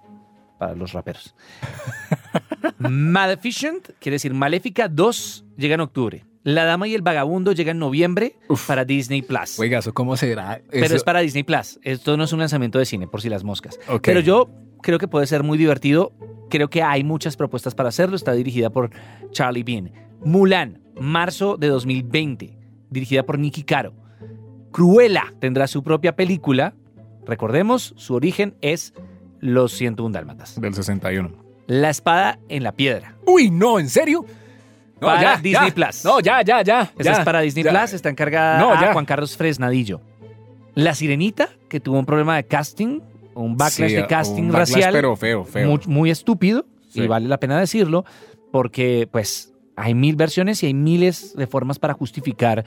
para 0.59 0.75
los 0.75 0.93
raperos. 0.93 1.35
Maleficent, 2.79 3.91
quiere 4.01 4.15
decir 4.17 4.35
Maléfica 4.35 4.89
2, 4.89 5.45
llega 5.57 5.75
en 5.75 5.81
octubre. 5.81 6.25
La 6.45 6.65
Dama 6.65 6.89
y 6.89 6.95
el 6.95 7.03
Vagabundo 7.03 7.53
llega 7.53 7.71
en 7.71 7.79
noviembre 7.79 8.37
Uf. 8.49 8.67
para 8.67 8.85
Disney 8.85 9.23
Plus. 9.23 9.59
Oiga, 9.61 9.79
¿eso 9.79 9.95
cómo 9.95 10.17
será? 10.17 10.61
Pero 10.71 10.97
es 10.97 11.05
para 11.05 11.21
Disney 11.21 11.45
Plus. 11.45 11.79
Esto 11.83 12.17
no 12.17 12.25
es 12.25 12.33
un 12.33 12.41
lanzamiento 12.41 12.81
de 12.81 12.85
cine, 12.85 13.07
por 13.07 13.23
si 13.23 13.29
las 13.29 13.45
moscas. 13.45 13.79
Ok. 13.89 14.03
Pero 14.03 14.19
yo 14.21 14.51
creo 14.83 14.99
que 14.99 15.07
puede 15.07 15.27
ser 15.29 15.45
muy 15.45 15.57
divertido. 15.57 16.13
Creo 16.53 16.69
que 16.69 16.83
hay 16.83 17.03
muchas 17.03 17.35
propuestas 17.35 17.75
para 17.75 17.89
hacerlo. 17.89 18.15
Está 18.15 18.35
dirigida 18.35 18.69
por 18.69 18.91
Charlie 19.31 19.63
Bean. 19.63 19.91
Mulan, 20.23 20.83
marzo 21.01 21.57
de 21.57 21.69
2020, 21.69 22.59
dirigida 22.91 23.23
por 23.23 23.39
Nicky 23.39 23.63
Caro. 23.63 23.95
Cruella 24.71 25.33
tendrá 25.41 25.67
su 25.67 25.83
propia 25.83 26.15
película. 26.15 26.75
Recordemos, 27.25 27.95
su 27.97 28.13
origen 28.13 28.55
es 28.61 28.93
Los 29.41 29.73
101 29.73 30.13
Dálmatas. 30.13 30.61
Del 30.61 30.75
61. 30.75 31.31
La 31.69 31.89
espada 31.89 32.39
en 32.51 32.65
la 32.65 32.73
piedra. 32.73 33.17
Uy, 33.25 33.51
no, 33.51 33.79
¿en 33.79 33.89
serio? 33.89 34.23
No, 35.01 35.07
Para 35.07 35.23
ya, 35.23 35.37
Disney 35.41 35.71
ya. 35.71 35.75
Plus. 35.75 36.05
No, 36.05 36.21
ya, 36.21 36.43
ya, 36.43 36.61
ya. 36.61 36.83
Esa 36.99 37.13
ya, 37.13 37.13
es 37.13 37.25
para 37.25 37.41
Disney. 37.41 37.65
Plus, 37.65 37.95
está 37.95 38.11
encargada 38.11 38.59
No, 38.59 38.75
a. 38.75 38.93
Juan 38.93 39.07
Carlos 39.07 39.39
Fresnadillo. 39.39 40.03
La 40.75 40.95
Sirenita, 40.95 41.49
que 41.71 41.81
tuvo 41.81 41.99
un 41.99 42.05
problema 42.05 42.37
de 42.37 42.45
casting 42.45 43.01
un 43.35 43.57
backlash 43.57 43.91
Sí, 43.91 43.97
de 43.97 44.07
casting 44.07 44.43
un 44.45 44.49
backlash, 44.53 44.69
racial 44.75 44.93
Pero 44.93 45.17
feo, 45.17 45.45
feo. 45.45 45.69
muy, 45.69 45.81
muy 45.87 46.11
estúpido 46.11 46.67
Sí. 46.89 47.03
y 47.03 47.07
vale 47.07 47.29
la 47.29 47.39
pena 47.39 47.59
decirlo 47.59 48.05
porque 48.51 49.09
pues 49.11 49.55
hay 49.77 49.95
mil 49.95 50.17
versiones 50.17 50.63
y 50.63 50.67
hay 50.67 50.75
miles 50.75 51.35
de 51.35 51.47
formas 51.47 51.79
para 51.79 51.95
justificar 51.95 52.65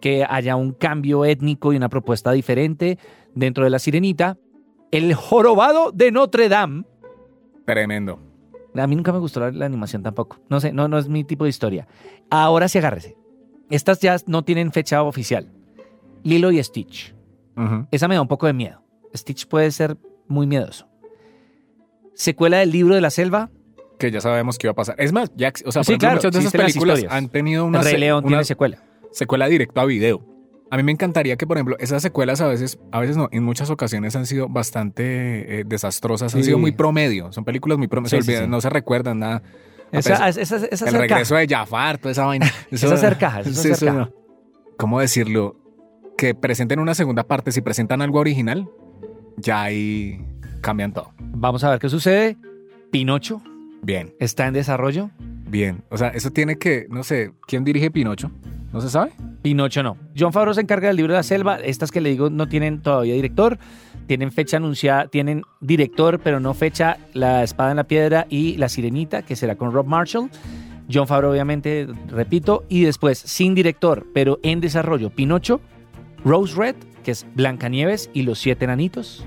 que 0.00 0.24
haya 0.28 0.54
un 0.56 0.72
cambio 0.72 1.24
étnico 1.24 1.72
y 1.72 1.76
una 1.76 1.88
propuesta 1.88 2.30
diferente 2.32 2.98
dentro 3.34 3.64
de 3.64 3.70
la 3.70 3.78
sirenita. 3.78 4.36
El 4.92 5.14
jorobado 5.14 5.90
de 5.92 6.12
Notre 6.12 6.48
Dame. 6.48 6.84
Tremendo. 7.66 8.20
A 8.76 8.86
mí 8.86 8.94
nunca 8.96 9.12
me 9.12 9.18
gustó 9.18 9.40
la, 9.40 9.50
la 9.50 9.66
animación 9.66 10.02
tampoco. 10.02 10.38
No 10.48 10.60
sé, 10.60 10.72
no, 10.72 10.86
no 10.88 10.98
es 10.98 11.08
mi 11.08 11.24
tipo 11.24 11.44
de 11.44 11.50
historia. 11.50 11.88
Ahora 12.30 12.68
sí 12.68 12.78
agárrese. 12.78 13.16
Estas 13.70 13.98
ya 14.00 14.16
no 14.26 14.44
tienen 14.44 14.70
fecha 14.72 15.02
oficial. 15.02 15.50
Lilo 16.22 16.50
y 16.52 16.62
Stitch. 16.62 17.14
Esa 17.90 18.08
me 18.08 18.14
da 18.16 18.20
un 18.22 18.28
poco 18.28 18.46
de 18.46 18.52
miedo. 18.52 18.82
Stitch 19.14 19.46
puede 19.46 19.70
ser 19.70 19.96
muy 20.28 20.46
miedoso. 20.46 20.88
Secuela 22.14 22.58
del 22.58 22.70
libro 22.70 22.94
de 22.94 23.00
la 23.00 23.10
selva. 23.10 23.50
Que 23.98 24.10
ya 24.10 24.20
sabemos 24.20 24.58
qué 24.58 24.66
iba 24.66 24.72
a 24.72 24.76
pasar. 24.76 24.96
Es 24.98 25.12
más, 25.12 25.30
ya, 25.36 25.52
o 25.64 25.72
sea, 25.72 25.80
por 25.80 25.84
Sí, 25.86 25.92
ejemplo, 25.92 25.98
claro, 25.98 26.16
muchas 26.16 26.32
de 26.32 26.38
esas 26.40 26.52
películas 26.52 27.04
han 27.08 27.28
tenido 27.28 27.64
una, 27.64 27.78
El 27.80 27.84
Rey 27.84 27.96
León 27.98 28.18
una 28.24 28.28
tiene 28.28 28.44
secuela. 28.44 28.78
secuela 29.12 29.46
directo 29.46 29.80
a 29.80 29.84
video. 29.84 30.24
A 30.70 30.76
mí 30.76 30.82
me 30.82 30.92
encantaría 30.92 31.36
que, 31.36 31.46
por 31.46 31.56
ejemplo, 31.56 31.76
esas 31.78 32.02
secuelas 32.02 32.40
a 32.40 32.48
veces, 32.48 32.78
a 32.90 32.98
veces 33.00 33.16
no, 33.16 33.28
en 33.30 33.44
muchas 33.44 33.70
ocasiones 33.70 34.16
han 34.16 34.26
sido 34.26 34.48
bastante 34.48 35.60
eh, 35.60 35.64
desastrosas, 35.64 36.34
han 36.34 36.40
Sí. 36.40 36.46
sido 36.46 36.58
muy 36.58 36.72
promedio. 36.72 37.32
Son 37.32 37.44
películas 37.44 37.78
muy 37.78 37.86
promedio, 37.86 38.10
Sí, 38.20 38.22
se 38.22 38.32
olvidan, 38.32 38.50
no 38.50 38.60
se 38.60 38.70
recuerdan 38.70 39.20
nada. 39.20 39.42
Esa, 39.92 40.14
Apenas- 40.16 40.36
esa, 40.38 40.56
esa, 40.66 40.88
el 40.88 40.94
regreso 40.94 41.36
de 41.36 41.46
Jafar, 41.46 41.98
toda 41.98 42.10
esa 42.10 42.26
vaina. 42.26 42.50
Esa 42.70 42.92
hacer 42.94 43.18
caja, 43.18 43.40
esa 43.40 43.50
sí, 43.52 43.58
hacer 43.58 43.72
eso 43.72 43.86
caja. 43.86 43.98
no. 43.98 44.12
¿Cómo 44.76 44.98
decirlo? 44.98 45.56
Que 46.16 46.34
presenten 46.34 46.80
una 46.80 46.94
segunda 46.94 47.22
parte, 47.24 47.52
si 47.52 47.60
presentan 47.60 48.02
algo 48.02 48.18
original, 48.18 48.68
ya 49.36 49.62
ahí 49.62 50.20
cambian 50.60 50.92
todo. 50.92 51.12
Vamos 51.20 51.62
a 51.64 51.70
ver 51.70 51.78
qué 51.78 51.88
sucede. 51.88 52.36
Pinocho 52.90 53.42
Bien, 53.82 54.14
está 54.18 54.46
en 54.46 54.54
desarrollo. 54.54 55.10
bien. 55.48 55.82
O 55.90 55.98
sea, 55.98 56.08
eso 56.08 56.30
tiene 56.30 56.56
que, 56.56 56.86
no 56.88 57.04
sé, 57.04 57.32
¿quién 57.46 57.64
dirige 57.64 57.90
Pinocho? 57.90 58.30
¿No 58.72 58.80
se 58.80 58.88
sabe? 58.88 59.12
Pinocho 59.42 59.82
no. 59.82 59.96
John 60.18 60.32
Favreau 60.32 60.54
se 60.54 60.62
encarga 60.62 60.88
del 60.88 60.96
libro 60.96 61.12
de 61.12 61.18
la 61.18 61.22
selva. 61.22 61.56
Estas 61.56 61.90
que 61.90 62.00
le 62.00 62.10
digo 62.10 62.30
no 62.30 62.48
tienen 62.48 62.80
todavía 62.82 63.14
director. 63.14 63.58
Tienen 64.06 64.32
fecha 64.32 64.56
anunciada, 64.56 65.06
tienen 65.08 65.42
director, 65.60 66.18
pero 66.18 66.40
no 66.40 66.54
fecha 66.54 66.96
La 67.12 67.42
Espada 67.42 67.70
en 67.70 67.76
la 67.76 67.84
Piedra 67.84 68.26
y 68.28 68.56
La 68.56 68.68
Sirenita, 68.68 69.22
que 69.22 69.36
será 69.36 69.54
con 69.56 69.72
Rob 69.72 69.86
Marshall. 69.86 70.30
John 70.92 71.06
Favreau, 71.06 71.30
obviamente, 71.32 71.86
repito. 72.08 72.64
Y 72.68 72.82
después, 72.82 73.18
sin 73.18 73.54
director, 73.54 74.06
pero 74.12 74.40
en 74.42 74.60
desarrollo, 74.60 75.10
Pinocho, 75.10 75.60
Rose 76.24 76.54
Red, 76.56 76.74
que 77.04 77.12
es 77.12 77.24
Blancanieves 77.36 78.10
y 78.12 78.22
los 78.22 78.40
Siete 78.40 78.64
Enanitos. 78.64 79.24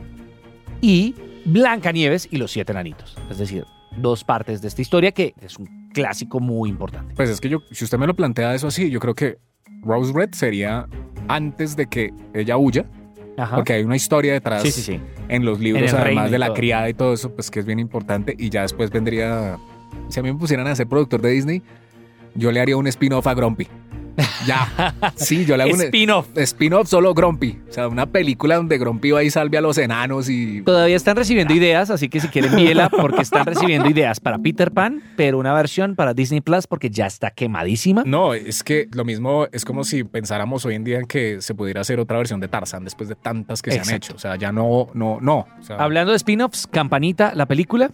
Y 0.81 1.15
Blancanieves 1.45 2.27
y 2.29 2.37
los 2.37 2.51
Siete 2.51 2.73
Enanitos. 2.73 3.15
Es 3.31 3.37
decir, 3.37 3.63
dos 3.95 4.23
partes 4.23 4.61
de 4.61 4.67
esta 4.67 4.81
historia 4.81 5.11
que 5.13 5.33
es 5.41 5.57
un 5.57 5.89
clásico 5.93 6.39
muy 6.39 6.69
importante. 6.69 7.13
Pues 7.15 7.29
es 7.29 7.39
que 7.39 7.49
yo, 7.49 7.59
si 7.71 7.85
usted 7.85 7.97
me 7.97 8.05
lo 8.07 8.15
plantea 8.15 8.53
eso 8.53 8.67
así, 8.67 8.89
yo 8.89 8.99
creo 8.99 9.15
que 9.15 9.37
Rose 9.83 10.11
Red 10.13 10.31
sería 10.33 10.87
antes 11.29 11.75
de 11.75 11.87
que 11.87 12.11
ella 12.33 12.57
huya, 12.57 12.85
Ajá. 13.37 13.55
porque 13.55 13.73
hay 13.73 13.83
una 13.83 13.95
historia 13.95 14.33
detrás 14.33 14.61
Sí, 14.63 14.71
sí, 14.71 14.81
sí. 14.81 14.99
en 15.29 15.45
los 15.45 15.59
libros, 15.59 15.91
En 15.91 15.97
además 15.97 16.31
de 16.31 16.39
la 16.39 16.47
todo. 16.47 16.55
criada 16.55 16.89
y 16.89 16.93
todo 16.93 17.13
eso, 17.13 17.33
pues 17.33 17.49
que 17.49 17.59
es 17.61 17.65
bien 17.65 17.79
importante. 17.79 18.35
Y 18.37 18.49
ya 18.49 18.61
después 18.63 18.91
vendría, 18.91 19.57
si 20.09 20.19
a 20.19 20.23
mí 20.23 20.31
me 20.31 20.37
pusieran 20.37 20.67
a 20.67 20.75
ser 20.75 20.87
productor 20.87 21.21
de 21.21 21.29
Disney, 21.31 21.61
yo 22.35 22.51
le 22.51 22.59
haría 22.59 22.77
un 22.77 22.87
spin-off 22.87 23.25
a 23.27 23.33
Grumpy. 23.33 23.67
Ya, 24.47 24.95
sí, 25.15 25.45
yo 25.45 25.55
le 25.57 25.63
hago 25.63 25.73
un 25.73 25.81
Spin-off. 25.81 26.27
spin-off 26.35 26.87
solo 26.87 27.13
Grumpy. 27.13 27.59
O 27.69 27.71
sea, 27.71 27.87
una 27.87 28.07
película 28.07 28.55
donde 28.55 28.77
Grumpy 28.77 29.11
va 29.11 29.23
y 29.23 29.29
salve 29.29 29.57
a 29.57 29.61
los 29.61 29.77
enanos 29.77 30.29
y... 30.29 30.61
Todavía 30.63 30.95
están 30.95 31.15
recibiendo 31.15 31.53
ideas, 31.53 31.89
así 31.89 32.09
que 32.09 32.19
si 32.19 32.27
quieren 32.27 32.51
envíela 32.53 32.89
porque 32.89 33.21
están 33.21 33.45
recibiendo 33.45 33.89
ideas 33.89 34.19
para 34.19 34.39
Peter 34.39 34.71
Pan, 34.71 35.01
pero 35.15 35.37
una 35.37 35.53
versión 35.53 35.95
para 35.95 36.13
Disney 36.13 36.41
Plus 36.41 36.65
porque 36.67 36.89
ya 36.89 37.05
está 37.05 37.31
quemadísima. 37.31 38.03
No, 38.05 38.33
es 38.33 38.63
que 38.63 38.87
lo 38.91 39.05
mismo 39.05 39.47
es 39.51 39.65
como 39.65 39.83
si 39.83 40.03
pensáramos 40.03 40.65
hoy 40.65 40.75
en 40.75 40.83
día 40.83 40.99
en 40.99 41.05
que 41.05 41.41
se 41.41 41.53
pudiera 41.53 41.81
hacer 41.81 41.99
otra 41.99 42.17
versión 42.17 42.39
de 42.39 42.47
Tarzan 42.47 42.83
después 42.83 43.09
de 43.09 43.15
tantas 43.15 43.61
que 43.61 43.71
se 43.71 43.77
han 43.77 43.83
Exacto. 43.83 44.05
hecho. 44.07 44.15
O 44.15 44.19
sea, 44.19 44.35
ya 44.35 44.51
no, 44.51 44.87
no, 44.93 45.19
no. 45.21 45.47
O 45.59 45.63
sea, 45.63 45.75
Hablando 45.77 46.11
de 46.11 46.17
spin-offs, 46.17 46.67
Campanita, 46.67 47.33
la 47.35 47.45
película, 47.45 47.91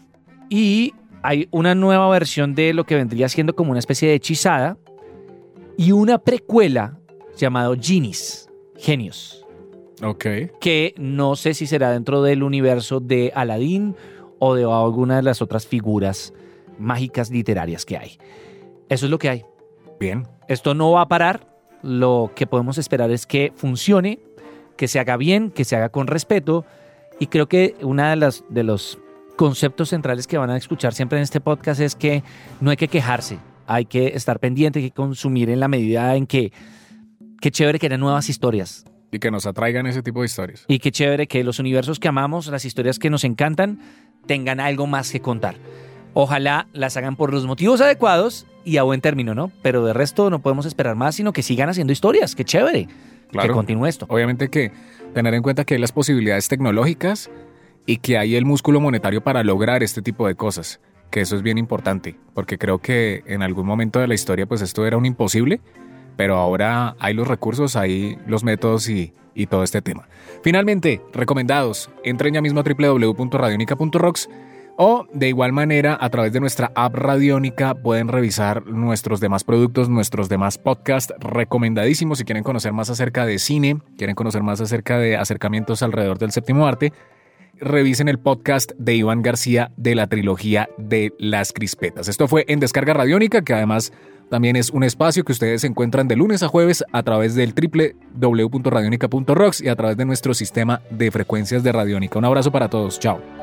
y 0.49 0.93
hay 1.21 1.47
una 1.51 1.73
nueva 1.73 2.09
versión 2.09 2.53
de 2.53 2.73
lo 2.73 2.85
que 2.85 2.95
vendría 2.95 3.29
siendo 3.29 3.55
como 3.55 3.71
una 3.71 3.79
especie 3.79 4.09
de 4.09 4.15
hechizada 4.15 4.77
y 5.77 5.91
una 5.91 6.19
precuela 6.19 6.99
llamado 7.37 7.75
Genies, 7.79 8.49
Genios, 8.77 9.45
Ok. 10.01 10.25
que 10.59 10.93
no 10.97 11.35
sé 11.35 11.53
si 11.53 11.67
será 11.67 11.91
dentro 11.91 12.21
del 12.21 12.43
universo 12.43 12.99
de 12.99 13.31
Aladdin 13.35 13.95
o 14.39 14.55
de 14.55 14.63
alguna 14.63 15.17
de 15.17 15.23
las 15.23 15.41
otras 15.41 15.65
figuras 15.65 16.33
mágicas 16.77 17.29
literarias 17.31 17.85
que 17.85 17.97
hay. 17.97 18.17
Eso 18.89 19.05
es 19.05 19.11
lo 19.11 19.17
que 19.19 19.29
hay. 19.29 19.45
Bien. 19.99 20.27
Esto 20.47 20.73
no 20.73 20.91
va 20.91 21.01
a 21.01 21.07
parar. 21.07 21.47
Lo 21.81 22.31
que 22.35 22.47
podemos 22.47 22.77
esperar 22.77 23.11
es 23.11 23.25
que 23.25 23.53
funcione, 23.55 24.19
que 24.77 24.87
se 24.87 24.99
haga 24.99 25.17
bien, 25.17 25.49
que 25.51 25.65
se 25.65 25.75
haga 25.75 25.89
con 25.89 26.07
respeto. 26.07 26.65
Y 27.19 27.27
creo 27.27 27.47
que 27.47 27.75
uno 27.81 28.07
de, 28.09 28.15
las, 28.15 28.43
de 28.49 28.63
los 28.63 28.97
conceptos 29.35 29.89
centrales 29.89 30.27
que 30.27 30.37
van 30.37 30.49
a 30.49 30.57
escuchar 30.57 30.93
siempre 30.93 31.17
en 31.19 31.23
este 31.23 31.39
podcast 31.41 31.79
es 31.79 31.95
que 31.95 32.23
no 32.59 32.69
hay 32.71 32.77
que 32.77 32.87
quejarse, 32.87 33.37
hay 33.67 33.85
que 33.85 34.07
estar 34.07 34.39
pendiente, 34.39 34.79
hay 34.79 34.89
que 34.89 34.95
consumir 34.95 35.49
en 35.49 35.59
la 35.59 35.67
medida 35.67 36.15
en 36.15 36.27
que, 36.27 36.51
qué 37.41 37.51
chévere 37.51 37.79
que 37.79 37.87
haya 37.87 37.97
nuevas 37.97 38.29
historias. 38.29 38.85
Y 39.11 39.19
que 39.19 39.29
nos 39.29 39.45
atraigan 39.45 39.85
ese 39.85 40.01
tipo 40.01 40.21
de 40.21 40.25
historias. 40.25 40.65
Y 40.67 40.79
qué 40.79 40.91
chévere 40.91 41.27
que 41.27 41.43
los 41.43 41.59
universos 41.59 41.99
que 41.99 42.07
amamos, 42.07 42.47
las 42.47 42.65
historias 42.65 42.97
que 42.97 43.09
nos 43.09 43.23
encantan, 43.23 43.79
tengan 44.25 44.59
algo 44.59 44.87
más 44.87 45.11
que 45.11 45.19
contar. 45.19 45.55
Ojalá 46.15 46.67
las 46.73 46.97
hagan 46.97 47.15
por 47.15 47.31
los 47.33 47.45
motivos 47.45 47.81
adecuados 47.81 48.45
y 48.65 48.77
a 48.77 48.83
buen 48.83 49.01
término, 49.01 49.35
¿no? 49.35 49.51
Pero 49.61 49.85
de 49.85 49.93
resto 49.93 50.29
no 50.29 50.39
podemos 50.39 50.65
esperar 50.65 50.95
más, 50.95 51.15
sino 51.15 51.33
que 51.33 51.41
sigan 51.43 51.69
haciendo 51.69 51.93
historias. 51.93 52.35
Qué 52.35 52.45
chévere. 52.45 52.85
Que 52.87 53.39
Claro. 53.39 53.53
continúe 53.55 53.87
esto. 53.87 54.05
Obviamente 54.09 54.49
que 54.49 54.71
tener 55.13 55.33
en 55.33 55.41
cuenta 55.41 55.65
que 55.65 55.73
hay 55.73 55.79
las 55.79 55.91
posibilidades 55.91 56.47
tecnológicas 56.47 57.29
y 57.85 57.97
que 57.97 58.17
hay 58.17 58.35
el 58.35 58.45
músculo 58.45 58.79
monetario 58.79 59.21
para 59.23 59.43
lograr 59.43 59.83
este 59.83 60.01
tipo 60.01 60.27
de 60.27 60.35
cosas. 60.35 60.79
Que 61.13 61.21
eso 61.21 61.35
es 61.35 61.43
bien 61.43 61.59
importante, 61.59 62.15
porque 62.33 62.57
creo 62.57 62.79
que 62.79 63.21
en 63.27 63.43
algún 63.43 63.67
momento 63.67 63.99
de 63.99 64.07
la 64.07 64.15
historia 64.15 64.47
pues 64.47 64.63
esto 64.63 64.83
era 64.87 64.97
un 64.97 65.05
imposible, 65.05 65.61
pero 66.17 66.37
ahora 66.37 66.95
hay 66.97 67.13
los 67.13 67.27
recursos, 67.27 67.75
hay 67.75 68.17
los 68.25 68.43
métodos 68.43 68.89
y, 68.89 69.13
y 69.35 69.45
todo 69.45 69.63
este 69.63 69.83
tema. 69.83 70.07
Finalmente, 70.41 71.03
recomendados, 71.13 71.91
entren 72.03 72.33
ya 72.33 72.41
mismo 72.41 72.61
a 72.61 72.63
www.radionica.rocks 72.63 74.27
o 74.75 75.05
de 75.13 75.27
igual 75.27 75.51
manera 75.51 75.95
a 76.01 76.09
través 76.09 76.33
de 76.33 76.39
nuestra 76.39 76.71
app 76.73 76.95
Radiónica 76.95 77.75
pueden 77.75 78.07
revisar 78.07 78.65
nuestros 78.65 79.19
demás 79.19 79.43
productos, 79.43 79.89
nuestros 79.89 80.29
demás 80.29 80.57
podcasts 80.57 81.13
recomendadísimos 81.19 82.17
si 82.17 82.25
quieren 82.25 82.43
conocer 82.43 82.73
más 82.73 82.89
acerca 82.89 83.27
de 83.27 83.37
cine, 83.37 83.77
quieren 83.99 84.15
conocer 84.15 84.41
más 84.41 84.61
acerca 84.61 84.97
de 84.97 85.15
acercamientos 85.15 85.83
alrededor 85.83 86.17
del 86.17 86.31
séptimo 86.31 86.65
arte. 86.65 86.91
Revisen 87.63 88.09
el 88.09 88.19
podcast 88.19 88.71
de 88.77 88.95
Iván 88.95 89.21
García 89.21 89.71
de 89.77 89.95
la 89.95 90.07
trilogía 90.07 90.69
de 90.77 91.13
las 91.17 91.53
crispetas. 91.53 92.07
Esto 92.07 92.27
fue 92.27 92.45
en 92.47 92.59
Descarga 92.59 92.93
Radiónica, 92.93 93.43
que 93.43 93.53
además 93.53 93.93
también 94.29 94.55
es 94.55 94.69
un 94.69 94.83
espacio 94.83 95.23
que 95.23 95.31
ustedes 95.31 95.63
encuentran 95.63 96.07
de 96.07 96.15
lunes 96.15 96.43
a 96.43 96.47
jueves 96.47 96.83
a 96.91 97.03
través 97.03 97.35
del 97.35 97.53
www.radionica.rocks 97.53 99.61
y 99.61 99.69
a 99.69 99.75
través 99.75 99.97
de 99.97 100.05
nuestro 100.05 100.33
sistema 100.33 100.81
de 100.89 101.11
frecuencias 101.11 101.63
de 101.63 101.71
Radiónica. 101.71 102.19
Un 102.19 102.25
abrazo 102.25 102.51
para 102.51 102.69
todos. 102.69 102.99
Chao. 102.99 103.42